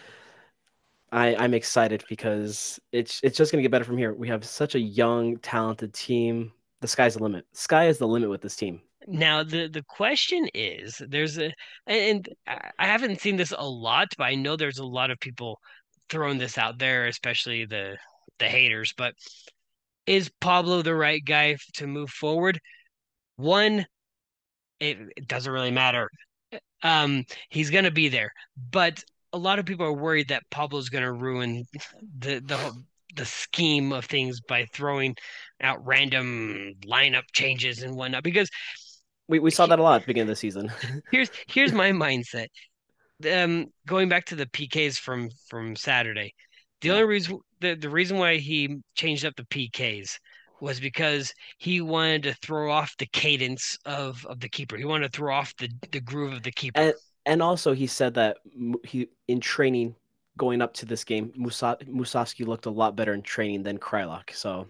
I, 1.12 1.36
I'm 1.36 1.54
excited 1.54 2.04
because 2.10 2.80
it's 2.92 3.22
it's 3.24 3.38
just 3.38 3.52
gonna 3.52 3.62
get 3.62 3.72
better 3.72 3.86
from 3.86 3.98
here. 3.98 4.14
We 4.14 4.28
have 4.28 4.44
such 4.44 4.76
a 4.76 4.80
young, 4.80 5.38
talented 5.38 5.94
team. 5.94 6.52
The 6.82 6.88
sky's 6.88 7.16
the 7.16 7.24
limit. 7.24 7.46
Sky 7.54 7.88
is 7.88 7.98
the 7.98 8.08
limit 8.08 8.30
with 8.30 8.42
this 8.42 8.56
team. 8.56 8.82
Now 9.08 9.44
the 9.44 9.68
the 9.68 9.84
question 9.84 10.50
is, 10.54 11.02
there's 11.08 11.40
a 11.40 11.54
and 11.86 12.28
I 12.46 12.86
haven't 12.86 13.22
seen 13.22 13.38
this 13.38 13.54
a 13.58 13.68
lot, 13.68 14.10
but 14.18 14.26
I 14.26 14.36
know 14.36 14.58
there's 14.58 14.80
a 14.80 14.86
lot 14.86 15.12
of 15.12 15.20
people 15.20 15.60
throwing 16.10 16.38
this 16.38 16.58
out 16.58 16.78
there, 16.78 17.08
especially 17.08 17.66
the 17.66 17.98
the 18.40 18.48
haters. 18.48 18.94
But 18.98 19.14
is 20.06 20.30
Pablo 20.42 20.82
the 20.82 20.96
right 20.96 21.24
guy 21.24 21.56
to 21.76 21.88
move 21.88 22.10
forward? 22.10 22.60
One, 23.38 23.86
it, 24.80 24.98
it 25.16 25.28
doesn't 25.28 25.52
really 25.52 25.72
matter. 25.72 26.10
Um, 26.84 27.24
he's 27.50 27.70
gonna 27.70 27.92
be 27.92 28.10
there, 28.10 28.32
but 28.72 29.04
a 29.34 29.38
lot 29.38 29.60
of 29.60 29.66
people 29.66 29.86
are 29.86 29.94
worried 29.94 30.30
that 30.30 30.44
Pablo's 30.50 30.90
gonna 30.90 31.12
ruin 31.12 31.66
the 32.20 32.40
the 32.40 32.74
the 33.16 33.26
scheme 33.26 33.92
of 33.92 34.06
things 34.06 34.42
by 34.42 34.66
throwing 34.74 35.16
out 35.62 35.86
random 35.86 36.74
lineup 36.86 37.24
changes 37.34 37.82
and 37.82 37.96
whatnot. 37.96 38.24
Because 38.24 38.50
we 39.28 39.40
we 39.40 39.52
saw 39.52 39.66
that 39.66 39.80
a 39.80 39.84
lot 39.84 39.96
at 39.96 40.02
the 40.02 40.08
beginning 40.08 40.30
of 40.30 40.36
the 40.36 40.36
season. 40.36 40.72
here's 41.12 41.30
here's 41.48 41.74
my 41.74 41.92
mindset. 41.92 42.48
Um, 43.32 43.68
going 43.88 44.10
back 44.10 44.26
to 44.26 44.36
the 44.36 44.46
PKs 44.46 44.98
from 44.98 45.30
from 45.50 45.76
Saturday, 45.76 46.34
the 46.82 46.90
yeah. 46.90 46.94
only 46.96 47.06
reason 47.06 47.40
the, 47.60 47.76
the 47.76 47.90
reason 47.90 48.18
why 48.18 48.38
he 48.38 48.78
changed 48.96 49.26
up 49.26 49.36
the 49.36 49.44
PKs 49.44 50.18
was 50.60 50.80
because 50.80 51.32
he 51.60 51.82
wanted 51.82 52.24
to 52.24 52.34
throw 52.36 52.72
off 52.72 52.96
the 52.98 53.08
cadence 53.08 53.78
of 53.86 54.26
of 54.26 54.40
the 54.40 54.50
keeper. 54.50 54.78
He 54.78 54.86
wanted 54.86 55.12
to 55.12 55.18
throw 55.18 55.34
off 55.34 55.56
the 55.58 55.70
the 55.92 56.02
groove 56.02 56.34
of 56.34 56.44
the 56.44 56.52
keeper. 56.52 56.80
And, 56.80 56.94
and 57.28 57.42
also 57.44 57.74
he 57.74 57.86
said 57.86 58.16
that 58.16 58.38
he 58.84 59.10
in 59.28 59.40
training 59.40 59.96
going 60.38 60.62
up 60.62 60.74
to 60.76 60.86
this 60.86 61.04
game, 61.04 61.34
Musa, 61.36 61.78
Musovsky 61.88 62.46
looked 62.46 62.68
a 62.68 62.72
lot 62.72 62.96
better 62.96 63.14
in 63.14 63.22
training 63.22 63.64
than 63.64 63.78
Kreilach. 63.78 64.34
So, 64.34 64.68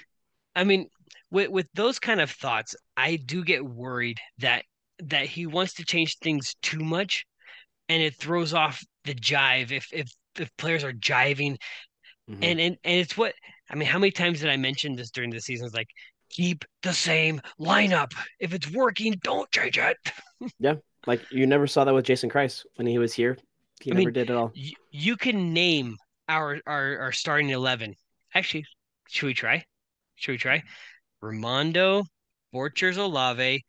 I 0.55 0.64
mean, 0.64 0.89
with 1.30 1.49
with 1.49 1.68
those 1.74 1.99
kind 1.99 2.20
of 2.20 2.32
thoughts, 2.32 2.76
I 2.95 3.18
do 3.18 3.43
get 3.43 3.64
worried 3.64 4.20
that 4.39 4.64
that 5.03 5.28
he 5.28 5.45
wants 5.45 5.76
to 5.76 5.86
change 5.86 6.18
things 6.18 6.55
too 6.62 6.80
much, 6.80 7.26
and 7.89 8.01
it 8.01 8.16
throws 8.16 8.53
off 8.53 8.84
the 9.03 9.14
jive 9.14 9.72
if 9.72 9.88
if 9.93 10.12
if 10.39 10.49
players 10.58 10.84
are 10.84 10.93
jiving, 10.93 11.58
mm-hmm. 12.30 12.43
and 12.43 12.60
and 12.60 12.78
and 12.84 12.99
it's 12.99 13.18
what 13.18 13.34
I 13.70 13.76
mean. 13.76 13.88
How 13.88 13.99
many 13.99 14.12
times 14.12 14.39
did 14.39 14.49
I 14.49 14.58
mention 14.58 14.95
this 14.95 15.12
during 15.12 15.30
the 15.30 15.41
season? 15.41 15.68
It's 15.68 15.76
like 15.76 15.89
keep 16.30 16.66
the 16.82 16.93
same 16.93 17.41
lineup. 17.60 18.14
If 18.39 18.53
it's 18.53 18.72
working, 18.72 19.20
don't 19.22 19.51
change 19.51 19.78
it. 19.78 19.97
yeah, 20.60 20.76
like 21.08 21.32
you 21.32 21.47
never 21.47 21.66
saw 21.66 21.84
that 21.86 21.93
with 21.93 22.05
Jason 22.05 22.30
Kreis 22.30 22.66
when 22.76 22.86
he 22.86 22.99
was 22.99 23.14
here. 23.14 23.38
He 23.82 23.91
I 23.91 23.95
never 23.95 24.05
mean, 24.05 24.14
did 24.14 24.30
at 24.30 24.36
all. 24.36 24.51
Y- 24.55 24.74
you 24.91 25.16
can 25.18 25.53
name 25.53 25.97
our, 26.30 26.60
our 26.68 26.99
our 26.99 27.12
starting 27.12 27.49
eleven. 27.49 27.95
Actually, 28.34 28.66
should 29.08 29.26
we 29.28 29.34
try? 29.34 29.64
Should 30.16 30.34
we 30.34 30.38
try? 30.38 30.64
Rimando, 31.24 32.05
Borchers 32.53 32.97
Olave, 32.97 33.64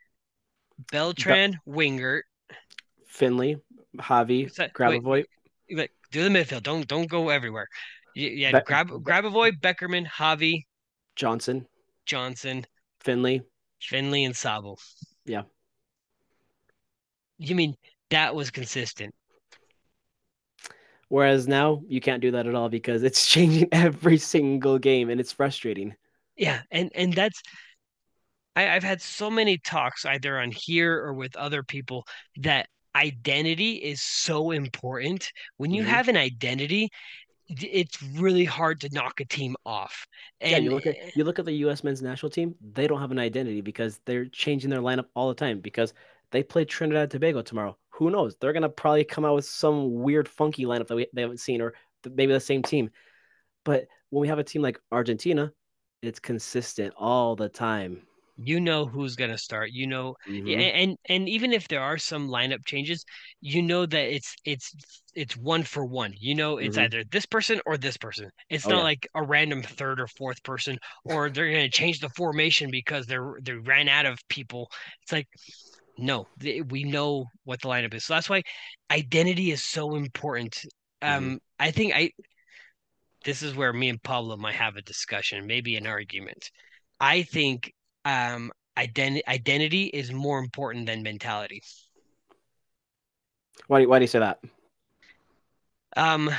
Beltran, 0.92 1.52
Be- 1.52 1.72
Wingert, 1.72 2.22
Findley, 3.06 3.56
Javi, 3.96 4.50
Grabavoy. 4.72 5.24
Wait, 5.70 5.90
do 6.10 6.24
the 6.24 6.30
midfield. 6.30 6.62
Don't 6.62 6.86
don't 6.86 7.08
go 7.08 7.28
everywhere. 7.28 7.68
Yeah, 8.14 8.52
Be- 8.52 8.64
grab 8.64 8.88
Grabavoy, 8.88 9.52
Beckerman, 9.60 10.06
Javi, 10.06 10.62
Johnson, 11.16 11.66
Johnson, 12.06 12.64
Findley, 13.00 13.42
Findley, 13.80 14.24
and 14.24 14.34
Sabo. 14.36 14.76
Yeah. 15.24 15.42
You 17.38 17.54
mean 17.54 17.74
that 18.10 18.34
was 18.34 18.50
consistent? 18.50 19.14
Whereas 21.08 21.48
now 21.48 21.82
you 21.88 22.00
can't 22.00 22.20
do 22.20 22.32
that 22.32 22.46
at 22.46 22.54
all 22.54 22.68
because 22.68 23.02
it's 23.02 23.26
changing 23.32 23.68
every 23.72 24.18
single 24.18 24.78
game 24.78 25.10
and 25.10 25.20
it's 25.20 25.32
frustrating. 25.32 25.94
Yeah, 26.36 26.60
and 26.70 26.90
and 26.94 27.12
that's 27.12 27.42
I, 28.54 28.74
I've 28.74 28.84
had 28.84 29.00
so 29.00 29.30
many 29.30 29.58
talks 29.58 30.04
either 30.04 30.38
on 30.38 30.50
here 30.50 30.94
or 30.94 31.14
with 31.14 31.36
other 31.36 31.62
people 31.62 32.06
that 32.38 32.68
identity 32.94 33.74
is 33.74 34.02
so 34.02 34.50
important. 34.50 35.30
When 35.56 35.70
you 35.70 35.82
mm-hmm. 35.82 35.90
have 35.90 36.08
an 36.08 36.16
identity, 36.16 36.90
it's 37.48 38.02
really 38.02 38.44
hard 38.44 38.80
to 38.82 38.88
knock 38.92 39.20
a 39.20 39.24
team 39.24 39.56
off. 39.64 40.06
And 40.40 40.50
yeah, 40.50 40.58
you 40.58 40.70
look 40.70 40.86
at 40.86 41.16
you 41.16 41.24
look 41.24 41.38
at 41.38 41.44
the 41.44 41.52
U.S. 41.52 41.82
men's 41.82 42.02
national 42.02 42.30
team; 42.30 42.54
they 42.60 42.86
don't 42.86 43.00
have 43.00 43.10
an 43.10 43.18
identity 43.18 43.60
because 43.60 44.00
they're 44.04 44.26
changing 44.26 44.70
their 44.70 44.80
lineup 44.82 45.06
all 45.14 45.28
the 45.28 45.34
time 45.34 45.60
because 45.60 45.94
they 46.30 46.42
play 46.42 46.64
Trinidad 46.64 47.02
and 47.02 47.10
Tobago 47.10 47.42
tomorrow. 47.42 47.76
Who 47.90 48.10
knows? 48.10 48.36
They're 48.36 48.52
gonna 48.52 48.68
probably 48.68 49.04
come 49.04 49.24
out 49.24 49.34
with 49.34 49.44
some 49.44 49.94
weird, 49.94 50.28
funky 50.28 50.64
lineup 50.64 50.88
that 50.88 50.96
we 50.96 51.06
they 51.12 51.22
haven't 51.22 51.40
seen, 51.40 51.60
or 51.60 51.74
maybe 52.04 52.32
the 52.32 52.40
same 52.40 52.62
team. 52.62 52.90
But 53.64 53.86
when 54.10 54.20
we 54.20 54.28
have 54.28 54.38
a 54.38 54.44
team 54.44 54.62
like 54.62 54.78
Argentina, 54.92 55.52
it's 56.02 56.20
consistent 56.20 56.94
all 56.96 57.36
the 57.36 57.48
time. 57.48 58.02
You 58.40 58.60
know 58.60 58.86
who's 58.86 59.16
going 59.16 59.32
to 59.32 59.38
start. 59.38 59.72
You 59.72 59.88
know, 59.88 60.14
mm-hmm. 60.28 60.60
and 60.60 60.96
and 61.08 61.28
even 61.28 61.52
if 61.52 61.66
there 61.66 61.80
are 61.80 61.98
some 61.98 62.28
lineup 62.28 62.64
changes, 62.64 63.04
you 63.40 63.62
know 63.62 63.84
that 63.84 64.14
it's 64.14 64.36
it's 64.44 64.72
it's 65.16 65.36
one 65.36 65.64
for 65.64 65.84
one. 65.84 66.14
You 66.16 66.36
know, 66.36 66.58
it's 66.58 66.76
mm-hmm. 66.76 66.84
either 66.84 67.04
this 67.10 67.26
person 67.26 67.60
or 67.66 67.76
this 67.76 67.96
person. 67.96 68.30
It's 68.48 68.64
oh, 68.66 68.70
not 68.70 68.76
yeah. 68.78 68.84
like 68.84 69.08
a 69.16 69.22
random 69.24 69.62
third 69.62 70.00
or 70.00 70.06
fourth 70.06 70.40
person, 70.44 70.78
or 71.04 71.30
they're 71.30 71.50
going 71.50 71.68
to 71.68 71.76
change 71.76 71.98
the 71.98 72.10
formation 72.10 72.70
because 72.70 73.06
they're 73.06 73.34
they 73.42 73.54
ran 73.54 73.88
out 73.88 74.06
of 74.06 74.20
people. 74.28 74.70
It's 75.02 75.10
like 75.10 75.26
no, 75.98 76.26
we 76.40 76.84
know 76.84 77.26
what 77.44 77.60
the 77.60 77.68
lineup 77.68 77.94
is. 77.94 78.04
So 78.04 78.14
that's 78.14 78.30
why 78.30 78.42
identity 78.90 79.50
is 79.50 79.64
so 79.64 79.96
important. 79.96 80.54
Mm-hmm. 81.02 81.16
Um, 81.16 81.24
mm-hmm. 81.24 81.36
I 81.58 81.70
think 81.70 81.92
I 81.94 82.10
this 83.24 83.42
is 83.42 83.54
where 83.54 83.72
me 83.72 83.88
and 83.88 84.02
Pablo 84.02 84.36
might 84.36 84.54
have 84.54 84.76
a 84.76 84.82
discussion, 84.82 85.46
maybe 85.46 85.76
an 85.76 85.86
argument. 85.86 86.50
I 87.00 87.22
think 87.22 87.72
um, 88.04 88.52
identity 88.76 89.26
identity 89.26 89.84
is 89.86 90.12
more 90.12 90.38
important 90.38 90.86
than 90.86 91.02
mentality. 91.02 91.62
Why, 93.66 93.84
why 93.84 93.98
do 93.98 94.04
you 94.04 94.08
say 94.08 94.20
that? 94.20 94.38
Um, 95.96 96.30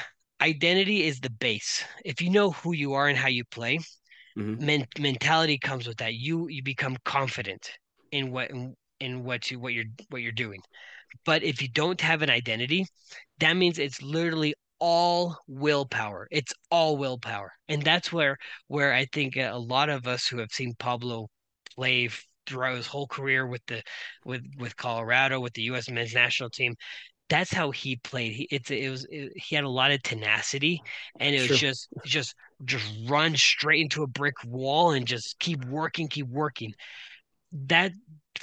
identity 0.42 1.04
is 1.04 1.20
the 1.20 1.30
base. 1.30 1.84
If 2.06 2.22
you 2.22 2.30
know 2.30 2.52
who 2.52 2.74
you 2.74 2.94
are 2.94 3.08
and 3.08 3.18
how 3.18 3.28
you 3.28 3.44
play, 3.46 3.80
mm-hmm. 4.38 4.66
men- 4.66 4.88
mentality 4.98 5.58
comes 5.58 5.86
with 5.86 5.98
that. 5.98 6.14
You 6.14 6.48
you 6.48 6.64
become 6.64 6.98
confident 7.04 7.70
in 8.12 8.32
what 8.32 8.50
in, 8.52 8.76
in 9.00 9.24
what 9.24 9.50
you 9.52 9.60
what 9.60 9.74
you're 9.74 9.86
what 10.10 10.22
you're 10.22 10.32
doing. 10.32 10.62
But 11.26 11.44
if 11.44 11.62
you 11.62 11.68
don't 11.68 12.00
have 12.02 12.22
an 12.22 12.30
identity, 12.30 12.86
that 13.40 13.54
means 13.54 13.80
it's 13.80 14.02
literally 14.02 14.54
all 14.80 15.38
willpower. 15.48 16.28
It's 16.32 16.54
all 16.72 16.98
willpower, 16.98 17.52
and 17.68 17.84
that's 17.84 18.12
where 18.12 18.38
where 18.68 18.94
I 18.94 19.06
think 19.12 19.36
a 19.38 19.58
lot 19.58 19.90
of 19.90 20.08
us 20.08 20.28
who 20.28 20.40
have 20.40 20.52
seen 20.52 20.74
Pablo 20.80 21.28
play 21.76 22.10
throughout 22.46 22.78
his 22.78 22.88
whole 22.88 23.08
career 23.08 23.48
with 23.48 23.62
the 23.68 23.82
with 24.26 24.42
with 24.58 24.76
Colorado 24.76 25.40
with 25.40 25.54
the 25.54 25.64
U.S. 25.64 25.90
men's 25.90 26.14
national 26.14 26.50
team. 26.50 26.76
That's 27.30 27.54
how 27.54 27.70
he 27.70 27.98
played. 27.98 28.34
He 28.34 28.48
it's 28.52 28.72
it 28.72 28.90
was 28.90 29.06
it, 29.10 29.32
he 29.36 29.56
had 29.56 29.66
a 29.66 29.70
lot 29.70 29.92
of 29.92 30.02
tenacity, 30.02 30.82
and 31.20 31.36
it 31.36 31.50
was 31.50 31.60
just 31.60 31.88
just 32.06 32.36
just 32.66 32.86
run 33.08 33.36
straight 33.36 33.82
into 33.82 34.04
a 34.04 34.08
brick 34.08 34.36
wall 34.46 34.92
and 34.92 35.06
just 35.06 35.38
keep 35.40 35.64
working, 35.66 36.08
keep 36.08 36.28
working. 36.28 36.74
That 37.52 37.92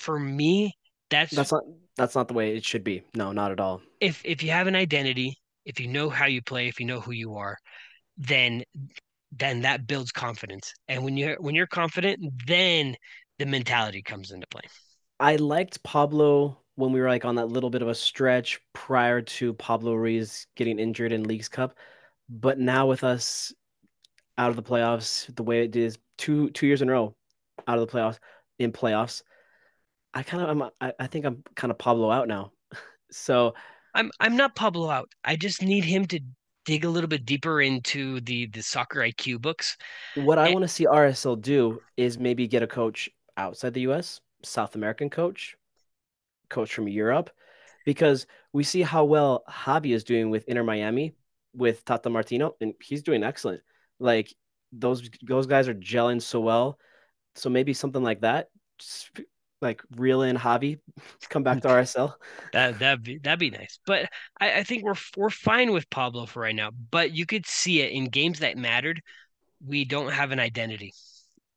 for 0.06 0.18
me, 0.18 0.72
that's 1.10 1.34
that's 1.34 1.52
not 1.52 1.64
that's 1.96 2.14
not 2.14 2.28
the 2.28 2.34
way 2.34 2.56
it 2.56 2.64
should 2.64 2.84
be. 2.84 3.02
No, 3.14 3.32
not 3.32 3.50
at 3.50 3.60
all. 3.60 3.82
If 4.00 4.22
if 4.24 4.42
you 4.42 4.52
have 4.52 4.68
an 4.68 4.76
identity, 4.76 5.36
if 5.64 5.80
you 5.80 5.88
know 5.88 6.08
how 6.08 6.26
you 6.26 6.40
play, 6.40 6.68
if 6.68 6.78
you 6.78 6.86
know 6.86 7.00
who 7.00 7.12
you 7.12 7.34
are, 7.34 7.58
then 8.16 8.62
then 9.32 9.62
that 9.62 9.86
builds 9.86 10.12
confidence. 10.12 10.72
And 10.86 11.04
when 11.04 11.16
you're 11.16 11.36
when 11.40 11.56
you're 11.56 11.66
confident, 11.66 12.20
then 12.46 12.96
the 13.38 13.46
mentality 13.46 14.00
comes 14.00 14.30
into 14.30 14.46
play. 14.46 14.62
I 15.18 15.36
liked 15.36 15.82
Pablo 15.82 16.60
when 16.76 16.92
we 16.92 17.00
were 17.00 17.08
like 17.08 17.24
on 17.24 17.34
that 17.34 17.48
little 17.48 17.70
bit 17.70 17.82
of 17.82 17.88
a 17.88 17.94
stretch 17.94 18.60
prior 18.74 19.20
to 19.22 19.54
Pablo 19.54 19.94
Ruiz 19.94 20.46
getting 20.54 20.78
injured 20.78 21.12
in 21.12 21.24
Leagues 21.24 21.48
Cup. 21.48 21.76
But 22.28 22.58
now 22.58 22.86
with 22.86 23.02
us 23.02 23.52
out 24.38 24.50
of 24.50 24.56
the 24.56 24.62
playoffs, 24.62 25.34
the 25.34 25.42
way 25.42 25.64
it 25.64 25.74
is 25.74 25.98
two 26.16 26.50
two 26.50 26.66
years 26.66 26.80
in 26.80 26.88
a 26.88 26.92
row 26.92 27.16
out 27.66 27.78
of 27.78 27.86
the 27.86 27.92
playoffs 27.92 28.18
in 28.58 28.72
playoffs, 28.72 29.22
I 30.16 30.22
kind 30.22 30.42
of 30.42 30.48
I'm 30.48 30.70
I, 30.80 30.92
I 30.98 31.06
think 31.08 31.26
I'm 31.26 31.44
kind 31.54 31.70
of 31.70 31.76
Pablo 31.76 32.10
out 32.10 32.26
now. 32.26 32.52
so 33.10 33.54
I'm 33.94 34.10
I'm 34.18 34.34
not 34.34 34.56
Pablo 34.56 34.88
out. 34.88 35.12
I 35.22 35.36
just 35.36 35.62
need 35.62 35.84
him 35.84 36.06
to 36.06 36.20
dig 36.64 36.86
a 36.86 36.88
little 36.88 37.06
bit 37.06 37.26
deeper 37.26 37.60
into 37.60 38.22
the 38.22 38.46
the 38.46 38.62
soccer 38.62 39.00
IQ 39.00 39.42
books. 39.42 39.76
What 40.14 40.38
I 40.38 40.50
want 40.54 40.62
to 40.62 40.68
see 40.68 40.86
RSL 40.86 41.40
do 41.42 41.82
is 41.98 42.18
maybe 42.18 42.48
get 42.48 42.62
a 42.62 42.66
coach 42.66 43.10
outside 43.36 43.74
the 43.74 43.82
US, 43.82 44.22
South 44.42 44.74
American 44.74 45.10
coach, 45.10 45.54
coach 46.48 46.72
from 46.72 46.88
Europe, 46.88 47.28
because 47.84 48.26
we 48.54 48.64
see 48.64 48.80
how 48.80 49.04
well 49.04 49.44
Javi 49.46 49.94
is 49.94 50.02
doing 50.02 50.30
with 50.30 50.48
Inter 50.48 50.64
Miami 50.64 51.14
with 51.54 51.84
Tata 51.84 52.08
Martino, 52.08 52.56
and 52.62 52.72
he's 52.82 53.02
doing 53.02 53.22
excellent. 53.22 53.60
Like 54.00 54.34
those 54.72 55.10
those 55.22 55.46
guys 55.46 55.68
are 55.68 55.74
gelling 55.74 56.22
so 56.22 56.40
well. 56.40 56.78
So 57.34 57.50
maybe 57.50 57.74
something 57.74 58.02
like 58.02 58.22
that. 58.22 58.48
Like 59.62 59.82
reel 59.96 60.22
in 60.22 60.36
Javi, 60.36 60.78
come 61.28 61.42
back 61.42 61.62
to 61.62 61.68
RSL. 61.68 62.14
That 62.52 62.78
that'd 62.78 63.02
be 63.02 63.18
that'd 63.18 63.38
be 63.38 63.50
nice. 63.50 63.78
But 63.86 64.08
I, 64.40 64.58
I 64.58 64.62
think 64.62 64.84
we're 64.84 64.94
we're 65.16 65.30
fine 65.30 65.72
with 65.72 65.88
Pablo 65.90 66.26
for 66.26 66.40
right 66.40 66.54
now. 66.54 66.70
But 66.90 67.12
you 67.12 67.26
could 67.26 67.46
see 67.46 67.80
it 67.80 67.92
in 67.92 68.06
games 68.06 68.40
that 68.40 68.56
mattered. 68.56 69.00
We 69.66 69.84
don't 69.84 70.12
have 70.12 70.32
an 70.32 70.40
identity. 70.40 70.92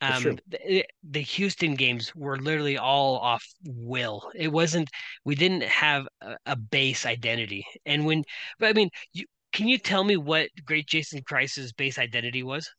Um, 0.02 0.38
the, 0.48 0.86
the 1.04 1.20
Houston 1.20 1.76
games 1.76 2.16
were 2.16 2.38
literally 2.38 2.78
all 2.78 3.18
off 3.18 3.46
will. 3.66 4.32
It 4.34 4.50
wasn't. 4.50 4.90
We 5.26 5.36
didn't 5.36 5.64
have 5.64 6.08
a, 6.22 6.38
a 6.46 6.56
base 6.56 7.06
identity. 7.06 7.66
And 7.86 8.06
when, 8.06 8.24
but 8.60 8.70
I 8.70 8.74
mean, 8.74 8.90
you 9.12 9.26
can 9.52 9.68
you 9.68 9.78
tell 9.78 10.04
me 10.04 10.16
what 10.16 10.50
Great 10.66 10.88
Jason 10.88 11.22
Kreis's 11.22 11.74
base 11.74 11.98
identity 11.98 12.44
was? 12.44 12.70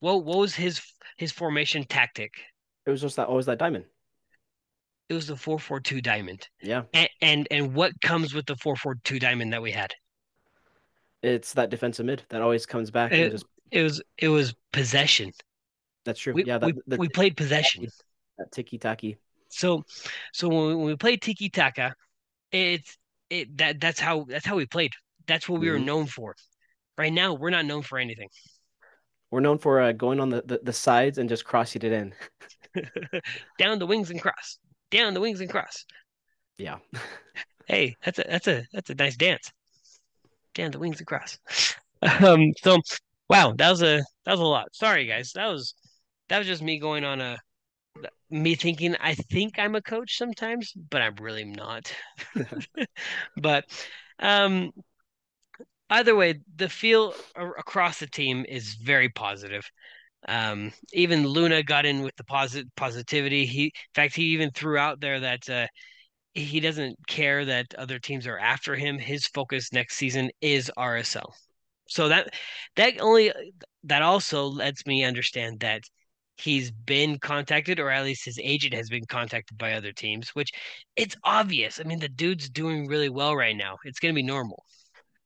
What 0.00 0.24
what 0.24 0.38
was 0.38 0.54
his 0.54 0.80
his 1.16 1.32
formation 1.32 1.84
tactic? 1.84 2.32
It 2.86 2.90
was 2.90 3.00
just 3.00 3.16
that 3.16 3.26
always 3.26 3.46
that 3.46 3.58
diamond. 3.58 3.86
It 5.08 5.14
was 5.14 5.26
the 5.26 5.34
four 5.36 5.58
four 5.58 5.80
two 5.80 6.00
diamond. 6.00 6.48
Yeah, 6.60 6.84
And, 6.92 7.08
and 7.20 7.48
and 7.50 7.74
what 7.74 8.00
comes 8.00 8.32
with 8.34 8.46
the 8.46 8.54
four 8.54 8.76
four 8.76 8.94
two 9.02 9.18
diamond 9.18 9.52
that 9.52 9.62
we 9.62 9.72
had? 9.72 9.96
it's 11.22 11.52
that 11.54 11.70
defensive 11.70 12.06
mid 12.06 12.22
that 12.28 12.42
always 12.42 12.66
comes 12.66 12.90
back 12.90 13.16
It, 13.16 13.32
just 13.32 13.46
it 13.72 13.82
was 13.82 14.00
it 14.18 14.28
was 14.28 14.54
possession. 14.72 15.32
that's 16.04 16.20
true. 16.20 16.36
We 16.36 16.44
Yeah, 16.44 16.58
that 16.58 16.72
we 16.72 16.74
the 16.86 16.98
we 16.98 17.08
played 17.08 17.36
possession. 17.36 17.88
that 18.38 18.52
ticky 18.52 18.78
tacky. 18.78 19.18
So 19.48 19.84
so 20.32 20.48
when 20.48 20.66
we, 20.68 20.74
when 20.74 20.86
we 20.86 20.96
played 20.96 21.22
tiki 21.22 21.48
taka, 21.48 21.94
it's 22.52 22.98
it 23.30 23.56
that 23.58 23.80
that's 23.80 24.00
how 24.00 24.24
that's 24.28 24.46
how 24.46 24.56
we 24.56 24.66
played. 24.66 24.92
That's 25.26 25.48
what 25.48 25.60
we 25.60 25.70
were 25.70 25.78
hmm 25.78 25.80
known 25.80 26.06
for. 26.06 26.36
Right 26.98 27.12
now, 27.12 27.34
we're 27.34 27.50
not 27.50 27.66
known 27.66 27.82
for 27.82 27.98
anything. 27.98 28.28
We're 29.30 29.40
known 29.40 29.58
for 29.58 29.80
uh, 29.80 29.92
going 29.92 30.20
on 30.20 30.30
the, 30.30 30.42
the, 30.42 30.60
the 30.62 30.72
sides 30.72 31.18
and 31.18 31.28
just 31.28 31.44
crossing 31.44 31.82
it 31.82 31.92
in. 31.92 32.14
Down 33.58 33.78
the 33.78 33.86
wings 33.86 34.10
and 34.10 34.20
cross. 34.20 34.58
Down 34.90 35.14
the 35.14 35.20
wings 35.20 35.40
and 35.40 35.50
cross. 35.50 35.84
Yeah. 36.58 36.78
Hey, 37.68 37.96
that's 38.04 38.20
a 38.20 38.24
that's 38.28 38.46
a 38.46 38.64
that's 38.72 38.90
a 38.90 38.94
nice 38.94 39.16
dance. 39.16 39.50
Down 40.54 40.70
the 40.70 40.78
wings 40.78 40.98
and 40.98 41.06
cross. 41.06 41.38
Um. 42.22 42.52
So, 42.62 42.78
wow, 43.28 43.54
that 43.56 43.70
was 43.70 43.82
a 43.82 44.04
that 44.24 44.30
was 44.30 44.38
a 44.38 44.44
lot. 44.44 44.68
Sorry, 44.72 45.06
guys. 45.06 45.32
That 45.32 45.46
was 45.46 45.74
that 46.28 46.38
was 46.38 46.46
just 46.46 46.62
me 46.62 46.78
going 46.78 47.04
on 47.04 47.20
a 47.20 47.38
me 48.30 48.54
thinking 48.54 48.96
I 49.00 49.14
think 49.14 49.58
I'm 49.58 49.74
a 49.74 49.82
coach 49.82 50.18
sometimes, 50.18 50.72
but 50.90 51.02
I'm 51.02 51.16
really 51.16 51.44
not. 51.44 51.92
But 53.36 53.64
um, 54.18 54.72
either 55.90 56.14
way, 56.16 56.40
the 56.56 56.68
feel 56.68 57.14
across 57.36 57.98
the 57.98 58.06
team 58.06 58.44
is 58.48 58.74
very 58.74 59.08
positive. 59.08 59.70
Um, 60.28 60.72
even 60.92 61.26
Luna 61.26 61.62
got 61.62 61.86
in 61.86 62.02
with 62.02 62.16
the 62.16 62.24
posit 62.24 62.66
positivity. 62.76 63.46
He, 63.46 63.64
in 63.64 63.70
fact, 63.94 64.16
he 64.16 64.24
even 64.24 64.50
threw 64.50 64.76
out 64.76 65.00
there 65.00 65.20
that 65.20 65.48
uh, 65.48 65.66
he 66.34 66.60
doesn't 66.60 66.96
care 67.06 67.44
that 67.44 67.74
other 67.78 67.98
teams 67.98 68.26
are 68.26 68.38
after 68.38 68.74
him. 68.74 68.98
His 68.98 69.26
focus 69.26 69.72
next 69.72 69.96
season 69.96 70.30
is 70.40 70.70
RSL. 70.76 71.32
So 71.88 72.08
that 72.08 72.34
that 72.76 73.00
only 73.00 73.32
that 73.84 74.02
also 74.02 74.46
lets 74.46 74.84
me 74.86 75.04
understand 75.04 75.60
that 75.60 75.82
he's 76.36 76.70
been 76.70 77.18
contacted, 77.18 77.80
or 77.80 77.90
at 77.90 78.04
least 78.04 78.24
his 78.24 78.38
agent 78.42 78.74
has 78.74 78.88
been 78.88 79.06
contacted 79.06 79.56
by 79.56 79.72
other 79.72 79.92
teams, 79.92 80.30
which 80.30 80.50
it's 80.96 81.16
obvious. 81.24 81.80
I 81.80 81.84
mean, 81.84 82.00
the 82.00 82.08
dude's 82.08 82.50
doing 82.50 82.88
really 82.88 83.08
well 83.08 83.36
right 83.36 83.56
now. 83.56 83.76
It's 83.84 84.00
gonna 84.00 84.14
be 84.14 84.22
normal. 84.22 84.64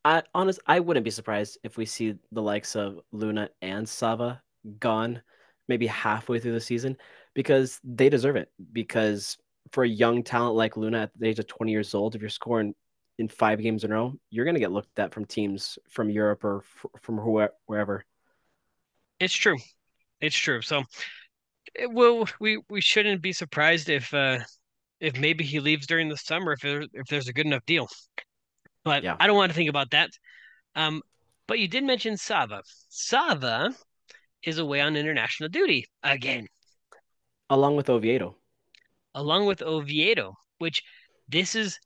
I 0.05 0.23
honest 0.35 0.61
I 0.67 0.81
wouldn't 0.81 1.05
be 1.05 1.11
surprised 1.11 1.59
if 1.65 1.77
we 1.77 1.87
see 1.87 2.15
the 2.33 2.43
likes 2.43 2.77
of 2.77 3.01
Luna 3.13 3.51
and 3.63 3.89
Sava 3.89 4.43
gone 4.79 5.23
maybe 5.69 5.87
halfway 5.87 6.41
through 6.41 6.53
the 6.53 6.61
season 6.61 6.97
because 7.35 7.81
they 7.85 8.09
deserve 8.09 8.37
it. 8.37 8.51
Because 8.73 9.37
for 9.73 9.85
a 9.85 9.89
young 9.89 10.23
talent 10.23 10.57
like 10.57 10.77
Luna 10.77 11.03
at 11.03 11.11
the 11.19 11.29
age 11.29 11.39
of 11.39 11.47
20 11.47 11.73
years 11.73 11.95
old, 11.95 12.15
if 12.15 12.21
you're 12.21 12.31
scoring 12.31 12.75
in 13.19 13.29
five 13.29 13.61
games 13.61 13.85
in 13.85 13.93
a 13.93 13.95
row, 13.95 14.15
you're 14.31 14.45
gonna 14.45 14.59
get 14.59 14.73
looked 14.73 14.99
at 14.99 15.13
from 15.13 15.25
teams 15.25 15.79
from 15.91 16.11
Europe 16.11 16.45
or 16.45 16.59
f- 16.59 17.03
from 17.03 17.19
whoe- 17.19 17.49
wherever. 17.67 18.05
It's 19.19 19.35
true. 19.35 19.59
It's 20.21 20.37
true. 20.37 20.63
So 20.63 20.83
it 21.75 21.91
will 21.91 22.27
we 22.41 22.61
we 22.69 22.81
shouldn't 22.81 23.23
be 23.23 23.33
surprised 23.33 23.89
if 23.89 24.13
uh 24.15 24.39
if 24.99 25.19
maybe 25.19 25.45
he 25.45 25.61
leaves 25.61 25.87
during 25.87 26.09
the 26.09 26.17
summer 26.17 26.53
if 26.53 26.61
there, 26.61 26.83
if 26.93 27.07
there's 27.09 27.29
a 27.29 27.33
good 27.33 27.47
enough 27.47 27.65
deal. 27.67 27.89
But 28.85 29.05
Yeah, 29.05 29.17
I 29.21 29.27
don't 29.27 29.37
want 29.37 29.51
to 29.51 29.57
think 29.57 29.71
about 29.71 29.91
that. 29.91 30.11
Um, 30.75 31.03
but 31.47 31.59
you 31.59 31.69
did 31.69 31.85
mention 31.85 32.17
Sava. 32.17 32.63
Sava 32.89 33.75
is 34.45 34.59
away 34.59 34.81
on 34.81 34.97
international 34.97 35.49
duty 35.49 35.87
again, 36.03 36.47
along 37.51 37.77
with 37.77 37.89
Oviedo. 37.91 38.37
along 39.15 39.47
with 39.47 39.63
Oviedo, 39.63 40.35
which 40.59 40.83
this 41.29 41.55
is 41.55 41.79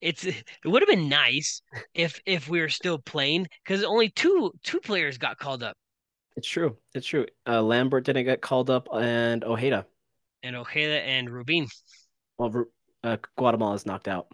it's 0.00 0.24
it 0.24 0.44
would 0.64 0.82
have 0.82 0.88
been 0.88 1.08
nice 1.08 1.62
if 1.94 2.20
if 2.26 2.48
we 2.48 2.60
were 2.60 2.68
still 2.68 2.98
playing 2.98 3.46
because 3.64 3.82
only 3.84 4.10
two 4.10 4.52
two 4.62 4.80
players 4.80 5.16
got 5.18 5.38
called 5.38 5.62
up 5.62 5.76
It's 6.36 6.48
true. 6.48 6.76
It's 6.94 7.06
true. 7.06 7.26
Uh, 7.46 7.62
Lambert 7.62 8.04
didn't 8.04 8.24
get 8.24 8.42
called 8.42 8.68
up, 8.70 8.88
and 8.92 9.44
Ojeda. 9.44 9.86
and 10.42 10.56
Ojeda 10.56 11.00
and 11.02 11.30
Rubin. 11.30 11.68
Well, 12.38 12.64
uh, 13.04 13.16
Guatemala 13.38 13.74
is 13.74 13.86
knocked 13.86 14.08
out. 14.08 14.26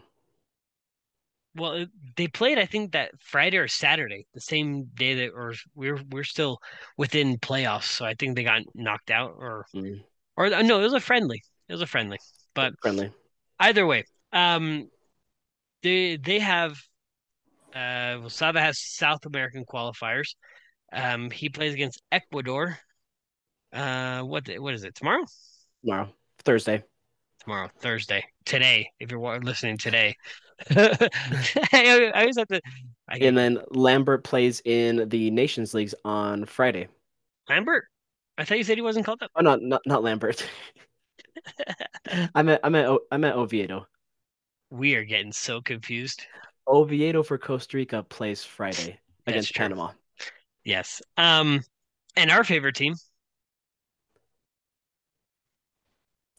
Well, 1.56 1.86
they 2.16 2.28
played 2.28 2.58
I 2.58 2.66
think 2.66 2.92
that 2.92 3.10
Friday 3.20 3.58
or 3.58 3.68
Saturday, 3.68 4.26
the 4.34 4.40
same 4.40 4.84
day 4.94 5.14
that 5.14 5.32
or 5.34 5.54
we're 5.74 6.00
we're 6.10 6.24
still 6.24 6.60
within 6.96 7.38
playoffs, 7.38 7.84
so 7.84 8.04
I 8.04 8.14
think 8.14 8.36
they 8.36 8.44
got 8.44 8.62
knocked 8.74 9.10
out 9.10 9.34
or 9.36 9.66
Mm, 9.74 10.02
or 10.36 10.46
uh, 10.46 10.62
no, 10.62 10.80
it 10.80 10.84
was 10.84 10.92
a 10.94 11.00
friendly. 11.00 11.42
It 11.68 11.72
was 11.72 11.82
a 11.82 11.86
friendly. 11.86 12.18
But 12.54 12.74
friendly. 12.82 13.12
either 13.60 13.86
way, 13.86 14.04
um 14.32 14.90
they 15.82 16.16
they 16.16 16.40
have 16.40 16.72
uh 17.74 18.18
well, 18.20 18.30
Sava 18.30 18.60
has 18.60 18.80
South 18.80 19.26
American 19.26 19.64
qualifiers. 19.64 20.34
Um 20.92 21.30
he 21.30 21.48
plays 21.48 21.74
against 21.74 22.02
Ecuador. 22.12 22.78
Uh 23.72 24.22
what 24.22 24.48
what 24.58 24.74
is 24.74 24.84
it? 24.84 24.94
Tomorrow? 24.94 25.24
Tomorrow, 25.82 26.14
Thursday. 26.44 26.84
Tomorrow, 27.44 27.70
Thursday. 27.78 28.24
Today, 28.44 28.90
if 29.00 29.10
you're 29.10 29.40
listening 29.40 29.78
today. 29.78 30.16
I, 30.70 32.12
always 32.14 32.36
have 32.36 32.48
to 32.48 32.60
And 33.08 33.36
then 33.36 33.58
Lambert 33.70 34.24
plays 34.24 34.60
in 34.64 35.08
the 35.08 35.30
Nations 35.30 35.72
Leagues 35.72 35.94
on 36.04 36.44
Friday. 36.44 36.88
Lambert. 37.48 37.86
I 38.36 38.44
thought 38.44 38.58
you 38.58 38.64
said 38.64 38.76
he 38.76 38.82
wasn't 38.82 39.06
called 39.06 39.22
up. 39.22 39.30
Oh, 39.36 39.40
not 39.40 39.62
not 39.62 39.82
not 39.86 40.02
Lambert. 40.02 40.46
I 42.34 42.42
meant 42.42 42.60
I 42.62 42.68
meant 42.68 42.88
O- 42.88 43.06
I 43.10 43.16
meant 43.16 43.36
Oviedo. 43.36 43.86
We 44.70 44.94
are 44.94 45.04
getting 45.04 45.32
so 45.32 45.60
confused. 45.60 46.26
Oviedo 46.66 47.22
for 47.22 47.38
Costa 47.38 47.76
Rica 47.76 48.02
plays 48.02 48.44
Friday 48.44 48.98
against 49.26 49.54
true. 49.54 49.64
Panama. 49.64 49.90
Yes. 50.64 51.02
Um, 51.16 51.62
and 52.16 52.30
our 52.30 52.44
favorite 52.44 52.76
team, 52.76 52.94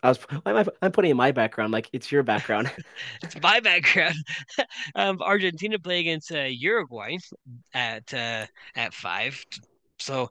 I 0.04 0.10
was 0.10 0.18
why 0.18 0.52
am 0.52 0.58
I, 0.58 0.66
I'm 0.82 0.92
putting 0.92 1.12
in 1.12 1.18
my 1.18 1.32
background 1.32 1.72
like 1.72 1.90
it's 1.94 2.12
your 2.12 2.24
background. 2.24 2.72
it's 3.24 3.40
my 3.42 3.60
background. 3.60 4.16
um, 4.96 5.22
Argentina 5.22 5.78
play 5.78 6.00
against 6.00 6.32
uh, 6.32 6.40
Uruguay 6.44 7.18
at 7.74 8.12
uh, 8.14 8.48
at 8.76 8.94
five. 8.94 9.44
So 10.00 10.30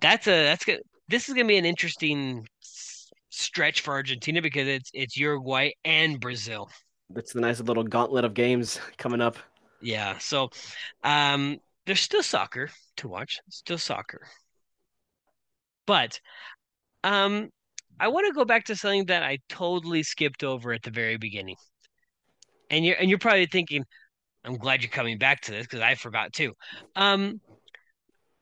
that's 0.00 0.26
a 0.26 0.44
that's 0.44 0.64
good. 0.64 0.80
This 1.08 1.28
is 1.28 1.34
gonna 1.34 1.48
be 1.48 1.58
an 1.58 1.66
interesting 1.66 2.48
stretch 3.28 3.82
for 3.82 3.92
Argentina 3.92 4.40
because 4.40 4.66
it's 4.66 4.90
it's 4.94 5.16
Uruguay 5.16 5.72
and 5.84 6.18
Brazil. 6.18 6.70
That's 7.10 7.32
the 7.32 7.40
nice 7.40 7.60
little 7.60 7.84
gauntlet 7.84 8.24
of 8.24 8.34
games 8.34 8.80
coming 8.96 9.20
up. 9.20 9.36
Yeah. 9.82 10.16
So 10.18 10.50
um, 11.04 11.58
there's 11.84 12.00
still 12.00 12.22
soccer 12.22 12.70
to 12.98 13.08
watch. 13.08 13.40
Still 13.50 13.78
soccer, 13.78 14.26
but 15.86 16.20
um, 17.04 17.50
I 18.00 18.08
want 18.08 18.26
to 18.28 18.34
go 18.34 18.44
back 18.44 18.64
to 18.66 18.76
something 18.76 19.06
that 19.06 19.22
I 19.22 19.38
totally 19.48 20.02
skipped 20.02 20.44
over 20.44 20.72
at 20.72 20.82
the 20.82 20.90
very 20.90 21.18
beginning. 21.18 21.56
And 22.70 22.84
you're 22.84 22.96
and 22.96 23.08
you're 23.10 23.18
probably 23.18 23.46
thinking, 23.46 23.84
I'm 24.44 24.56
glad 24.58 24.82
you're 24.82 24.90
coming 24.90 25.18
back 25.18 25.42
to 25.42 25.52
this 25.52 25.66
because 25.66 25.80
I 25.80 25.94
forgot 25.96 26.32
too. 26.32 26.54
Um, 26.96 27.40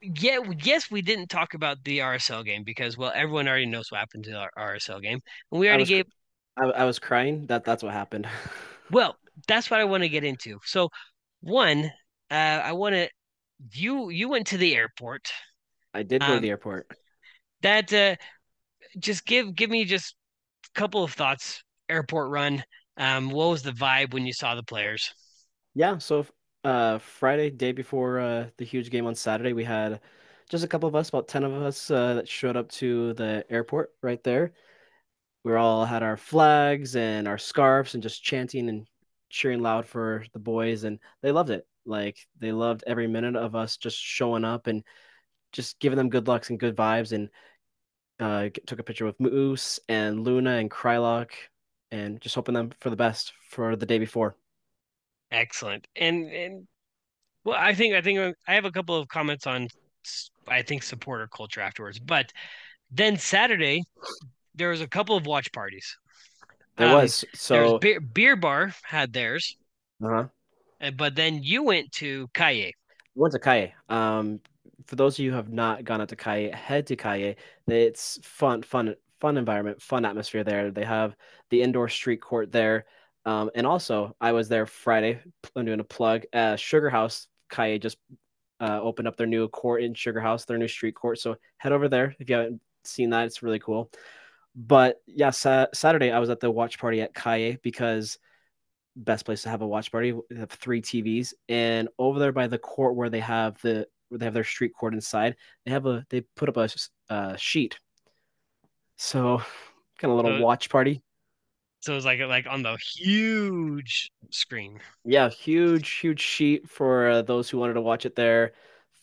yeah, 0.01 0.39
yes, 0.63 0.91
we 0.91 1.03
didn't 1.03 1.29
talk 1.29 1.55
about 1.55 1.79
the 1.85 2.01
RSL 2.03 2.43
game 2.43 2.63
because 2.65 2.97
well, 2.97 3.13
everyone 3.15 3.49
already 3.49 3.67
knows 3.67 3.91
what 3.91 3.99
happened 3.99 4.25
to 4.25 4.35
our 4.37 4.51
RSL 4.57 5.01
game, 5.01 5.21
and 5.51 5.61
we 5.61 5.69
I 5.71 5.75
already 5.75 5.85
was 5.85 5.87
gave. 5.87 6.05
I, 6.57 6.65
I 6.67 6.85
was 6.85 6.99
crying. 6.99 7.47
That 7.47 7.65
that's 7.65 7.83
what 7.83 7.93
happened. 7.93 8.29
Well, 8.91 9.17
that's 9.47 9.71
what 9.71 9.81
I 9.81 9.85
want 9.85 10.03
to 10.03 10.09
get 10.09 10.25
into. 10.25 10.59
So, 10.65 10.91
one, 11.41 11.87
uh, 12.31 12.35
I 12.35 12.73
want 12.73 12.95
to. 12.95 13.09
You 13.73 14.11
you 14.11 14.29
went 14.29 14.47
to 14.49 14.59
the 14.59 14.75
airport. 14.77 15.33
I 15.93 16.03
did 16.03 16.25
go 16.25 16.35
to 16.35 16.41
Um, 16.41 16.41
the 16.41 16.49
airport. 16.51 16.91
that 17.63 17.93
uh, 17.93 18.17
just 18.99 19.27
give 19.27 19.55
give 19.55 19.71
me 19.71 19.85
just 19.85 20.15
a 20.67 20.79
couple 20.79 21.05
of 21.05 21.13
thoughts. 21.13 21.63
Airport 21.89 22.31
run. 22.31 22.65
Um, 22.97 23.31
what 23.31 23.51
was 23.51 23.63
the 23.63 23.73
vibe 23.73 24.13
when 24.13 24.27
you 24.27 24.33
saw 24.33 24.55
the 24.55 24.63
players? 24.63 25.13
Yeah, 25.75 25.99
so 25.99 26.27
uh 26.65 26.99
Friday, 26.99 27.51
day 27.51 27.73
before 27.73 28.21
uh 28.21 28.51
the 28.59 28.65
huge 28.65 28.91
game 28.91 29.07
on 29.07 29.15
Saturday, 29.15 29.53
we 29.53 29.65
had 29.65 30.01
just 30.51 30.65
a 30.65 30.69
couple 30.69 30.89
of 30.89 30.95
us, 30.97 31.09
about 31.11 31.29
10 31.29 31.45
of 31.45 31.53
us, 31.53 31.91
uh, 31.91 32.15
that 32.15 32.29
showed 32.29 32.57
up 32.57 32.69
to 32.71 33.13
the 33.15 33.45
airport 33.51 33.91
right 34.03 34.23
there. 34.25 34.53
we 35.45 35.55
all 35.55 35.85
had 35.85 36.03
our 36.03 36.17
flags 36.17 36.97
and 36.97 37.29
our 37.29 37.39
scarves 37.39 37.95
and 37.95 38.03
just 38.03 38.23
chanting 38.23 38.69
and 38.69 38.87
cheering 39.31 39.61
loud 39.63 39.87
for 39.87 40.25
the 40.33 40.39
boys, 40.39 40.85
and 40.85 40.99
they 41.23 41.33
loved 41.33 41.51
it. 41.51 41.67
Like 41.87 42.19
they 42.39 42.53
loved 42.53 42.85
every 42.87 43.07
minute 43.09 43.37
of 43.37 43.55
us 43.57 43.77
just 43.77 43.99
showing 43.99 44.45
up 44.45 44.67
and 44.67 44.85
just 45.53 45.81
giving 45.81 45.97
them 45.99 46.11
good 46.11 46.29
lucks 46.29 46.51
and 46.51 46.61
good 46.61 46.77
vibes. 46.77 47.13
And 47.13 47.31
uh, 48.21 48.49
took 48.67 48.79
a 48.79 48.83
picture 48.83 49.05
with 49.05 49.19
Moose 49.21 49.79
and 49.89 50.25
Luna 50.25 50.57
and 50.57 50.71
Kreilach, 50.71 51.31
and 51.91 52.21
just 52.21 52.35
hoping 52.35 52.55
them 52.55 52.71
for 52.81 52.91
the 52.91 52.97
best 52.97 53.33
for 53.49 53.77
the 53.77 53.87
day 53.87 53.99
before. 53.99 54.37
Excellent. 55.31 55.87
And 55.97 56.27
and 56.33 56.67
well, 57.45 57.57
I 57.59 57.75
think 57.75 57.95
I 57.95 58.01
think 58.03 58.35
I 58.47 58.55
have 58.55 58.65
a 58.65 58.73
couple 58.73 58.97
of 58.97 59.09
comments 59.09 59.47
on 59.47 59.69
I 60.47 60.63
think 60.63 60.83
supporter 60.83 61.29
culture 61.29 61.61
afterwards. 61.61 61.99
But 61.99 62.33
then 62.91 63.17
Saturday, 63.19 63.83
there 64.55 64.71
was 64.71 64.81
a 64.81 64.89
couple 64.89 65.17
of 65.17 65.27
watch 65.27 65.53
parties. 65.53 65.97
There 66.77 66.89
Um, 66.89 66.95
was 66.95 67.25
There 67.49 67.63
was 67.63 67.71
so 67.73 67.79
beer, 67.79 68.01
beer 68.01 68.37
bar 68.37 68.75
had 68.83 69.13
theirs, 69.13 69.57
uh-huh. 70.03 70.29
and- 70.81 70.97
but 70.97 71.15
then 71.15 71.43
you 71.43 71.63
went 71.65 71.93
to 71.93 72.29
Kaye. 72.35 72.73
went 73.15 73.33
to 73.33 73.39
Kaye. 73.41 73.75
Um, 73.89 74.41
for 74.89 74.97
those 74.97 75.19
of 75.19 75.25
you 75.25 75.31
who 75.31 75.37
have 75.37 75.53
not 75.53 75.85
gone 75.85 76.01
out 76.01 76.09
to 76.09 76.17
Kaye, 76.17 76.51
head 76.51 76.87
to 76.87 76.97
Kaye. 76.97 77.37
It's 77.67 78.19
fun, 78.23 78.63
fun, 78.63 78.97
fun 79.21 79.37
environment, 79.37 79.83
fun 79.83 80.07
atmosphere 80.07 80.45
there. 80.45 80.71
They 80.71 80.85
have 80.85 81.15
the 81.51 81.61
indoor 81.61 81.91
street 81.91 82.23
court 82.23 82.51
there. 82.51 82.87
Um, 83.27 83.51
and 83.55 83.67
also 83.67 84.17
I 84.19 84.33
was 84.33 84.49
there 84.49 84.65
Friday. 84.65 85.21
I'm 85.55 85.67
doing 85.67 85.81
a 85.81 85.85
plug. 85.85 86.25
Uh, 86.33 86.57
Sugar 86.57 86.89
House 86.89 87.29
Kaye 87.51 87.79
just 87.79 87.99
uh, 88.61 88.81
opened 88.81 89.07
up 89.07 89.17
their 89.19 89.27
new 89.27 89.47
court 89.49 89.83
in 89.83 89.93
Sugar 89.93 90.21
House, 90.21 90.47
their 90.47 90.57
new 90.57 90.69
street 90.69 90.95
court. 90.95 91.19
So 91.19 91.37
head 91.59 91.73
over 91.73 91.89
there 91.89 92.17
if 92.19 92.31
you 92.31 92.37
haven't 92.37 92.63
seen 92.85 93.11
that. 93.11 93.27
It's 93.27 93.43
really 93.43 93.59
cool. 93.59 93.91
But 94.57 95.03
yeah, 95.07 95.31
sa- 95.31 95.67
Saturday 95.75 96.13
I 96.13 96.19
was 96.19 96.31
at 96.31 96.41
the 96.41 96.51
watch 96.51 96.79
party 96.79 97.03
at 97.03 97.15
Kaye 97.15 97.59
because 97.63 98.19
best 98.97 99.27
place 99.27 99.43
to 99.43 99.51
have 99.51 99.61
a 99.61 99.67
watch 99.67 99.93
party. 99.93 100.15
They 100.31 100.37
have 100.37 100.51
three 100.51 100.81
TVs, 100.81 101.35
and 101.49 101.89
over 101.99 102.19
there 102.19 102.33
by 102.33 102.47
the 102.47 102.59
court 102.59 102.97
where 102.97 103.11
they 103.11 103.21
have 103.21 103.61
the 103.61 103.87
where 104.09 104.19
they 104.19 104.25
have 104.27 104.35
their 104.35 104.45
street 104.45 104.73
court 104.75 104.95
inside, 104.95 105.37
they 105.65 105.71
have 105.73 105.87
a 105.87 106.05
they 106.11 106.23
put 106.23 106.49
up 106.49 106.57
a, 106.57 106.69
a 107.09 107.39
sheet. 107.39 107.79
So 108.97 109.39
kind 109.99 110.05
of 110.05 110.11
a 110.11 110.15
little 110.15 110.33
So, 110.33 110.39
watch 110.39 110.69
party. 110.71 111.03
so 111.81 111.93
it 111.93 111.97
was 111.97 112.05
like 112.05 112.21
like 112.21 112.47
on 112.47 112.63
the 112.63 112.77
huge 112.77 114.11
screen. 114.31 114.81
Yeah, 115.05 115.29
huge 115.31 115.91
huge 115.91 116.21
sheet 116.21 116.69
for 116.69 117.09
uh, 117.09 117.23
those 117.23 117.49
who 117.49 117.59
wanted 117.59 117.75
to 117.75 117.81
watch 117.81 118.05
it 118.07 118.15
there. 118.17 118.53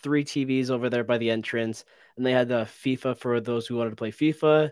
Three 0.03 0.23
TVs 0.23 0.69
over 0.69 0.89
there 0.89 1.03
by 1.03 1.17
the 1.17 1.31
entrance, 1.31 1.83
and 2.17 2.25
they 2.25 2.31
had 2.31 2.47
the 2.47 2.65
FIFA 2.65 3.17
for 3.17 3.39
those 3.41 3.65
who 3.67 3.75
wanted 3.77 3.91
to 3.91 3.95
play 3.95 4.11
FIFA. 4.11 4.71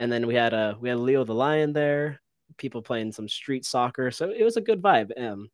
And 0.00 0.12
then 0.12 0.26
we 0.26 0.34
had 0.34 0.54
uh 0.54 0.76
we 0.80 0.88
had 0.90 0.98
Leo 1.00 1.24
the 1.24 1.34
Lion 1.34 1.72
there, 1.72 2.22
people 2.58 2.82
playing 2.82 3.12
some 3.12 3.28
street 3.28 3.64
soccer. 3.64 4.10
So 4.10 4.30
it 4.30 4.44
was 4.44 4.56
a 4.56 4.60
good 4.62 4.82
vibe. 4.82 5.10
Um, 5.20 5.50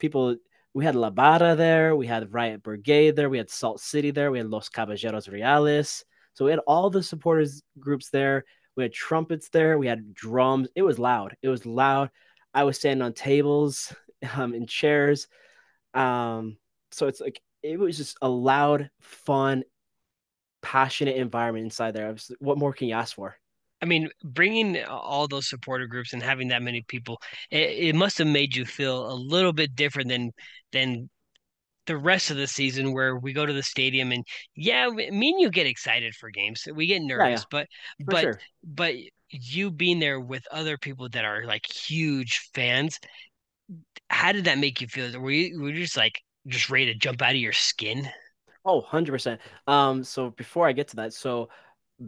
people 0.00 0.36
we 0.74 0.84
had 0.84 0.94
La 0.94 1.10
Barra 1.10 1.54
there, 1.54 1.94
we 1.94 2.06
had 2.06 2.32
Riot 2.32 2.62
Brigade 2.62 3.16
there, 3.16 3.28
we 3.28 3.38
had 3.38 3.50
Salt 3.50 3.80
City 3.80 4.10
there, 4.10 4.30
we 4.30 4.38
had 4.38 4.48
Los 4.48 4.68
Caballeros 4.68 5.28
Reales. 5.28 6.04
So 6.34 6.44
we 6.46 6.50
had 6.50 6.60
all 6.60 6.88
the 6.88 7.02
supporters 7.02 7.62
groups 7.78 8.08
there. 8.08 8.44
We 8.74 8.84
had 8.84 8.92
trumpets 8.92 9.50
there, 9.50 9.78
we 9.78 9.86
had 9.86 10.14
drums. 10.14 10.68
It 10.74 10.82
was 10.82 10.98
loud. 10.98 11.36
It 11.42 11.48
was 11.48 11.66
loud. 11.66 12.10
I 12.54 12.64
was 12.64 12.78
standing 12.78 13.02
on 13.02 13.12
tables, 13.12 13.92
um, 14.34 14.54
in 14.54 14.66
chairs. 14.66 15.28
Um, 15.92 16.56
so 16.90 17.06
it's 17.06 17.20
like 17.20 17.40
it 17.62 17.78
was 17.78 17.96
just 17.96 18.16
a 18.22 18.28
loud, 18.28 18.90
fun, 19.00 19.64
passionate 20.62 21.16
environment 21.16 21.64
inside 21.64 21.92
there. 21.92 22.10
Was, 22.12 22.30
what 22.38 22.58
more 22.58 22.72
can 22.72 22.88
you 22.88 22.94
ask 22.94 23.14
for? 23.14 23.36
I 23.82 23.86
mean, 23.86 24.08
bringing 24.24 24.82
all 24.84 25.28
those 25.28 25.48
supporter 25.48 25.86
groups 25.88 26.12
and 26.14 26.22
having 26.22 26.48
that 26.48 26.62
many 26.62 26.82
people, 26.82 27.20
it, 27.50 27.70
it 27.88 27.94
must 27.96 28.18
have 28.18 28.28
made 28.28 28.56
you 28.56 28.64
feel 28.64 29.10
a 29.10 29.14
little 29.14 29.52
bit 29.52 29.74
different 29.76 30.08
than 30.08 30.32
than 30.72 31.10
the 31.86 31.96
rest 31.96 32.30
of 32.30 32.36
the 32.36 32.46
season 32.46 32.92
where 32.92 33.16
we 33.16 33.32
go 33.32 33.46
to 33.46 33.52
the 33.52 33.62
stadium 33.62 34.12
and 34.12 34.24
yeah, 34.56 34.88
me 34.88 35.30
and 35.32 35.40
you 35.40 35.50
get 35.50 35.66
excited 35.66 36.14
for 36.14 36.30
games. 36.30 36.66
We 36.74 36.86
get 36.86 37.02
Yeah, 37.16 37.28
yeah, 37.28 37.42
nervous, 37.42 37.46
but 37.50 37.66
for 38.06 38.14
but 38.14 38.28
sure. 38.28 38.42
but 38.64 38.94
you 39.30 39.70
being 39.70 39.98
there 40.00 40.20
with 40.20 40.44
other 40.52 40.78
people 40.78 41.08
that 41.10 41.24
are 41.24 41.44
like 41.46 41.66
huge 41.66 42.50
fans, 42.54 42.98
how 44.10 44.32
did 44.32 44.44
that 44.44 44.58
make 44.58 44.80
you 44.80 44.86
feel? 44.88 45.18
Were 45.20 45.30
you 45.30 45.60
were 45.60 45.70
you 45.70 45.82
just 45.82 45.96
like 45.96 46.20
just 46.46 46.70
ready 46.70 46.86
to 46.86 46.94
jump 46.94 47.22
out 47.22 47.30
of 47.30 47.36
your 47.36 47.52
skin? 47.52 48.08
Oh, 48.64 48.76
100%. 48.76 49.40
Um, 49.66 50.04
so 50.04 50.30
before 50.30 50.66
I 50.68 50.72
get 50.72 50.88
to 50.88 50.96
that, 50.96 51.12
so 51.12 51.48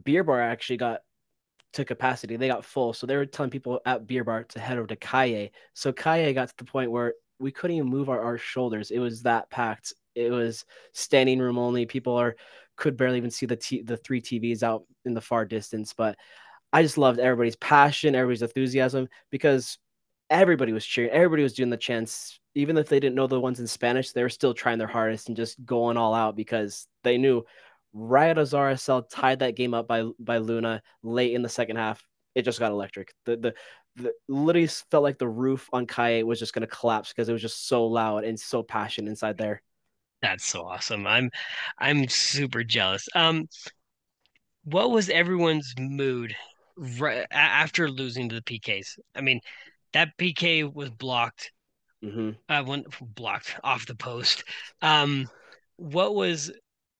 Beer 0.05 0.25
Bar 0.25 0.41
actually 0.41 0.77
got 0.79 1.03
to 1.75 1.85
capacity. 1.85 2.37
They 2.37 2.49
got 2.49 2.65
full. 2.65 2.93
So 2.93 3.07
they 3.07 3.17
were 3.17 3.27
telling 3.27 3.51
people 3.51 3.81
at 3.85 4.07
Beer 4.07 4.25
Bar 4.25 4.45
to 4.45 4.61
head 4.61 4.79
over 4.79 4.87
to 4.87 4.97
Kaye. 4.97 5.51
So 5.75 5.93
Kaye 5.93 6.33
got 6.33 6.49
to 6.49 6.55
the 6.57 6.65
point 6.65 6.91
where 6.91 7.15
we 7.39 7.51
couldn't 7.51 7.77
even 7.77 7.89
move 7.89 8.09
our, 8.09 8.21
our 8.21 8.39
shoulders. 8.39 8.91
It 8.91 8.99
was 8.99 9.23
that 9.23 9.51
packed. 9.51 9.93
It 10.15 10.31
was 10.31 10.65
standing 10.93 11.41
room 11.41 11.59
only. 11.59 11.87
People 11.87 12.17
are 12.17 12.37
could 12.77 12.97
barely 12.97 13.19
even 13.19 13.31
see 13.31 13.47
the 13.47 13.57
t- 13.57 13.83
the 13.83 13.97
three 13.97 14.21
TVs 14.21 14.63
out 14.63 14.85
in 15.05 15.15
the 15.15 15.21
far 15.21 15.45
distance. 15.45 15.93
But 15.93 16.17
I 16.73 16.83
just 16.83 16.99
loved 16.99 17.21
everybody's 17.21 17.57
passion, 17.57 18.15
everybody's 18.15 18.43
enthusiasm 18.43 19.09
because 19.31 19.79
everybody 20.31 20.73
was 20.73 20.85
cheering, 20.85 21.11
everybody 21.11 21.43
was 21.43 21.55
doing 21.55 21.71
the 21.71 21.77
chants. 21.77 22.41
Even 22.57 22.77
if 22.77 22.89
they 22.89 23.01
didn't 23.01 23.17
know 23.17 23.27
the 23.27 23.41
ones 23.41 23.61
in 23.61 23.67
Spanish, 23.67 24.13
they 24.13 24.23
were 24.23 24.29
still 24.29 24.55
trying 24.55 24.79
their 24.79 24.87
hardest 24.87 25.29
and 25.29 25.37
just 25.37 25.65
going 25.65 25.97
all 25.97 26.15
out 26.15 26.37
because 26.37 26.87
they 27.03 27.19
knew 27.19 27.45
Riot 27.95 28.39
Azar 28.39 28.77
tied 29.11 29.39
that 29.39 29.57
game 29.57 29.73
up 29.73 29.87
by 29.87 30.05
by 30.19 30.39
Luna 30.39 30.83
late 31.03 31.33
in 31.33 31.43
the 31.43 31.49
second 31.49 31.77
half. 31.77 32.05
It 32.35 32.43
just 32.43 32.59
got 32.59 32.73
electric. 32.73 33.15
The 33.25 33.37
the, 33.37 33.55
the 33.97 34.13
literally 34.29 34.67
felt 34.91 35.05
like 35.05 35.19
the 35.19 35.29
roof 35.29 35.69
on 35.73 35.87
Kai 35.87 36.25
was 36.25 36.41
just 36.41 36.53
gonna 36.53 36.67
collapse 36.67 37.11
because 37.11 37.29
it 37.29 37.33
was 37.33 37.43
just 37.43 37.69
so 37.69 37.87
loud 37.87 38.25
and 38.25 38.39
so 38.39 38.65
passionate 38.65 39.09
inside 39.09 39.39
there. 39.39 39.63
That's 40.21 40.45
so 40.45 40.67
awesome. 40.67 41.07
I'm 41.07 41.31
I'm 41.79 42.09
super 42.09 42.65
jealous. 42.65 43.09
Um, 43.15 43.47
what 44.65 44.91
was 44.91 45.09
everyone's 45.09 45.73
mood 45.79 46.35
right 46.77 47.27
after 47.31 47.89
losing 47.89 48.29
to 48.29 48.35
the 48.35 48.43
PKs? 48.43 48.99
I 49.15 49.21
mean, 49.21 49.41
that 49.93 50.17
PK 50.19 50.73
was 50.73 50.91
blocked. 50.91 51.53
Mm-hmm. 52.03 52.31
Uh, 52.49 52.63
one 52.65 52.85
blocked 53.01 53.55
off 53.63 53.87
the 53.87 53.95
post. 53.95 54.45
Um, 54.83 55.29
what 55.77 56.15
was 56.15 56.51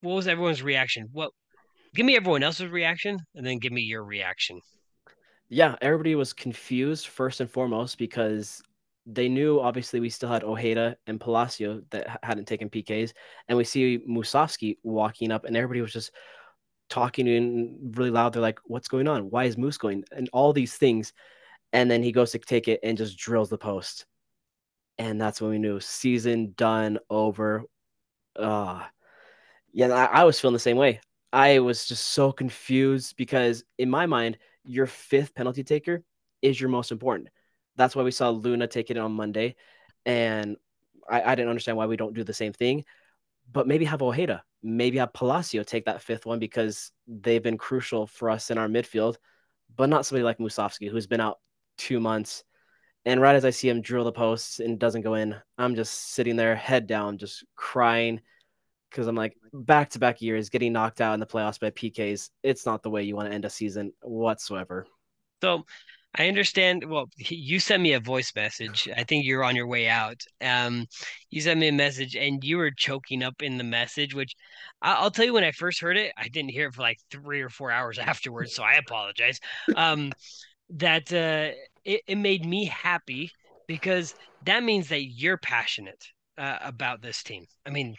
what 0.05 0.15
was 0.15 0.27
everyone's 0.27 0.63
reaction? 0.63 1.09
What 1.11 1.31
give 1.95 2.05
me 2.05 2.15
everyone 2.15 2.43
else's 2.43 2.69
reaction 2.69 3.19
and 3.33 3.45
then 3.45 3.57
give 3.57 3.71
me 3.71 3.81
your 3.81 4.03
reaction. 4.03 4.61
Yeah, 5.49 5.75
everybody 5.81 6.15
was 6.15 6.33
confused 6.33 7.07
first 7.07 7.39
and 7.39 7.49
foremost 7.49 7.97
because 7.97 8.61
they 9.05 9.29
knew 9.29 9.59
obviously 9.59 9.99
we 9.99 10.09
still 10.09 10.29
had 10.29 10.43
Ojeda 10.43 10.97
and 11.07 11.19
Palacio 11.19 11.81
that 11.91 12.19
hadn't 12.23 12.47
taken 12.47 12.69
PKs, 12.69 13.13
and 13.47 13.57
we 13.57 13.63
see 13.63 13.99
Musovsky 14.07 14.77
walking 14.83 15.31
up, 15.31 15.45
and 15.45 15.55
everybody 15.55 15.81
was 15.81 15.93
just 15.93 16.11
talking 16.89 17.27
in 17.27 17.91
really 17.95 18.09
loud. 18.09 18.33
They're 18.33 18.41
like, 18.41 18.59
"What's 18.65 18.87
going 18.87 19.07
on? 19.07 19.29
Why 19.29 19.45
is 19.45 19.57
Moose 19.57 19.77
going?" 19.77 20.03
And 20.11 20.27
all 20.33 20.53
these 20.53 20.75
things, 20.75 21.13
and 21.71 21.89
then 21.89 22.01
he 22.01 22.11
goes 22.11 22.31
to 22.31 22.39
take 22.39 22.67
it 22.67 22.79
and 22.81 22.97
just 22.97 23.17
drills 23.17 23.49
the 23.49 23.59
post, 23.59 24.07
and 24.97 25.21
that's 25.21 25.39
when 25.39 25.51
we 25.51 25.59
knew 25.59 25.79
season 25.79 26.53
done 26.57 26.97
over. 27.09 27.63
Uh 28.35 28.83
yeah, 29.75 29.89
I, 29.89 30.21
I 30.21 30.23
was 30.23 30.39
feeling 30.39 30.53
the 30.53 30.59
same 30.59 30.77
way. 30.77 31.01
I 31.33 31.59
was 31.59 31.85
just 31.85 32.07
so 32.07 32.31
confused 32.31 33.17
because 33.17 33.65
in 33.77 33.89
my 33.89 34.05
mind, 34.05 34.37
your 34.63 34.87
fifth 34.87 35.35
penalty 35.35 35.65
taker 35.65 36.01
is 36.41 36.59
your 36.59 36.69
most 36.69 36.93
important. 36.93 37.27
That's 37.75 37.93
why 37.93 38.03
we 38.03 38.11
saw 38.11 38.29
Luna 38.29 38.67
take 38.67 38.89
it 38.89 38.97
on 38.97 39.11
Monday, 39.11 39.57
and 40.05 40.55
I, 41.09 41.21
I 41.23 41.35
didn't 41.35 41.49
understand 41.49 41.77
why 41.77 41.87
we 41.87 41.97
don't 41.97 42.13
do 42.13 42.23
the 42.23 42.33
same 42.33 42.53
thing. 42.53 42.85
But 43.51 43.67
maybe 43.67 43.83
have 43.83 44.01
Ojeda, 44.01 44.43
maybe 44.63 44.97
have 44.97 45.11
Palacio 45.11 45.61
take 45.61 45.85
that 45.85 46.01
fifth 46.01 46.25
one 46.25 46.39
because 46.39 46.93
they've 47.05 47.43
been 47.43 47.57
crucial 47.57 48.07
for 48.07 48.29
us 48.29 48.49
in 48.49 48.57
our 48.57 48.69
midfield, 48.69 49.17
but 49.75 49.89
not 49.89 50.05
somebody 50.05 50.23
like 50.23 50.39
Musovsky 50.39 50.89
who's 50.89 51.05
been 51.05 51.21
out 51.21 51.39
two 51.77 51.99
months. 51.99 52.45
And 53.03 53.19
right 53.19 53.35
as 53.35 53.43
I 53.43 53.49
see 53.49 53.67
him 53.67 53.81
drill 53.81 54.05
the 54.05 54.11
posts 54.13 54.61
and 54.61 54.79
doesn't 54.79 55.01
go 55.01 55.15
in, 55.15 55.35
I'm 55.57 55.75
just 55.75 56.13
sitting 56.13 56.37
there, 56.37 56.55
head 56.55 56.87
down, 56.87 57.17
just 57.17 57.43
crying 57.57 58.21
because 58.89 59.07
I'm 59.07 59.15
like 59.15 59.35
back 59.53 59.89
to 59.91 59.99
back 59.99 60.21
years 60.21 60.49
getting 60.49 60.73
knocked 60.73 61.01
out 61.01 61.13
in 61.13 61.19
the 61.19 61.25
playoffs 61.25 61.59
by 61.59 61.69
PKs. 61.71 62.29
It's 62.43 62.65
not 62.65 62.83
the 62.83 62.89
way 62.89 63.03
you 63.03 63.15
want 63.15 63.29
to 63.29 63.33
end 63.33 63.45
a 63.45 63.49
season 63.49 63.93
whatsoever. 64.01 64.87
So 65.41 65.65
I 66.17 66.27
understand. 66.27 66.85
Well, 66.89 67.09
you 67.17 67.59
sent 67.59 67.83
me 67.83 67.93
a 67.93 67.99
voice 67.99 68.31
message. 68.35 68.87
I 68.95 69.03
think 69.03 69.25
you're 69.25 69.43
on 69.43 69.55
your 69.55 69.67
way 69.67 69.89
out. 69.89 70.21
Um, 70.41 70.85
you 71.29 71.41
sent 71.41 71.59
me 71.59 71.67
a 71.67 71.73
message 71.73 72.15
and 72.15 72.43
you 72.43 72.57
were 72.57 72.71
choking 72.71 73.21
up 73.21 73.41
in 73.41 73.57
the 73.57 73.63
message, 73.63 74.15
which 74.15 74.33
I- 74.81 75.03
will 75.03 75.11
tell 75.11 75.25
you 75.25 75.33
when 75.33 75.43
I 75.43 75.51
first 75.51 75.81
heard 75.81 75.97
it, 75.97 76.13
I 76.17 76.29
didn't 76.29 76.51
hear 76.51 76.67
it 76.67 76.73
for 76.73 76.81
like 76.81 76.99
three 77.11 77.41
or 77.41 77.49
four 77.49 77.69
hours 77.69 77.97
afterwards. 77.99 78.53
So 78.53 78.63
I 78.63 78.75
apologize. 78.75 79.39
Um, 79.75 80.13
that 80.69 81.11
uh, 81.13 81.55
it, 81.83 82.01
it 82.07 82.15
made 82.15 82.45
me 82.45 82.65
happy 82.65 83.31
because 83.67 84.15
that 84.43 84.63
means 84.63 84.89
that 84.89 85.03
you're 85.03 85.37
passionate 85.37 86.03
uh, 86.37 86.57
about 86.61 87.01
this 87.01 87.23
team. 87.23 87.45
I 87.65 87.69
mean, 87.69 87.95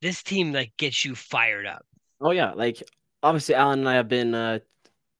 this 0.00 0.22
team 0.22 0.52
like 0.52 0.72
gets 0.76 1.04
you 1.04 1.14
fired 1.14 1.66
up. 1.66 1.84
Oh 2.20 2.30
yeah, 2.30 2.52
like 2.52 2.82
obviously 3.22 3.54
Alan 3.54 3.80
and 3.80 3.88
I 3.88 3.94
have 3.94 4.08
been 4.08 4.34
uh, 4.34 4.58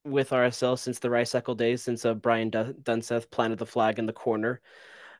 with 0.04 0.30
RSL 0.30 0.78
since 0.78 0.98
the 0.98 1.10
Rice-Eccles 1.10 1.56
days, 1.56 1.82
since 1.82 2.04
uh, 2.04 2.14
Brian 2.14 2.50
Dun- 2.50 2.74
Dunseth 2.82 3.30
planted 3.30 3.58
the 3.58 3.66
flag 3.66 3.98
in 3.98 4.06
the 4.06 4.12
corner. 4.12 4.60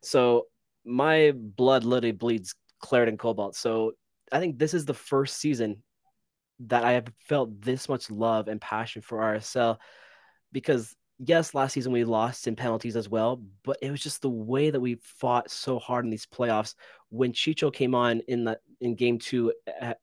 So 0.02 0.46
my 0.84 1.32
blood 1.34 1.84
literally 1.84 2.12
bleeds 2.12 2.54
Claret 2.80 3.08
and 3.08 3.18
Cobalt. 3.18 3.54
So 3.56 3.92
I 4.32 4.40
think 4.40 4.58
this 4.58 4.74
is 4.74 4.84
the 4.84 4.94
first 4.94 5.38
season 5.38 5.82
that 6.60 6.84
I 6.84 6.92
have 6.92 7.08
felt 7.28 7.60
this 7.60 7.88
much 7.88 8.10
love 8.10 8.48
and 8.48 8.60
passion 8.60 9.02
for 9.02 9.18
RSL 9.18 9.78
because 10.52 10.94
yes, 11.18 11.54
last 11.54 11.72
season 11.72 11.92
we 11.92 12.04
lost 12.04 12.46
in 12.46 12.56
penalties 12.56 12.96
as 12.96 13.08
well, 13.08 13.42
but 13.64 13.78
it 13.82 13.90
was 13.90 14.02
just 14.02 14.22
the 14.22 14.30
way 14.30 14.70
that 14.70 14.80
we 14.80 14.96
fought 15.02 15.50
so 15.50 15.78
hard 15.78 16.04
in 16.04 16.10
these 16.10 16.26
playoffs. 16.26 16.74
When 17.10 17.32
Chicho 17.32 17.72
came 17.72 17.94
on 17.94 18.20
in 18.28 18.44
the 18.44 18.58
in 18.80 18.94
game 18.94 19.18
two 19.18 19.52
at, 19.80 19.98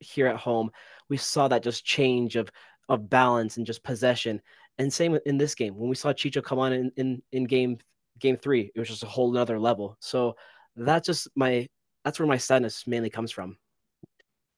here 0.00 0.26
at 0.26 0.36
home, 0.36 0.70
we 1.08 1.16
saw 1.16 1.48
that 1.48 1.62
just 1.62 1.84
change 1.84 2.36
of 2.36 2.50
of 2.88 3.10
balance 3.10 3.56
and 3.56 3.66
just 3.66 3.82
possession. 3.82 4.40
And 4.78 4.92
same 4.92 5.18
in 5.26 5.38
this 5.38 5.54
game 5.54 5.76
when 5.76 5.88
we 5.88 5.96
saw 5.96 6.12
Chicho 6.12 6.42
come 6.42 6.58
on 6.58 6.72
in 6.72 6.92
in, 6.96 7.22
in 7.32 7.44
game 7.44 7.78
game 8.18 8.36
three, 8.36 8.70
it 8.74 8.78
was 8.78 8.88
just 8.88 9.02
a 9.02 9.06
whole 9.06 9.32
nother 9.32 9.58
level. 9.58 9.96
So 10.00 10.36
that's 10.76 11.06
just 11.06 11.28
my 11.34 11.68
that's 12.04 12.18
where 12.18 12.28
my 12.28 12.36
sadness 12.36 12.86
mainly 12.86 13.10
comes 13.10 13.32
from. 13.32 13.56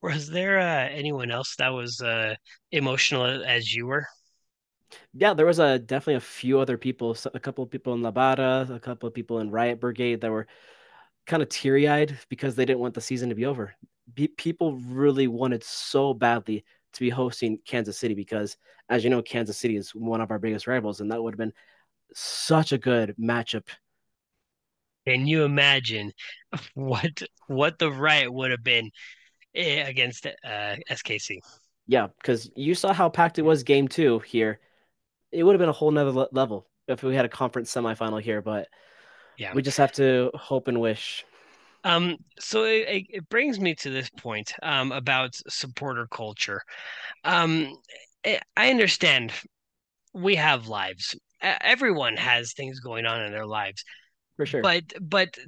Was 0.03 0.29
there 0.29 0.59
uh, 0.59 0.89
anyone 0.89 1.31
else 1.31 1.57
that 1.57 1.69
was 1.69 2.01
uh, 2.01 2.35
emotional 2.73 3.45
as 3.45 3.75
you 3.75 3.87
were? 3.87 4.07
Yeah, 5.13 5.35
there 5.35 5.47
was 5.47 5.59
a 5.59 5.79
definitely 5.79 6.15
a 6.17 6.21
few 6.21 6.59
other 6.59 6.77
people, 6.77 7.17
a 7.33 7.41
couple 7.41 7.65
of 7.65 7.71
people 7.71 7.95
in 7.95 8.03
La 8.03 8.11
Barra, 8.11 8.67
a 8.71 8.81
couple 8.81 9.07
of 9.09 9.15
people 9.15 9.41
in 9.41 9.51
Riot 9.51 9.81
Brigade 9.81 10.21
that 10.21 10.31
were 10.31 10.47
kind 11.27 11.43
of 11.43 11.49
teary 11.49 11.89
eyed 11.89 12.19
because 12.29 12.55
they 12.55 12.65
didn't 12.65 12.81
want 12.81 12.95
the 12.95 13.01
season 13.01 13.29
to 13.29 13.35
be 13.35 13.47
over. 13.47 13.75
Be- 14.15 14.29
people 14.29 14.77
really 14.77 15.29
wanted 15.29 15.63
so 15.65 16.15
badly 16.15 16.65
to 16.95 17.01
be 17.01 17.11
hosting 17.11 17.59
Kansas 17.65 17.99
City 17.99 18.15
because, 18.15 18.57
as 18.89 19.05
you 19.05 19.11
know, 19.11 19.23
Kansas 19.23 19.57
City 19.59 19.77
is 19.77 19.95
one 19.95 20.21
of 20.21 20.31
our 20.31 20.39
biggest 20.39 20.67
rivals, 20.67 21.01
and 21.01 21.11
that 21.11 21.23
would 21.23 21.35
have 21.35 21.39
been 21.39 21.53
such 22.15 22.73
a 22.73 22.79
good 22.79 23.15
matchup. 23.19 23.69
Can 25.07 25.27
you 25.27 25.45
imagine 25.45 26.13
what 26.75 27.23
what 27.47 27.79
the 27.79 27.91
riot 27.91 28.33
would 28.33 28.51
have 28.51 28.63
been 28.63 28.91
eh, 29.55 29.83
against 29.89 30.27
uh, 30.27 30.77
SKC? 30.89 31.41
Yeah, 31.87 32.09
because 32.21 32.51
you 32.55 32.75
saw 32.75 32.93
how 32.93 33.09
packed 33.09 33.39
it 33.39 33.43
was 33.43 33.63
game 33.63 33.89
two 33.89 34.21
here. 34.21 34.61
It 35.33 35.43
would 35.43 35.53
have 35.55 35.61
been 35.61 35.69
a 35.69 35.73
whole 35.73 35.91
nother 35.91 36.27
level 36.33 36.67
if 36.89 37.03
we 37.03 37.15
had 37.15 37.25
a 37.25 37.29
conference 37.29 37.73
semifinal 37.73 38.21
here, 38.21 38.43
but 38.43 38.69
yeah, 39.39 39.55
we 39.55 39.63
just 39.63 39.79
have 39.79 39.93
to 39.93 40.31
hope 40.35 40.69
and 40.69 40.81
wish. 40.81 41.25
Um, 41.85 42.19
so 42.39 42.65
it, 42.65 43.07
it 43.09 43.29
brings 43.29 43.59
me 43.59 43.75
to 43.77 43.91
this 43.91 44.11
point 44.11 44.53
um, 44.63 44.93
about 44.93 45.35
supporter 45.49 46.07
culture. 46.11 46.61
Um, 47.25 47.75
eh, 48.25 48.39
I 48.57 48.71
understand 48.71 49.33
we 50.13 50.35
have 50.37 50.67
lives. 50.67 51.17
Everyone 51.41 52.17
has 52.17 52.53
things 52.53 52.81
going 52.81 53.07
on 53.07 53.23
in 53.23 53.33
their 53.33 53.47
lives. 53.47 53.85
For 54.37 54.47
sure. 54.47 54.63
But 54.63 54.85
but 55.01 55.39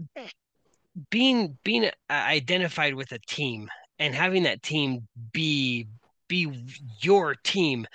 being 1.10 1.58
being 1.64 1.90
identified 2.10 2.94
with 2.94 3.12
a 3.12 3.18
team 3.18 3.68
and 3.98 4.14
having 4.14 4.44
that 4.44 4.62
team 4.62 5.06
be 5.32 5.88
be 6.28 6.66
your 7.00 7.34
team, 7.34 7.86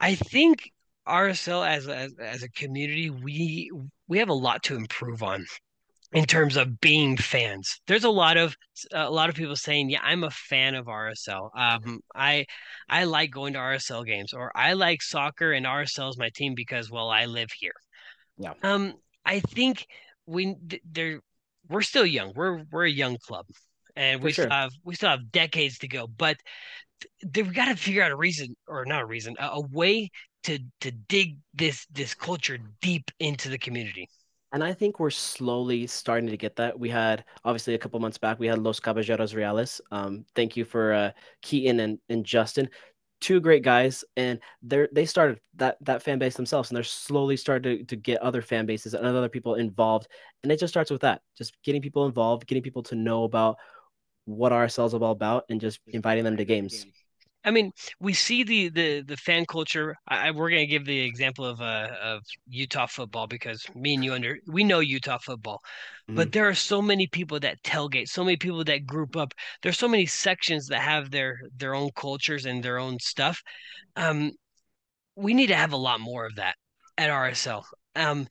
I 0.00 0.14
think 0.14 0.70
RSL 1.06 1.66
as 1.68 1.86
a, 1.86 2.08
as 2.18 2.42
a 2.42 2.50
community, 2.50 3.10
we 3.10 3.70
we 4.08 4.18
have 4.18 4.28
a 4.28 4.34
lot 4.34 4.62
to 4.64 4.76
improve 4.76 5.22
on 5.22 5.44
in 6.12 6.24
terms 6.24 6.56
of 6.56 6.80
being 6.80 7.16
fans. 7.16 7.80
There's 7.86 8.04
a 8.04 8.10
lot 8.10 8.36
of 8.36 8.56
a 8.92 9.10
lot 9.10 9.28
of 9.28 9.34
people 9.34 9.56
saying, 9.56 9.90
"Yeah, 9.90 10.00
I'm 10.02 10.24
a 10.24 10.30
fan 10.30 10.74
of 10.74 10.86
RSL. 10.86 11.50
Um, 11.56 12.00
I 12.14 12.46
I 12.88 13.04
like 13.04 13.30
going 13.30 13.52
to 13.52 13.58
RSL 13.58 14.04
games, 14.04 14.32
or 14.32 14.50
I 14.56 14.72
like 14.72 15.02
soccer, 15.02 15.52
and 15.52 15.66
RSL 15.66 16.10
is 16.10 16.18
my 16.18 16.30
team 16.34 16.54
because 16.54 16.90
well, 16.90 17.10
I 17.10 17.26
live 17.26 17.50
here." 17.58 17.74
Yeah. 18.38 18.54
Um, 18.62 18.94
I 19.24 19.40
think 19.40 19.86
we 20.26 20.56
there 20.90 21.20
we're 21.68 21.82
still 21.82 22.06
young. 22.06 22.32
We're 22.34 22.64
we're 22.70 22.86
a 22.86 22.90
young 22.90 23.16
club, 23.18 23.46
and 23.94 24.22
we 24.22 24.32
sure. 24.32 24.46
still 24.46 24.56
have 24.56 24.72
we 24.84 24.94
still 24.94 25.10
have 25.10 25.30
decades 25.30 25.78
to 25.78 25.88
go. 25.88 26.06
But 26.06 26.36
th- 27.32 27.46
we 27.46 27.52
got 27.52 27.66
to 27.66 27.76
figure 27.76 28.02
out 28.02 28.10
a 28.10 28.16
reason, 28.16 28.56
or 28.66 28.84
not 28.84 29.02
a 29.02 29.06
reason, 29.06 29.36
a, 29.38 29.48
a 29.52 29.60
way 29.60 30.10
to 30.44 30.58
to 30.80 30.90
dig 30.90 31.36
this 31.54 31.86
this 31.92 32.14
culture 32.14 32.58
deep 32.80 33.10
into 33.18 33.48
the 33.48 33.58
community. 33.58 34.08
And 34.52 34.64
I 34.64 34.72
think 34.72 34.98
we're 34.98 35.10
slowly 35.10 35.86
starting 35.86 36.28
to 36.30 36.36
get 36.36 36.56
that. 36.56 36.78
We 36.78 36.88
had 36.88 37.24
obviously 37.44 37.74
a 37.74 37.78
couple 37.78 38.00
months 38.00 38.18
back, 38.18 38.40
we 38.40 38.48
had 38.48 38.58
Los 38.58 38.80
Caballeros 38.80 39.32
Reales. 39.32 39.80
Um, 39.92 40.24
thank 40.34 40.56
you 40.56 40.64
for 40.64 40.92
uh, 40.92 41.10
Keaton 41.40 41.78
and, 41.78 41.98
and 42.08 42.24
Justin, 42.24 42.68
two 43.20 43.40
great 43.40 43.62
guys, 43.62 44.04
and 44.16 44.40
they're 44.62 44.88
they 44.92 45.04
started 45.04 45.40
that 45.54 45.76
that 45.82 46.02
fan 46.02 46.18
base 46.18 46.34
themselves, 46.34 46.70
and 46.70 46.76
they're 46.76 46.82
slowly 46.82 47.36
starting 47.36 47.78
to, 47.78 47.84
to 47.84 47.96
get 47.96 48.20
other 48.22 48.42
fan 48.42 48.66
bases 48.66 48.94
and 48.94 49.06
other 49.06 49.28
people 49.28 49.54
involved. 49.54 50.08
And 50.42 50.50
it 50.50 50.58
just 50.58 50.72
starts 50.72 50.90
with 50.90 51.02
that, 51.02 51.20
just 51.36 51.54
getting 51.62 51.82
people 51.82 52.06
involved, 52.06 52.46
getting 52.46 52.62
people 52.62 52.82
to 52.84 52.96
know 52.96 53.24
about 53.24 53.56
what 54.36 54.52
RSL 54.52 54.86
is 54.86 54.94
all 54.94 55.10
about, 55.10 55.44
and 55.48 55.60
just 55.60 55.80
inviting 55.86 56.24
them 56.24 56.36
to 56.36 56.44
games. 56.44 56.86
I 57.42 57.50
mean, 57.50 57.72
we 58.00 58.12
see 58.12 58.42
the 58.42 58.68
the 58.68 59.00
the 59.02 59.16
fan 59.16 59.46
culture. 59.46 59.96
I, 60.06 60.30
we're 60.30 60.50
gonna 60.50 60.66
give 60.66 60.84
the 60.84 61.00
example 61.00 61.46
of 61.46 61.60
uh 61.60 61.88
of 62.02 62.22
Utah 62.48 62.86
football 62.86 63.26
because 63.26 63.64
me 63.74 63.94
and 63.94 64.04
you 64.04 64.12
under 64.12 64.38
we 64.46 64.62
know 64.62 64.80
Utah 64.80 65.18
football, 65.18 65.60
mm-hmm. 66.08 66.16
but 66.16 66.32
there 66.32 66.48
are 66.48 66.54
so 66.54 66.82
many 66.82 67.06
people 67.06 67.40
that 67.40 67.62
tailgate, 67.62 68.08
so 68.08 68.24
many 68.24 68.36
people 68.36 68.62
that 68.64 68.86
group 68.86 69.16
up. 69.16 69.32
There's 69.62 69.78
so 69.78 69.88
many 69.88 70.04
sections 70.04 70.66
that 70.66 70.82
have 70.82 71.10
their 71.10 71.40
their 71.56 71.74
own 71.74 71.90
cultures 71.96 72.44
and 72.44 72.62
their 72.62 72.78
own 72.78 72.98
stuff. 72.98 73.42
Um, 73.96 74.32
we 75.16 75.32
need 75.32 75.48
to 75.48 75.56
have 75.56 75.72
a 75.72 75.78
lot 75.78 76.00
more 76.00 76.26
of 76.26 76.36
that 76.36 76.56
at 76.98 77.08
RSL. 77.08 77.62
Um, 77.96 78.28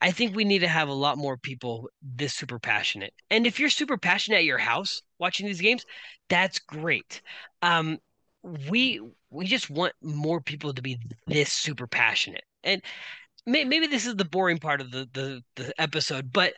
I 0.00 0.10
think 0.10 0.34
we 0.34 0.44
need 0.44 0.60
to 0.60 0.68
have 0.68 0.88
a 0.88 0.94
lot 0.94 1.18
more 1.18 1.36
people 1.36 1.88
this 2.02 2.34
super 2.34 2.58
passionate. 2.58 3.12
And 3.30 3.46
if 3.46 3.60
you're 3.60 3.68
super 3.68 3.98
passionate 3.98 4.38
at 4.38 4.44
your 4.44 4.58
house 4.58 5.02
watching 5.18 5.46
these 5.46 5.60
games, 5.60 5.84
that's 6.28 6.58
great. 6.58 7.20
Um, 7.60 7.98
we 8.42 9.00
we 9.30 9.46
just 9.46 9.70
want 9.70 9.92
more 10.02 10.40
people 10.40 10.74
to 10.74 10.82
be 10.82 10.98
this 11.26 11.52
super 11.52 11.86
passionate 11.86 12.44
and 12.64 12.82
may, 13.46 13.64
maybe 13.64 13.86
this 13.86 14.06
is 14.06 14.16
the 14.16 14.24
boring 14.24 14.58
part 14.58 14.80
of 14.80 14.90
the 14.90 15.08
the, 15.12 15.42
the 15.56 15.72
episode 15.80 16.32
but 16.32 16.54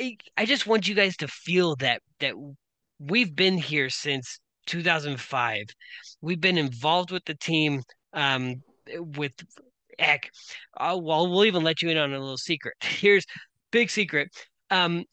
I, 0.00 0.16
I 0.36 0.46
just 0.46 0.66
want 0.66 0.88
you 0.88 0.94
guys 0.94 1.16
to 1.18 1.28
feel 1.28 1.76
that 1.76 2.02
that 2.20 2.34
we've 2.98 3.34
been 3.34 3.58
here 3.58 3.90
since 3.90 4.40
2005 4.66 5.64
we've 6.22 6.40
been 6.40 6.58
involved 6.58 7.10
with 7.10 7.24
the 7.26 7.34
team 7.34 7.82
um 8.14 8.62
with 9.16 9.32
heck 9.98 10.30
uh, 10.76 10.98
well 11.00 11.30
we'll 11.30 11.44
even 11.44 11.62
let 11.62 11.82
you 11.82 11.88
in 11.88 11.96
on 11.96 12.12
a 12.12 12.18
little 12.18 12.36
secret 12.36 12.74
here's 12.82 13.24
big 13.70 13.90
secret 13.90 14.28
um 14.70 15.04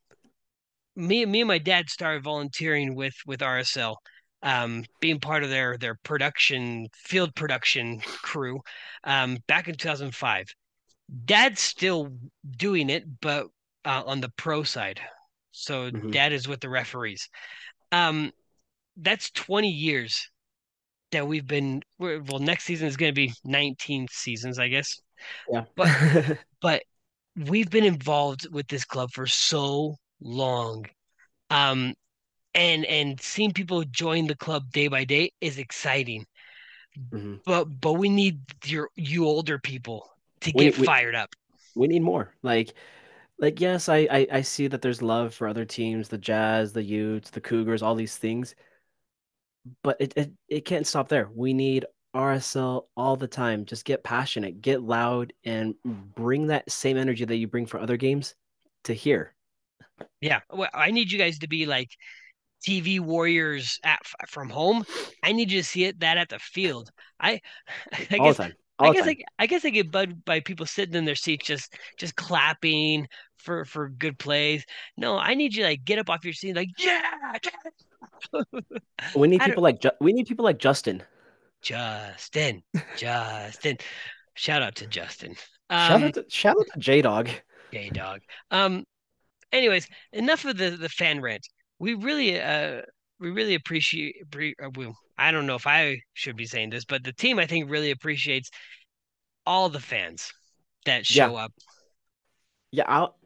me 0.95 1.25
me 1.25 1.41
and 1.41 1.47
my 1.47 1.57
dad 1.57 1.89
started 1.89 2.23
volunteering 2.23 2.95
with 2.95 3.15
with 3.25 3.41
RSL 3.41 3.95
um, 4.45 4.85
being 5.01 5.19
part 5.19 5.43
of 5.43 5.49
their 5.49 5.77
their 5.77 5.95
production 6.03 6.87
field 6.93 7.35
production 7.35 7.99
crew 7.99 8.61
um, 9.03 9.37
back 9.47 9.67
in 9.67 9.75
2005. 9.75 10.45
Dad's 11.25 11.61
still 11.61 12.13
doing 12.57 12.89
it, 12.89 13.03
but 13.21 13.47
uh, 13.83 14.03
on 14.05 14.21
the 14.21 14.31
pro 14.37 14.63
side. 14.63 15.01
So 15.51 15.89
mm-hmm. 15.89 16.11
dad 16.11 16.31
is 16.31 16.47
with 16.47 16.59
the 16.59 16.69
referees. 16.69 17.27
Um, 17.91 18.31
that's 18.97 19.31
20 19.31 19.69
years 19.69 20.29
that 21.15 21.27
we've 21.27 21.47
been. 21.47 21.81
Well, 21.97 22.39
next 22.39 22.65
season 22.65 22.87
is 22.87 22.97
going 22.97 23.11
to 23.11 23.15
be 23.15 23.33
19 23.43 24.07
seasons, 24.11 24.59
I 24.59 24.67
guess. 24.67 25.01
Yeah, 25.51 25.63
but 25.75 26.37
but 26.61 26.83
we've 27.35 27.69
been 27.69 27.83
involved 27.83 28.47
with 28.51 28.67
this 28.67 28.85
club 28.85 29.11
for 29.11 29.27
so 29.27 29.95
long. 30.21 30.85
Um, 31.49 31.93
and 32.53 32.85
and 32.85 33.19
seeing 33.19 33.51
people 33.51 33.83
join 33.83 34.27
the 34.27 34.35
club 34.35 34.71
day 34.71 34.87
by 34.87 35.03
day 35.03 35.31
is 35.41 35.57
exciting. 35.57 36.25
Mm-hmm. 37.11 37.35
But 37.45 37.65
but 37.65 37.93
we 37.93 38.09
need 38.09 38.39
your 38.63 38.89
you 38.95 39.25
older 39.25 39.59
people 39.59 40.09
to 40.41 40.51
get 40.51 40.77
we, 40.77 40.85
fired 40.85 41.15
up. 41.15 41.35
We 41.75 41.87
need 41.87 42.01
more. 42.01 42.33
Like 42.41 42.73
like 43.37 43.59
yes, 43.59 43.89
I, 43.89 44.07
I 44.09 44.27
I 44.31 44.41
see 44.41 44.67
that 44.67 44.81
there's 44.81 45.01
love 45.01 45.33
for 45.33 45.47
other 45.47 45.65
teams, 45.65 46.07
the 46.07 46.17
Jazz, 46.17 46.71
the 46.73 46.83
Utes, 46.83 47.29
the 47.29 47.41
Cougars, 47.41 47.81
all 47.81 47.95
these 47.95 48.17
things. 48.17 48.55
But 49.83 49.97
it, 49.99 50.13
it 50.15 50.31
it 50.47 50.65
can't 50.65 50.85
stop 50.85 51.09
there. 51.09 51.29
We 51.33 51.53
need 51.53 51.85
RSL 52.15 52.85
all 52.95 53.15
the 53.15 53.27
time. 53.27 53.65
Just 53.65 53.85
get 53.85 54.03
passionate, 54.03 54.61
get 54.61 54.81
loud, 54.81 55.33
and 55.43 55.75
mm. 55.85 56.13
bring 56.15 56.47
that 56.47 56.71
same 56.71 56.97
energy 56.97 57.25
that 57.25 57.35
you 57.35 57.47
bring 57.47 57.65
for 57.65 57.79
other 57.79 57.97
games 57.97 58.35
to 58.85 58.93
here. 58.93 59.33
Yeah, 60.21 60.41
well, 60.51 60.69
I 60.73 60.91
need 60.91 61.11
you 61.11 61.17
guys 61.17 61.39
to 61.39 61.47
be 61.47 61.65
like 61.65 61.89
TV 62.65 62.99
Warriors 62.99 63.79
at 63.83 63.99
from 64.27 64.49
home. 64.49 64.85
I 65.23 65.33
need 65.33 65.51
you 65.51 65.59
to 65.61 65.67
see 65.67 65.85
it 65.85 65.99
that 65.99 66.17
at 66.17 66.29
the 66.29 66.39
field. 66.39 66.89
I, 67.19 67.41
I 68.11 68.17
All 68.17 68.33
guess. 68.33 68.51
I 68.77 68.91
guess 68.91 69.07
I, 69.07 69.17
I 69.39 69.45
guess 69.47 69.63
I 69.63 69.69
get 69.69 69.89
bugged 69.89 70.25
by 70.25 70.41
people 70.41 70.65
sitting 70.65 70.95
in 70.95 71.05
their 71.05 71.15
seats 71.15 71.45
just 71.45 71.73
just 71.97 72.15
clapping 72.17 73.07
for 73.37 73.63
for 73.63 73.87
good 73.87 74.19
plays. 74.19 74.65
No, 74.97 75.17
I 75.17 75.33
need 75.35 75.55
you 75.55 75.63
to 75.63 75.69
like 75.69 75.85
get 75.85 75.99
up 75.99 76.09
off 76.09 76.25
your 76.25 76.33
seat 76.33 76.55
like 76.55 76.69
yeah. 76.77 77.01
we 79.13 79.27
need 79.27 79.43
people 79.43 79.63
like 79.63 79.83
we 79.99 80.13
need 80.13 80.27
people 80.27 80.45
like 80.45 80.59
Justin. 80.59 81.03
Justin, 81.61 82.63
Justin. 82.95 83.77
Shout 84.35 84.61
out 84.61 84.75
to 84.77 84.87
Justin. 84.87 85.35
shout 85.77 86.01
Um, 86.01 86.03
out 86.03 86.13
to 86.15 86.25
shout 86.29 86.57
out 86.59 86.67
to 86.73 86.79
J 86.79 87.01
Dog. 87.01 87.29
J 87.71 87.89
Dog. 87.89 88.21
Um, 88.51 88.85
anyways, 89.51 89.87
enough 90.13 90.45
of 90.45 90.57
the 90.57 90.71
the 90.71 90.89
fan 90.89 91.21
rant. 91.21 91.47
We 91.79 91.95
really 91.95 92.41
uh 92.41 92.83
we 93.19 93.31
really 93.31 93.55
appreciate 93.55 94.15
uh, 94.63 94.69
I 95.17 95.31
don't 95.31 95.47
know 95.47 95.55
if 95.55 95.67
I 95.67 95.99
should 96.13 96.35
be 96.37 96.45
saying 96.47 96.71
this, 96.71 96.85
but 96.85 97.03
the 97.03 97.13
team 97.13 97.39
I 97.39 97.47
think 97.47 97.69
really 97.71 97.91
appreciates 97.91 98.49
all 99.45 99.69
the 99.69 99.79
fans 99.81 100.33
that 100.85 101.05
Yeah, 101.09 101.31
show 101.31 101.35
up. 101.37 101.53
yeah. 102.71 102.83
I'll, 102.87 103.17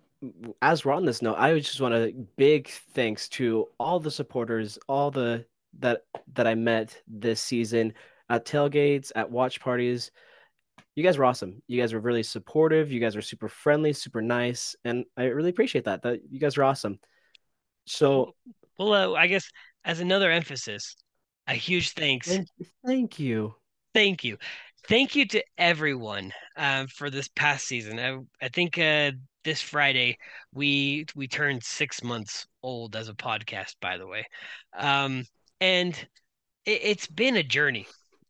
as 0.62 0.84
we're 0.84 0.94
on 0.94 1.06
this 1.06 1.22
note, 1.22 1.38
I 1.38 1.58
just 1.60 1.82
want 1.82 1.94
to 1.94 2.14
big 2.38 2.70
thanks 2.94 3.30
to 3.30 3.68
all 3.80 4.00
the 4.00 4.12
supporters, 4.12 4.78
all 4.88 5.12
the 5.12 5.46
that 5.80 6.02
that 6.34 6.48
I 6.48 6.56
met 6.56 7.02
this 7.08 7.42
season 7.42 7.94
at 8.30 8.46
tailgates, 8.46 9.12
at 9.16 9.32
watch 9.32 9.60
parties. 9.60 10.12
You 10.96 11.04
guys 11.04 11.18
were 11.18 11.26
awesome. 11.26 11.62
You 11.68 11.80
guys 11.80 11.94
were 11.94 12.00
really 12.00 12.24
supportive. 12.24 12.92
You 12.92 13.00
guys 13.00 13.16
were 13.16 13.22
super 13.22 13.48
friendly, 13.48 13.94
super 13.94 14.22
nice, 14.22 14.76
and 14.84 15.06
I 15.16 15.26
really 15.26 15.50
appreciate 15.50 15.86
that. 15.86 16.02
That 16.02 16.20
you 16.30 16.40
guys 16.40 16.58
are 16.58 16.64
awesome. 16.64 17.00
So 17.86 18.36
Well, 18.78 18.94
uh, 18.94 19.14
I 19.14 19.28
guess 19.28 19.50
as 19.86 20.00
another 20.00 20.30
emphasis, 20.32 20.96
a 21.48 21.54
huge 21.54 21.92
thanks 21.92 22.28
thank 22.28 22.48
thank 22.86 23.20
you. 23.20 23.56
Thank 23.94 24.24
you. 24.24 24.38
Thank 24.88 25.16
you 25.16 25.28
to 25.28 25.44
everyone 25.58 26.34
um, 26.56 26.88
for 26.88 27.10
this 27.10 27.28
past 27.28 27.66
season. 27.68 28.00
I, 28.00 28.18
I 28.46 28.50
think 28.50 28.78
uh, 28.78 29.12
this 29.50 29.62
Friday 29.62 30.16
we 30.54 31.06
we 31.16 31.28
turned 31.28 31.64
six 31.64 32.04
months 32.04 32.45
old 32.62 32.95
as 32.95 33.10
a 33.10 33.14
podcast, 33.16 33.74
by 33.82 33.97
the 33.97 34.06
way. 34.06 34.24
Um, 34.78 35.26
and 35.60 35.95
it, 36.66 36.82
it's 36.84 37.08
been 37.08 37.38
a 37.38 37.43
journey. 37.43 37.88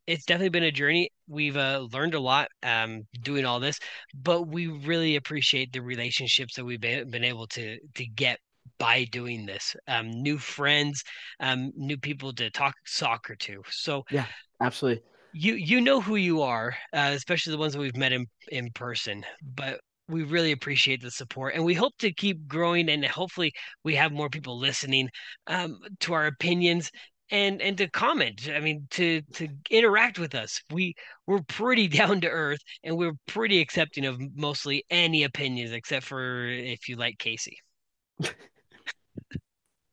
It's 0.07 0.25
definitely 0.25 0.49
been 0.49 0.63
a 0.63 0.71
journey. 0.71 1.09
We've 1.27 1.57
uh, 1.57 1.87
learned 1.91 2.15
a 2.15 2.19
lot 2.19 2.47
um, 2.63 3.03
doing 3.21 3.45
all 3.45 3.59
this, 3.59 3.79
but 4.13 4.47
we 4.47 4.67
really 4.67 5.17
appreciate 5.17 5.71
the 5.73 5.81
relationships 5.81 6.55
that 6.55 6.65
we've 6.65 6.81
been, 6.81 7.09
been 7.09 7.25
able 7.25 7.47
to 7.47 7.77
to 7.95 8.05
get 8.05 8.39
by 8.77 9.03
doing 9.05 9.45
this. 9.45 9.75
Um, 9.87 10.09
new 10.09 10.37
friends, 10.37 11.03
um, 11.41 11.71
new 11.75 11.97
people 11.97 12.33
to 12.35 12.49
talk 12.49 12.75
soccer 12.85 13.35
to. 13.35 13.61
So 13.69 14.03
Yeah, 14.09 14.25
absolutely. 14.61 15.03
you 15.33 15.53
you 15.55 15.81
know 15.81 16.01
who 16.01 16.15
you 16.15 16.41
are, 16.41 16.75
uh, 16.93 17.11
especially 17.13 17.51
the 17.51 17.59
ones 17.59 17.73
that 17.73 17.79
we've 17.79 17.95
met 17.97 18.13
in 18.13 18.25
in 18.51 18.71
person. 18.73 19.23
But 19.55 19.79
we 20.09 20.23
really 20.23 20.51
appreciate 20.51 21.01
the 21.01 21.11
support, 21.11 21.55
and 21.55 21.63
we 21.63 21.73
hope 21.73 21.93
to 21.99 22.11
keep 22.11 22.47
growing, 22.47 22.89
and 22.89 23.05
hopefully 23.05 23.53
we 23.83 23.95
have 23.95 24.11
more 24.11 24.29
people 24.29 24.59
listening 24.59 25.09
um, 25.47 25.79
to 26.01 26.13
our 26.13 26.25
opinions 26.25 26.91
and 27.31 27.61
and 27.61 27.77
to 27.77 27.87
comment. 27.89 28.49
I 28.53 28.59
mean, 28.59 28.87
to 28.91 29.21
to 29.33 29.47
interact 29.69 30.19
with 30.19 30.35
us. 30.35 30.61
We 30.71 30.95
we're 31.27 31.41
pretty 31.47 31.87
down 31.99 32.21
to 32.21 32.29
earth, 32.29 32.61
and 32.83 32.97
we're 32.97 33.13
pretty 33.27 33.61
accepting 33.61 34.05
of 34.05 34.19
mostly 34.35 34.83
any 34.89 35.23
opinions, 35.23 35.71
except 35.71 36.05
for 36.05 36.47
if 36.47 36.89
you 36.89 36.95
like 36.95 37.17
KC. 37.17 37.53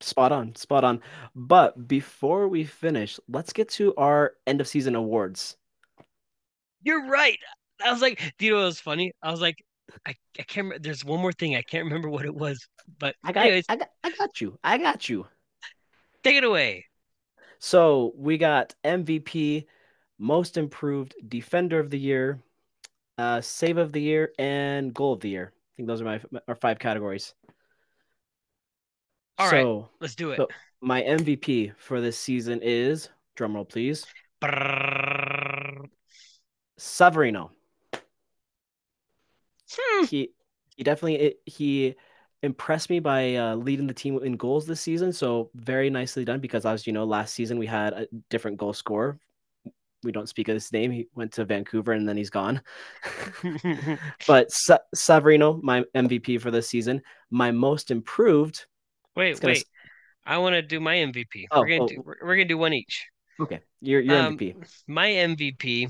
Spot 0.01 0.31
on, 0.31 0.55
spot 0.55 0.85
on. 0.85 1.01
But 1.35 1.89
before 1.89 2.49
we 2.49 2.64
finish, 2.64 3.19
let's 3.29 3.53
get 3.53 3.69
to 3.71 3.95
our 3.97 4.35
end 4.47 4.61
of 4.61 4.69
season 4.69 4.95
awards. 4.95 5.57
You're 6.83 7.07
right. 7.09 7.39
I 7.85 7.93
was 7.93 8.03
like, 8.03 8.35
do 8.39 8.47
you 8.47 8.53
know 8.53 8.59
what 8.59 8.67
was 8.67 8.81
funny? 8.81 9.12
I 9.23 9.31
was 9.31 9.41
like, 9.41 9.57
I, 10.07 10.14
I 10.39 10.43
can't 10.43 10.64
remember. 10.66 10.78
There's 10.80 11.05
one 11.05 11.20
more 11.20 11.32
thing. 11.32 11.57
I 11.57 11.62
can't 11.62 11.84
remember 11.84 12.09
what 12.09 12.24
it 12.24 12.34
was. 12.34 12.66
But 12.99 13.16
I 13.24 13.32
got 13.32 13.47
anyways, 13.47 13.66
I 13.68 13.76
got 13.76 13.89
I 14.05 14.11
got 14.11 14.41
you. 14.41 14.59
I 14.62 14.78
got 14.78 15.09
you. 15.09 15.26
take 16.22 16.37
it 16.37 16.45
away. 16.45 16.87
So 17.59 18.12
we 18.16 18.37
got 18.39 18.74
MVP, 18.84 19.66
most 20.18 20.57
improved 20.57 21.14
defender 21.28 21.78
of 21.80 21.89
the 21.91 21.99
year, 21.99 22.41
uh, 23.18 23.41
save 23.41 23.78
of 23.78 23.93
the 23.93 24.01
year, 24.03 24.32
and 24.39 24.93
goal 24.93 25.14
of 25.14 25.20
the 25.20 25.30
year. 25.30 25.53
I 25.55 25.70
think 25.76 25.89
those 25.89 26.01
are 26.01 26.05
my 26.05 26.20
our 26.49 26.55
five 26.55 26.78
categories. 26.78 27.34
All 29.39 29.51
right, 29.51 29.62
So, 29.62 29.91
let's 30.01 30.14
do 30.14 30.30
it. 30.30 30.37
so 30.39 30.49
my 30.80 31.03
MVP 31.03 31.72
for 31.78 32.01
this 32.01 32.18
season 32.18 32.61
is 32.62 33.09
drumroll 33.37 33.68
please, 33.68 34.07
Brrrr. 34.43 35.89
Savarino. 36.78 37.51
Hmm. 39.71 40.05
He 40.05 40.31
he 40.77 40.85
definitely 40.85 41.37
he 41.47 41.97
impressed 42.43 42.91
me 42.91 43.01
by 43.01 43.35
uh, 43.37 43.57
leading 43.57 43.87
the 43.87 43.95
team 43.95 44.19
in 44.23 44.37
goals 44.37 44.67
this 44.67 44.81
season. 44.81 45.12
So 45.12 45.51
very 45.55 45.91
nicely 45.91 46.25
done 46.25 46.41
because 46.41 46.67
as 46.67 46.87
you 46.87 46.93
know, 46.93 47.05
last 47.05 47.35
season 47.35 47.59
we 47.59 47.67
had 47.67 47.93
a 47.93 48.09
different 48.31 48.59
goal 48.59 48.73
scorer. 48.73 49.19
We 50.03 50.12
don't 50.12 50.29
speak 50.29 50.49
of 50.49 50.55
his 50.55 50.73
name. 50.73 50.93
He 50.93 51.09
went 51.14 51.33
to 51.33 51.45
Vancouver 51.45 51.93
and 51.93 52.09
then 52.09 52.17
he's 52.17 52.31
gone. 52.31 52.61
but 54.27 54.53
Sa- 54.53 54.79
Savarino, 54.95 55.61
my 55.62 55.85
MVP 55.95 56.41
for 56.41 56.51
this 56.51 56.69
season, 56.69 57.03
my 57.31 57.51
most 57.51 57.91
improved. 57.91 58.67
wait, 59.17 59.43
wait. 59.43 59.64
I 60.25 60.39
want 60.39 60.55
to 60.55 60.62
do 60.62 60.81
my 60.81 60.97
MVP. 60.97 61.47
Oh, 61.51 61.61
we're 61.61 61.69
gonna 61.69 61.83
oh. 61.85 61.89
do. 61.89 62.03
We're, 62.05 62.17
we're 62.23 62.37
gonna 62.37 62.45
do 62.47 62.59
one 62.59 62.73
each. 62.73 63.07
Okay, 63.41 63.61
your 63.81 64.01
your 64.01 64.17
Um, 64.17 64.39
MVP. 64.39 64.57
My 64.87 65.09
MVP 65.09 65.89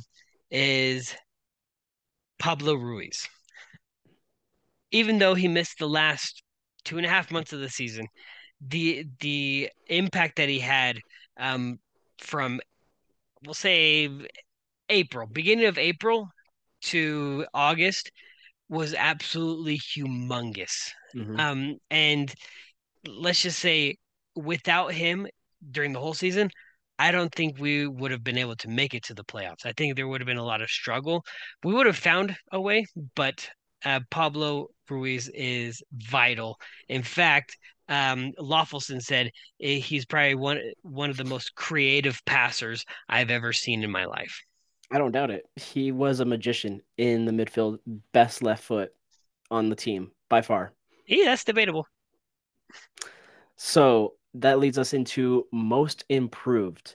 is 0.51 1.15
Pablo 2.39 2.75
Ruiz. 2.75 3.29
Even 4.91 5.19
though 5.19 5.35
he 5.35 5.49
missed 5.49 5.79
the 5.79 5.89
last 5.89 6.43
two 6.85 6.97
and 6.97 7.07
a 7.07 7.11
half 7.11 7.31
months 7.31 7.53
of 7.53 7.61
the 7.61 7.69
season, 7.69 8.07
the 8.61 9.05
the 9.21 9.71
impact 9.89 10.37
that 10.37 10.49
he 10.49 10.61
had 10.61 10.99
um, 11.39 11.79
from 12.19 12.61
we'll 13.45 13.55
say 13.55 14.09
April, 14.89 15.27
beginning 15.27 15.67
of 15.67 15.79
April 15.79 16.29
to 16.83 17.47
August 17.55 18.11
was 18.69 18.95
absolutely 18.95 19.79
humongous. 19.79 20.91
Mhm. 21.15 21.39
Um, 21.41 21.77
and 21.91 22.35
let's 23.07 23.43
just 23.43 23.59
say 23.59 23.97
without 24.35 24.93
him 24.93 25.27
during 25.71 25.93
the 25.93 26.01
whole 26.01 26.15
season, 26.15 26.51
I 26.99 27.11
don't 27.11 27.35
think 27.35 27.59
we 27.59 27.87
would 27.87 28.11
have 28.11 28.25
been 28.25 28.39
able 28.39 28.57
to 28.57 28.69
make 28.69 28.95
it 28.95 29.05
to 29.05 29.15
the 29.15 29.25
playoffs. 29.25 29.67
I 29.67 29.73
think 29.73 29.97
there 29.97 30.09
would 30.09 30.21
have 30.21 30.27
been 30.27 30.37
a 30.39 30.45
lot 30.45 30.63
of 30.63 30.71
struggle. 30.71 31.25
We 31.63 31.75
would 31.75 31.87
have 31.87 31.99
found 31.99 32.37
a 32.53 32.61
way, 32.61 32.87
but 33.15 33.49
uh, 33.85 34.01
Pablo 34.11 34.69
Ruiz 34.89 35.29
is 35.35 35.83
vital. 35.93 36.59
In 36.89 37.03
fact, 37.03 37.57
um, 37.89 38.33
Lawfulson 38.39 39.01
said 39.01 39.31
eh, 39.61 39.79
he's 39.79 40.05
probably 40.05 40.35
one 40.35 40.61
one 40.83 41.11
of 41.11 41.17
the 41.17 41.25
most 41.25 41.55
creative 41.55 42.21
passers 42.25 42.85
I've 43.09 43.31
ever 43.31 43.53
seen 43.53 43.85
in 43.85 43.91
my 43.91 44.05
life. 44.07 44.43
I 44.91 44.99
don't 44.99 45.13
doubt 45.13 45.31
it. 45.31 45.45
He 45.57 45.93
was 45.93 46.21
a 46.21 46.25
magician 46.25 46.81
in 46.97 47.25
the 47.25 47.33
midfield, 47.33 47.79
best 48.13 48.43
left 48.43 48.65
foot 48.65 48.93
on 49.51 49.69
the 49.69 49.77
team 49.77 50.13
by 50.29 50.43
far. 50.43 50.73
Yeah, 51.07 51.27
that's 51.27 51.45
debatable. 51.45 51.87
So 53.57 54.15
that 54.35 54.59
leads 54.59 54.79
us 54.79 54.93
into 54.93 55.47
most 55.53 56.05
improved. 56.09 56.95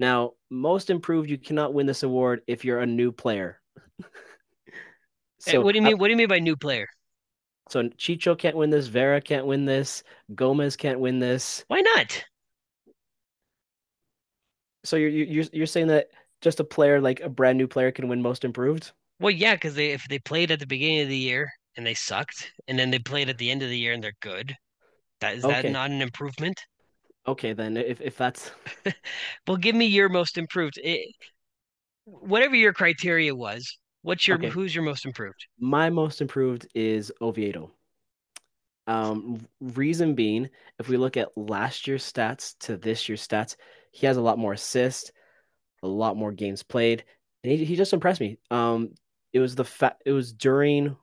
Now, 0.00 0.32
most 0.50 0.90
improved, 0.90 1.30
you 1.30 1.38
cannot 1.38 1.74
win 1.74 1.86
this 1.86 2.02
award 2.02 2.42
if 2.46 2.64
you're 2.64 2.80
a 2.80 2.86
new 2.86 3.12
player. 3.12 3.60
So, 5.42 5.60
what 5.60 5.72
do 5.72 5.78
you 5.78 5.82
mean? 5.82 5.98
What 5.98 6.06
do 6.06 6.12
you 6.12 6.16
mean 6.16 6.28
by 6.28 6.38
new 6.38 6.56
player? 6.56 6.86
so 7.68 7.82
Chicho 7.90 8.36
can't 8.36 8.56
win 8.56 8.70
this, 8.70 8.88
Vera 8.88 9.20
can't 9.20 9.46
win 9.46 9.64
this, 9.64 10.02
Gomez 10.34 10.76
can't 10.76 11.00
win 11.00 11.18
this. 11.18 11.64
Why 11.68 11.80
not? 11.80 12.24
So 14.84 14.96
you're 14.96 15.08
you're 15.08 15.44
you're 15.52 15.66
saying 15.66 15.86
that 15.88 16.08
just 16.40 16.60
a 16.60 16.64
player 16.64 17.00
like 17.00 17.20
a 17.20 17.28
brand 17.28 17.56
new 17.56 17.68
player 17.68 17.90
can 17.92 18.08
win 18.08 18.20
most 18.20 18.44
improved? 18.44 18.92
Well, 19.20 19.30
yeah, 19.30 19.54
because 19.54 19.74
they 19.74 19.92
if 19.92 20.06
they 20.08 20.18
played 20.18 20.50
at 20.50 20.58
the 20.58 20.66
beginning 20.66 21.00
of 21.00 21.08
the 21.08 21.16
year 21.16 21.50
and 21.76 21.86
they 21.86 21.94
sucked, 21.94 22.52
and 22.68 22.78
then 22.78 22.90
they 22.90 22.98
played 22.98 23.28
at 23.28 23.38
the 23.38 23.50
end 23.50 23.62
of 23.62 23.68
the 23.68 23.78
year 23.78 23.92
and 23.92 24.02
they're 24.02 24.12
good, 24.20 24.54
that 25.20 25.36
is 25.36 25.42
that 25.42 25.64
not 25.70 25.90
an 25.90 26.02
improvement? 26.02 26.60
Okay, 27.26 27.52
then 27.52 27.76
if 27.76 28.00
if 28.00 28.16
that's 28.16 28.50
Well, 29.46 29.56
give 29.56 29.74
me 29.74 29.86
your 29.86 30.08
most 30.08 30.36
improved. 30.36 30.78
It, 30.82 31.14
whatever 32.04 32.56
your 32.56 32.72
criteria 32.72 33.34
was, 33.34 33.78
what's 34.02 34.26
your 34.28 34.36
Okay. 34.36 34.50
who's 34.50 34.74
your 34.74 34.84
most 34.84 35.06
improved? 35.06 35.46
my 35.58 35.88
most 35.88 36.20
improved 36.20 36.66
is 36.74 37.10
Oviedo. 37.22 37.72
Um, 38.86 39.46
reason 39.60 40.14
being, 40.14 40.50
if 40.78 40.88
we 40.88 40.96
look 40.96 41.16
at 41.16 41.36
last 41.36 41.86
year's 41.86 42.10
stats 42.10 42.54
to 42.60 42.76
this 42.76 43.08
year's 43.08 43.26
stats, 43.26 43.56
he 43.92 44.06
has 44.06 44.16
a 44.16 44.20
lot 44.22 44.38
more 44.38 44.54
assists, 44.54 45.12
a 45.82 45.88
lot 45.88 46.16
more 46.16 46.32
games 46.32 46.62
played, 46.62 47.04
and 47.44 47.52
he, 47.52 47.64
he 47.64 47.76
just 47.76 47.92
impressed 47.92 48.20
me. 48.20 48.38
Um, 48.50 48.94
it 49.32 49.40
was 49.40 49.54
the 49.54 49.64
fact 49.64 50.02
it 50.06 50.12
was 50.12 50.32
during 50.32 50.96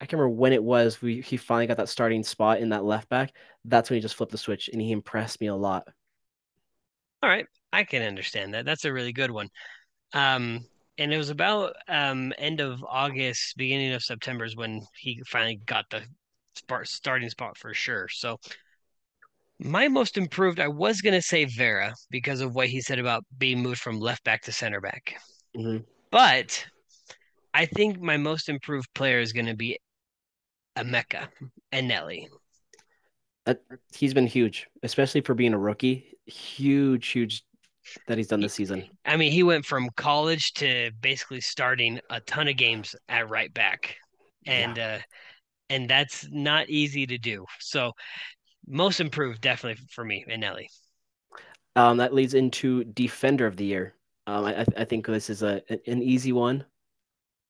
I 0.00 0.06
can't 0.06 0.20
remember 0.20 0.36
when 0.40 0.52
it 0.52 0.62
was 0.64 1.02
we 1.02 1.20
he 1.22 1.36
finally 1.38 1.66
got 1.68 1.78
that 1.78 1.88
starting 1.90 2.24
spot 2.24 2.60
in 2.60 2.70
that 2.70 2.84
left 2.84 3.08
back. 3.08 3.32
That's 3.64 3.90
when 3.90 3.96
he 3.98 4.02
just 4.02 4.16
flipped 4.16 4.32
the 4.32 4.38
switch 4.38 4.68
and 4.72 4.80
he 4.82 4.92
impressed 4.92 5.40
me 5.40 5.48
a 5.48 5.56
lot. 5.56 5.88
All 7.22 7.28
right, 7.28 7.46
I 7.72 7.84
can 7.84 8.02
understand 8.02 8.54
that. 8.54 8.64
That's 8.64 8.84
a 8.84 8.92
really 8.92 9.12
good 9.12 9.30
one. 9.30 9.48
Um, 10.14 10.66
and 10.98 11.12
it 11.12 11.16
was 11.18 11.30
about 11.30 11.74
um 11.88 12.32
end 12.38 12.60
of 12.60 12.84
August, 12.88 13.56
beginning 13.56 13.92
of 13.92 14.02
September 14.02 14.44
is 14.44 14.56
when 14.56 14.82
he 14.96 15.22
finally 15.26 15.60
got 15.64 15.86
the 15.90 16.02
starting 16.84 17.30
spot 17.30 17.56
for 17.56 17.72
sure. 17.72 18.08
So 18.08 18.38
My 19.60 19.88
most 19.88 20.16
improved, 20.16 20.60
I 20.60 20.68
was 20.68 21.00
gonna 21.00 21.22
say 21.22 21.44
Vera 21.44 21.94
because 22.10 22.40
of 22.40 22.54
what 22.54 22.68
he 22.68 22.80
said 22.80 22.98
about 22.98 23.24
being 23.38 23.60
moved 23.60 23.80
from 23.80 23.98
left 23.98 24.22
back 24.24 24.42
to 24.42 24.52
center 24.52 24.80
back. 24.80 25.16
Mhm. 25.56 25.84
But 26.10 26.66
I 27.54 27.66
think 27.66 28.00
my 28.00 28.16
most 28.16 28.48
improved 28.48 28.88
player 28.94 29.18
is 29.20 29.32
gonna 29.32 29.56
be 29.56 29.78
Emeka 30.76 31.28
Eneli. 31.72 32.28
That, 33.46 33.62
he's 33.94 34.14
been 34.14 34.26
huge, 34.26 34.68
especially 34.82 35.22
for 35.22 35.34
being 35.34 35.54
a 35.54 35.58
rookie. 35.58 36.18
Huge, 36.26 37.08
huge 37.08 37.44
that 38.06 38.18
he's 38.18 38.28
done 38.28 38.40
this 38.40 38.54
season. 38.54 38.88
I 39.04 39.16
mean, 39.16 39.32
he 39.32 39.42
went 39.42 39.64
from 39.64 39.88
college 39.96 40.52
to 40.54 40.90
basically 41.00 41.40
starting 41.40 42.00
a 42.10 42.20
ton 42.20 42.48
of 42.48 42.56
games 42.56 42.94
at 43.08 43.28
right 43.28 43.52
back. 43.52 43.96
And 44.46 44.78
Yeah. 44.78 44.96
uh 44.96 44.98
and 45.70 45.88
that's 45.90 46.28
not 46.30 46.70
easy 46.70 47.06
to 47.06 47.18
do. 47.18 47.46
So 47.60 47.92
most 48.66 49.00
improved 49.00 49.40
definitely 49.42 49.84
for 49.90 50.04
me, 50.04 50.24
Eneli. 50.30 50.66
Um, 51.76 51.98
that 51.98 52.14
leads 52.14 52.34
into 52.34 52.84
defender 52.84 53.46
of 53.46 53.56
the 53.56 53.64
year. 53.64 53.94
Um, 54.26 54.44
I, 54.44 54.66
I 54.76 54.84
think 54.84 55.06
this 55.06 55.30
is 55.30 55.42
a 55.42 55.62
an 55.86 56.02
easy 56.02 56.32
one. 56.32 56.64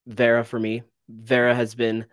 Vera 0.06 0.44
for 0.44 0.60
me. 0.60 0.82
Vera 1.08 1.54
has 1.54 1.74
been 1.74 2.06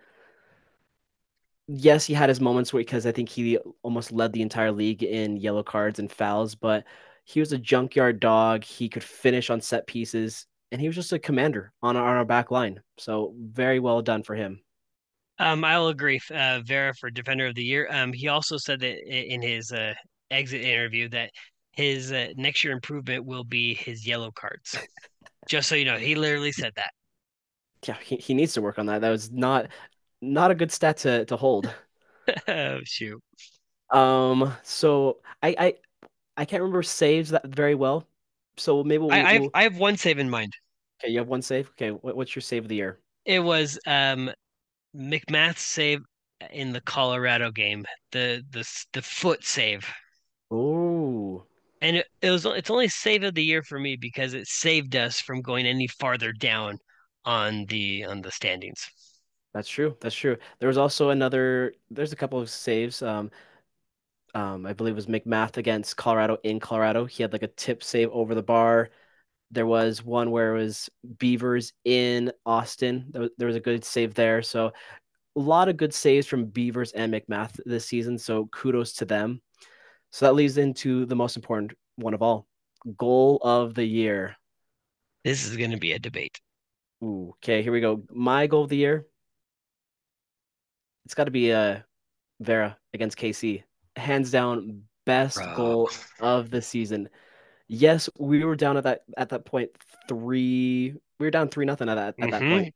yes, 1.68 2.06
he 2.06 2.14
had 2.14 2.28
his 2.28 2.40
moments 2.40 2.72
where 2.72 2.80
because 2.80 3.06
I 3.06 3.12
think 3.12 3.28
he 3.28 3.58
almost 3.82 4.12
led 4.12 4.32
the 4.32 4.42
entire 4.42 4.72
league 4.72 5.02
in 5.02 5.36
yellow 5.36 5.62
cards 5.62 5.98
and 5.98 6.10
fouls, 6.10 6.54
but 6.54 6.84
he 7.26 7.40
was 7.40 7.52
a 7.52 7.58
junkyard 7.58 8.20
dog. 8.20 8.62
He 8.62 8.88
could 8.88 9.02
finish 9.02 9.50
on 9.50 9.60
set 9.60 9.86
pieces, 9.88 10.46
and 10.70 10.80
he 10.80 10.86
was 10.86 10.94
just 10.94 11.12
a 11.12 11.18
commander 11.18 11.72
on 11.82 11.96
our, 11.96 12.08
on 12.08 12.16
our 12.16 12.24
back 12.24 12.52
line. 12.52 12.80
So 12.98 13.34
very 13.36 13.80
well 13.80 14.00
done 14.00 14.22
for 14.22 14.36
him. 14.36 14.60
Um, 15.40 15.64
I'll 15.64 15.88
agree. 15.88 16.20
Uh, 16.32 16.60
Vera 16.64 16.94
for 16.94 17.10
Defender 17.10 17.46
of 17.46 17.56
the 17.56 17.64
Year. 17.64 17.88
Um, 17.90 18.12
he 18.12 18.28
also 18.28 18.56
said 18.56 18.78
that 18.80 18.96
in 19.06 19.42
his 19.42 19.72
uh, 19.72 19.94
exit 20.30 20.62
interview 20.62 21.08
that 21.10 21.30
his 21.72 22.12
uh, 22.12 22.28
next 22.36 22.62
year 22.62 22.72
improvement 22.72 23.26
will 23.26 23.44
be 23.44 23.74
his 23.74 24.06
yellow 24.06 24.30
cards. 24.30 24.78
Just 25.48 25.68
so 25.68 25.74
you 25.74 25.84
know, 25.84 25.98
he 25.98 26.14
literally 26.14 26.52
said 26.52 26.72
that. 26.76 26.90
Yeah, 27.86 27.96
he, 28.02 28.16
he 28.16 28.34
needs 28.34 28.54
to 28.54 28.62
work 28.62 28.78
on 28.78 28.86
that. 28.86 29.00
That 29.00 29.10
was 29.10 29.32
not 29.32 29.66
not 30.22 30.52
a 30.52 30.54
good 30.54 30.72
stat 30.72 30.98
to, 30.98 31.24
to 31.26 31.36
hold. 31.36 31.72
oh 32.48 32.78
shoot. 32.84 33.20
Um, 33.90 34.54
so 34.62 35.18
I, 35.42 35.54
I 35.58 35.74
I 36.36 36.44
can't 36.44 36.62
remember 36.62 36.82
saves 36.82 37.30
that 37.30 37.46
very 37.46 37.74
well. 37.74 38.08
So 38.58 38.82
maybe 38.84 39.02
we'll, 39.04 39.12
I, 39.12 39.22
I 39.22 39.32
have 39.34 39.42
we'll 39.42 39.50
I 39.54 39.62
have 39.64 39.76
one 39.78 39.96
save 39.96 40.18
in 40.18 40.30
mind. 40.30 40.54
okay. 41.00 41.12
You 41.12 41.18
have 41.18 41.28
one 41.28 41.42
save. 41.42 41.68
Okay, 41.70 41.90
what, 41.90 42.16
what's 42.16 42.34
your 42.34 42.42
save 42.42 42.64
of 42.64 42.68
the 42.68 42.76
year? 42.76 43.00
It 43.26 43.40
was 43.40 43.78
um 43.86 44.30
MacMath's 44.96 45.62
save 45.62 46.00
in 46.50 46.72
the 46.72 46.80
Colorado 46.82 47.50
game, 47.52 47.86
the 48.12 48.44
the 48.50 48.64
the 48.92 49.02
foot 49.02 49.44
save. 49.44 49.86
Oh, 50.50 51.46
And 51.80 51.96
it, 51.96 52.06
it 52.20 52.30
was 52.30 52.44
it's 52.44 52.68
only 52.70 52.88
save 52.88 53.22
of 53.22 53.34
the 53.34 53.42
year 53.44 53.62
for 53.62 53.78
me 53.78 53.96
because 53.96 54.34
it 54.34 54.46
saved 54.46 54.94
us 54.94 55.20
from 55.20 55.40
going 55.40 55.66
any 55.66 55.86
farther 55.88 56.32
down 56.32 56.78
on 57.24 57.64
the 57.66 58.04
on 58.04 58.20
the 58.22 58.30
standings. 58.30 58.90
that's 59.52 59.68
true. 59.68 59.96
That's 60.00 60.14
true. 60.14 60.36
There 60.58 60.68
was 60.68 60.78
also 60.78 61.10
another. 61.10 61.72
There's 61.90 62.12
a 62.12 62.16
couple 62.16 62.38
of 62.38 62.50
saves. 62.50 63.02
Um, 63.02 63.30
um, 64.36 64.66
I 64.66 64.74
believe 64.74 64.92
it 64.92 64.96
was 64.96 65.06
MacMath 65.06 65.56
against 65.56 65.96
Colorado 65.96 66.36
in 66.44 66.60
Colorado. 66.60 67.06
He 67.06 67.22
had 67.22 67.32
like 67.32 67.42
a 67.42 67.48
tip 67.48 67.82
save 67.82 68.10
over 68.10 68.34
the 68.34 68.42
bar. 68.42 68.90
There 69.50 69.66
was 69.66 70.04
one 70.04 70.30
where 70.30 70.54
it 70.54 70.58
was 70.58 70.90
Beavers 71.16 71.72
in 71.86 72.30
Austin. 72.44 73.10
There 73.38 73.46
was, 73.46 73.56
a 73.56 73.60
good 73.60 73.82
save 73.82 74.12
there. 74.12 74.42
So 74.42 74.72
a 75.36 75.40
lot 75.40 75.70
of 75.70 75.78
good 75.78 75.94
saves 75.94 76.26
from 76.26 76.44
Beavers 76.44 76.92
and 76.92 77.14
MacMath 77.14 77.58
this 77.64 77.86
season. 77.86 78.18
So 78.18 78.44
kudos 78.52 78.92
to 78.94 79.06
them. 79.06 79.40
So 80.12 80.26
that 80.26 80.34
leads 80.34 80.58
into 80.58 81.06
the 81.06 81.16
most 81.16 81.36
important 81.36 81.72
one 81.94 82.12
of 82.12 82.20
all 82.20 82.46
goal 82.98 83.38
of 83.42 83.72
the 83.72 83.86
year. 83.86 84.36
This 85.24 85.46
is 85.46 85.56
going 85.56 85.70
to 85.70 85.78
be 85.78 85.92
a 85.92 85.98
debate. 85.98 86.42
Ooh, 87.02 87.32
okay, 87.36 87.62
here 87.62 87.72
we 87.72 87.80
go. 87.80 88.02
My 88.10 88.46
goal 88.48 88.64
of 88.64 88.68
the 88.68 88.76
year. 88.76 89.06
It's 91.06 91.14
got 91.14 91.24
to 91.24 91.30
be 91.30 91.54
uh, 91.54 91.78
Vera 92.38 92.76
against 92.92 93.16
KC. 93.16 93.62
Hands 93.96 94.30
down, 94.30 94.82
best 95.04 95.38
Bro. 95.38 95.54
goal 95.54 95.90
of 96.20 96.50
the 96.50 96.60
season. 96.62 97.08
Yes, 97.68 98.08
we 98.18 98.44
were 98.44 98.56
down 98.56 98.76
at 98.76 98.84
that 98.84 99.02
at 99.16 99.30
that 99.30 99.44
point 99.44 99.70
three. 100.06 100.94
We 101.18 101.26
were 101.26 101.30
down 101.30 101.48
three 101.48 101.64
nothing 101.64 101.88
at 101.88 101.94
that 101.96 102.14
at 102.20 102.30
that 102.30 102.42
Mhm. 102.42 102.50
point. 102.50 102.74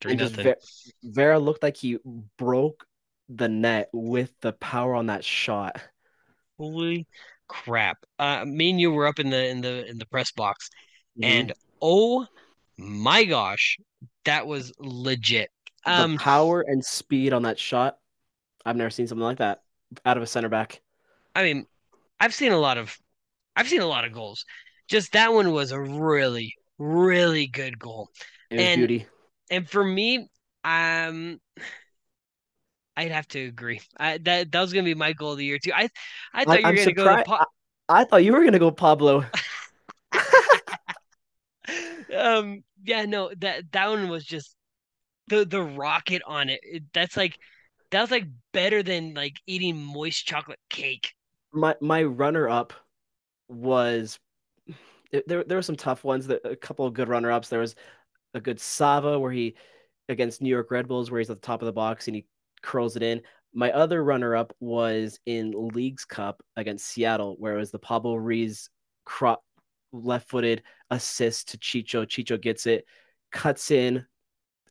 Three 0.00 0.12
And 0.12 0.20
just 0.20 0.36
nothing. 0.36 0.54
Ve- 1.02 1.12
Vera 1.12 1.38
looked 1.38 1.62
like 1.62 1.76
he 1.76 1.98
broke 2.36 2.86
the 3.28 3.48
net 3.48 3.88
with 3.92 4.32
the 4.40 4.52
power 4.52 4.94
on 4.94 5.06
that 5.06 5.24
shot. 5.24 5.80
Holy 6.58 7.06
crap. 7.48 7.98
Uh, 8.18 8.44
me 8.44 8.70
and 8.70 8.80
you 8.80 8.90
were 8.90 9.06
up 9.06 9.18
in 9.18 9.30
the 9.30 9.48
in 9.48 9.60
the 9.60 9.86
in 9.86 9.98
the 9.98 10.06
press 10.06 10.32
box, 10.32 10.68
Mhm. 11.18 11.24
and 11.24 11.52
oh 11.80 12.26
my 12.76 13.24
gosh, 13.24 13.78
that 14.24 14.46
was 14.46 14.72
legit. 14.78 15.50
the 15.84 15.92
Um, 15.92 16.16
power 16.18 16.62
and 16.62 16.84
speed 16.84 17.32
on 17.32 17.42
that 17.44 17.58
shot, 17.60 17.98
I've 18.64 18.76
never 18.76 18.90
seen 18.90 19.06
something 19.06 19.22
like 19.22 19.38
that 19.38 19.62
out 20.04 20.16
of 20.16 20.22
a 20.22 20.26
center 20.26 20.48
back. 20.48 20.80
I 21.34 21.42
mean, 21.42 21.66
I've 22.20 22.34
seen 22.34 22.52
a 22.52 22.58
lot 22.58 22.78
of 22.78 22.96
I've 23.54 23.68
seen 23.68 23.80
a 23.80 23.86
lot 23.86 24.04
of 24.04 24.12
goals. 24.12 24.44
Just 24.88 25.12
that 25.12 25.32
one 25.32 25.52
was 25.52 25.72
a 25.72 25.80
really, 25.80 26.54
really 26.78 27.46
good 27.46 27.78
goal. 27.78 28.10
And 28.50 28.80
beauty. 28.80 29.06
and 29.50 29.68
for 29.68 29.82
me, 29.82 30.28
um, 30.64 31.40
I'd 32.96 33.12
have 33.12 33.28
to 33.28 33.40
agree. 33.40 33.80
I, 33.98 34.18
that 34.18 34.52
that 34.52 34.60
was 34.60 34.72
gonna 34.72 34.84
be 34.84 34.94
my 34.94 35.12
goal 35.12 35.32
of 35.32 35.38
the 35.38 35.44
year 35.44 35.58
too. 35.58 35.72
I 35.74 35.88
I 36.32 36.44
thought 36.44 36.56
I, 36.56 36.60
you 36.60 36.64
were 36.64 36.68
I'm 36.68 36.76
gonna 36.76 36.92
go 36.92 37.08
to 37.08 37.10
surprised. 37.10 37.26
po 37.26 37.34
I, 37.34 37.44
I 37.88 38.04
thought 38.04 38.24
you 38.24 38.32
were 38.32 38.44
gonna 38.44 38.58
go 38.58 38.70
Pablo. 38.70 39.24
um 42.16 42.62
yeah 42.84 43.04
no 43.04 43.30
that 43.38 43.70
that 43.72 43.88
one 43.88 44.08
was 44.08 44.24
just 44.24 44.54
the 45.28 45.44
the 45.44 45.62
rocket 45.62 46.22
on 46.26 46.48
it. 46.48 46.60
it 46.62 46.84
that's 46.92 47.16
like 47.16 47.38
that 47.90 48.00
was 48.00 48.10
like 48.10 48.26
better 48.52 48.82
than 48.82 49.14
like 49.14 49.36
eating 49.46 49.82
moist 49.82 50.26
chocolate 50.26 50.58
cake. 50.70 51.12
My 51.52 51.74
my 51.80 52.02
runner 52.02 52.48
up 52.48 52.72
was 53.48 54.18
there. 55.26 55.44
There 55.44 55.58
were 55.58 55.62
some 55.62 55.76
tough 55.76 56.04
ones. 56.04 56.26
That 56.26 56.40
a 56.44 56.56
couple 56.56 56.86
of 56.86 56.94
good 56.94 57.08
runner 57.08 57.30
ups. 57.30 57.48
There 57.48 57.60
was 57.60 57.74
a 58.34 58.40
good 58.40 58.60
Sava 58.60 59.18
where 59.18 59.32
he 59.32 59.56
against 60.08 60.42
New 60.42 60.50
York 60.50 60.70
Red 60.70 60.88
Bulls 60.88 61.10
where 61.10 61.20
he's 61.20 61.30
at 61.30 61.36
the 61.36 61.46
top 61.46 61.62
of 61.62 61.66
the 61.66 61.72
box 61.72 62.06
and 62.06 62.16
he 62.16 62.26
curls 62.62 62.96
it 62.96 63.02
in. 63.02 63.22
My 63.54 63.72
other 63.72 64.04
runner 64.04 64.36
up 64.36 64.54
was 64.60 65.18
in 65.24 65.52
Leagues 65.52 66.04
Cup 66.04 66.42
against 66.56 66.86
Seattle 66.86 67.36
where 67.38 67.54
it 67.54 67.58
was 67.58 67.70
the 67.70 67.78
Pablo 67.78 68.16
Ruiz 68.16 68.68
crop 69.04 69.42
left 69.92 70.28
footed 70.28 70.62
assist 70.90 71.48
to 71.48 71.58
Chicho. 71.58 72.06
Chicho 72.06 72.40
gets 72.40 72.66
it, 72.66 72.84
cuts 73.32 73.70
in 73.70 74.04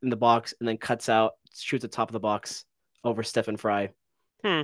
in 0.03 0.09
the 0.09 0.15
box, 0.15 0.53
and 0.59 0.67
then 0.69 0.77
cuts 0.77 1.09
out, 1.09 1.31
shoots 1.53 1.83
at 1.83 1.91
top 1.91 2.09
of 2.09 2.13
the 2.13 2.19
box 2.19 2.65
over 3.05 3.23
Stefan 3.23 3.57
Frei. 3.57 3.89
Hmm. 4.43 4.61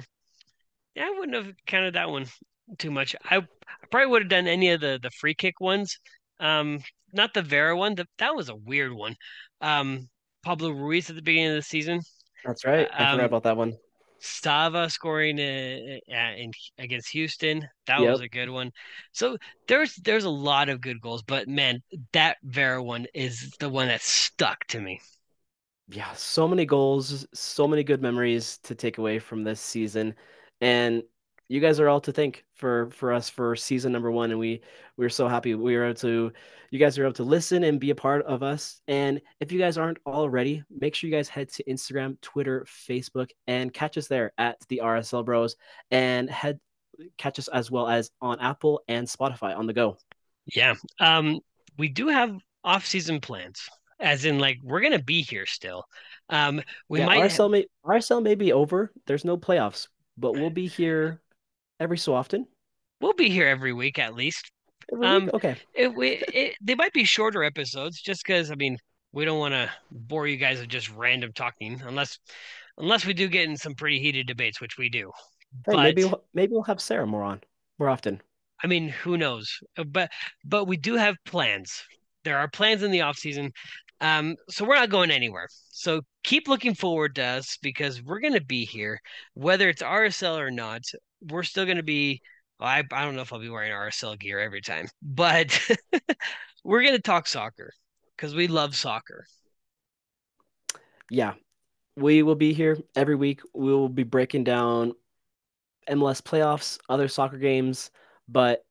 Yeah, 0.95 1.07
I 1.07 1.11
wouldn't 1.17 1.35
have 1.45 1.55
counted 1.65 1.95
that 1.95 2.09
one 2.09 2.25
too 2.77 2.91
much. 2.91 3.15
I, 3.25 3.37
I 3.37 3.47
probably 3.91 4.07
would 4.07 4.23
have 4.23 4.29
done 4.29 4.47
any 4.47 4.71
of 4.71 4.81
the 4.81 4.99
the 5.01 5.11
free 5.11 5.35
kick 5.35 5.59
ones. 5.59 5.99
Um, 6.39 6.79
not 7.13 7.33
the 7.33 7.41
Vera 7.41 7.77
one. 7.77 7.95
The, 7.95 8.07
that 8.19 8.35
was 8.35 8.49
a 8.49 8.55
weird 8.55 8.93
one. 8.93 9.15
Um, 9.61 10.09
Pablo 10.43 10.71
Ruiz 10.71 11.09
at 11.09 11.15
the 11.15 11.21
beginning 11.21 11.51
of 11.51 11.55
the 11.55 11.61
season. 11.61 12.01
That's 12.43 12.65
right. 12.65 12.89
I 12.91 13.05
forgot 13.05 13.19
Um, 13.19 13.19
about 13.25 13.43
that 13.43 13.57
one. 13.57 13.77
Sava 14.19 14.89
scoring 14.89 15.39
uh, 15.39 15.99
uh, 16.13 16.33
in 16.37 16.51
against 16.77 17.09
Houston. 17.09 17.67
That 17.87 18.01
Yep. 18.01 18.09
was 18.11 18.21
a 18.21 18.29
good 18.29 18.49
one. 18.49 18.71
So 19.13 19.37
there's 19.67 19.95
there's 19.95 20.25
a 20.25 20.29
lot 20.29 20.69
of 20.69 20.81
good 20.81 21.01
goals, 21.01 21.23
but 21.23 21.47
man, 21.47 21.81
that 22.13 22.37
Vera 22.43 22.81
one 22.83 23.07
is 23.13 23.51
the 23.59 23.69
one 23.69 23.87
that 23.87 24.01
stuck 24.01 24.65
to 24.67 24.79
me. 24.79 25.01
Yeah, 25.93 26.13
so 26.13 26.47
many 26.47 26.65
goals, 26.65 27.25
so 27.33 27.67
many 27.67 27.83
good 27.83 28.01
memories 28.01 28.59
to 28.63 28.75
take 28.75 28.97
away 28.97 29.19
from 29.19 29.43
this 29.43 29.59
season. 29.59 30.15
And 30.61 31.03
you 31.49 31.59
guys 31.59 31.81
are 31.81 31.89
all 31.89 31.99
to 32.01 32.13
thank 32.13 32.45
for 32.55 32.89
for 32.91 33.11
us 33.11 33.27
for 33.27 33.57
season 33.57 33.91
number 33.91 34.09
one. 34.09 34.31
And 34.31 34.39
we 34.39 34.61
we're 34.95 35.09
so 35.09 35.27
happy 35.27 35.53
we 35.53 35.75
were 35.75 35.85
able 35.85 35.95
to 35.95 36.31
you 36.69 36.79
guys 36.79 36.97
are 36.97 37.03
able 37.03 37.13
to 37.15 37.23
listen 37.23 37.65
and 37.65 37.77
be 37.77 37.89
a 37.89 37.95
part 37.95 38.23
of 38.25 38.41
us. 38.41 38.79
And 38.87 39.21
if 39.41 39.51
you 39.51 39.59
guys 39.59 39.77
aren't 39.77 39.97
already, 40.05 40.63
make 40.69 40.95
sure 40.95 41.09
you 41.09 41.15
guys 41.15 41.27
head 41.27 41.49
to 41.49 41.63
Instagram, 41.65 42.21
Twitter, 42.21 42.65
Facebook, 42.65 43.31
and 43.47 43.73
catch 43.73 43.97
us 43.97 44.07
there 44.07 44.31
at 44.37 44.61
the 44.69 44.79
RSL 44.81 45.25
Bros 45.25 45.57
and 45.91 46.29
head 46.29 46.61
catch 47.17 47.37
us 47.37 47.49
as 47.49 47.69
well 47.69 47.89
as 47.89 48.11
on 48.21 48.39
Apple 48.39 48.81
and 48.87 49.05
Spotify 49.05 49.57
on 49.57 49.67
the 49.67 49.73
go. 49.73 49.97
Yeah. 50.45 50.75
Um, 51.01 51.41
we 51.77 51.89
do 51.89 52.07
have 52.07 52.37
off-season 52.63 53.19
plans, 53.19 53.67
as 54.01 54.25
in 54.25 54.39
like 54.39 54.59
we're 54.63 54.81
gonna 54.81 55.01
be 55.01 55.21
here 55.21 55.45
still. 55.45 55.85
Um, 56.29 56.61
we 56.89 56.99
yeah, 56.99 57.05
might 57.05 57.21
RSL 57.21 57.49
may 57.51 57.65
RSL 57.85 58.21
may 58.23 58.35
be 58.35 58.53
over. 58.53 58.91
There's 59.07 59.25
no 59.25 59.37
playoffs, 59.37 59.87
but 60.17 60.33
we'll 60.35 60.49
be 60.49 60.67
here 60.79 61.21
every 61.79 61.97
so 61.97 62.13
often. 62.13 62.47
we'll 62.99 63.13
be 63.13 63.29
here 63.29 63.47
every 63.47 63.73
week 63.73 63.99
at 63.99 64.13
least. 64.15 64.51
Every 64.91 65.05
Um, 65.07 65.25
week? 65.25 65.33
Okay. 65.33 65.57
It, 65.73 65.93
we 65.95 66.23
it, 66.33 66.55
they 66.61 66.75
might 66.75 66.93
be 66.93 67.03
shorter 67.03 67.43
episodes, 67.43 68.01
just 68.01 68.23
because 68.25 68.51
I 68.51 68.55
mean 68.55 68.77
we 69.13 69.25
don't 69.25 69.39
want 69.39 69.53
to 69.53 69.69
bore 69.91 70.27
you 70.27 70.37
guys 70.37 70.59
with 70.59 70.69
just 70.69 70.89
random 70.91 71.31
talking, 71.33 71.81
unless 71.85 72.19
unless 72.77 73.05
we 73.05 73.13
do 73.13 73.27
get 73.27 73.47
in 73.49 73.57
some 73.57 73.75
pretty 73.75 73.99
heated 73.99 74.27
debates, 74.27 74.61
which 74.61 74.77
we 74.77 74.89
do. 74.89 75.11
Hey, 75.65 75.75
but 75.75 75.77
maybe 75.83 76.03
we'll, 76.05 76.23
maybe 76.33 76.53
we'll 76.53 76.63
have 76.63 76.81
Sarah 76.81 77.07
more 77.07 77.23
on 77.23 77.41
more 77.79 77.89
often. 77.89 78.21
I 78.63 78.67
mean, 78.67 78.89
who 78.89 79.17
knows? 79.17 79.59
But 79.75 80.11
but 80.45 80.65
we 80.65 80.77
do 80.77 80.95
have 80.95 81.15
plans. 81.25 81.83
There 82.23 82.37
are 82.37 82.47
plans 82.47 82.83
in 82.83 82.91
the 82.91 83.01
off 83.01 83.17
season. 83.17 83.51
Um, 84.01 84.35
so 84.49 84.65
we're 84.65 84.75
not 84.75 84.89
going 84.89 85.11
anywhere. 85.11 85.47
So 85.69 86.01
keep 86.23 86.47
looking 86.47 86.73
forward 86.73 87.15
to 87.15 87.23
us 87.23 87.57
because 87.61 88.01
we're 88.01 88.19
gonna 88.19 88.41
be 88.41 88.65
here, 88.65 88.99
whether 89.35 89.69
it's 89.69 89.83
RSL 89.83 90.39
or 90.39 90.51
not. 90.51 90.81
We're 91.21 91.43
still 91.43 91.65
gonna 91.65 91.83
be. 91.83 92.21
Well, 92.59 92.69
I 92.69 92.83
I 92.91 93.05
don't 93.05 93.15
know 93.15 93.21
if 93.21 93.31
I'll 93.31 93.39
be 93.39 93.49
wearing 93.49 93.71
RSL 93.71 94.19
gear 94.19 94.39
every 94.39 94.61
time, 94.61 94.87
but 95.01 95.57
we're 96.63 96.83
gonna 96.83 96.99
talk 96.99 97.27
soccer 97.27 97.71
because 98.17 98.33
we 98.35 98.47
love 98.47 98.75
soccer. 98.75 99.25
Yeah, 101.09 101.33
we 101.95 102.23
will 102.23 102.35
be 102.35 102.53
here 102.53 102.77
every 102.95 103.15
week. 103.15 103.41
We 103.53 103.71
will 103.71 103.89
be 103.89 104.03
breaking 104.03 104.45
down 104.45 104.93
MLS 105.89 106.21
playoffs, 106.21 106.79
other 106.89 107.07
soccer 107.07 107.37
games, 107.37 107.91
but 108.27 108.63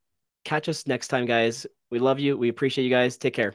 catch 0.45 0.69
us 0.69 0.87
next 0.87 1.09
time, 1.09 1.27
guys. 1.27 1.67
We 1.91 1.99
love 1.99 2.19
you. 2.19 2.37
We 2.37 2.49
appreciate 2.49 2.85
you 2.85 2.91
guys. 2.91 3.17
Take 3.17 3.35
care. 3.35 3.55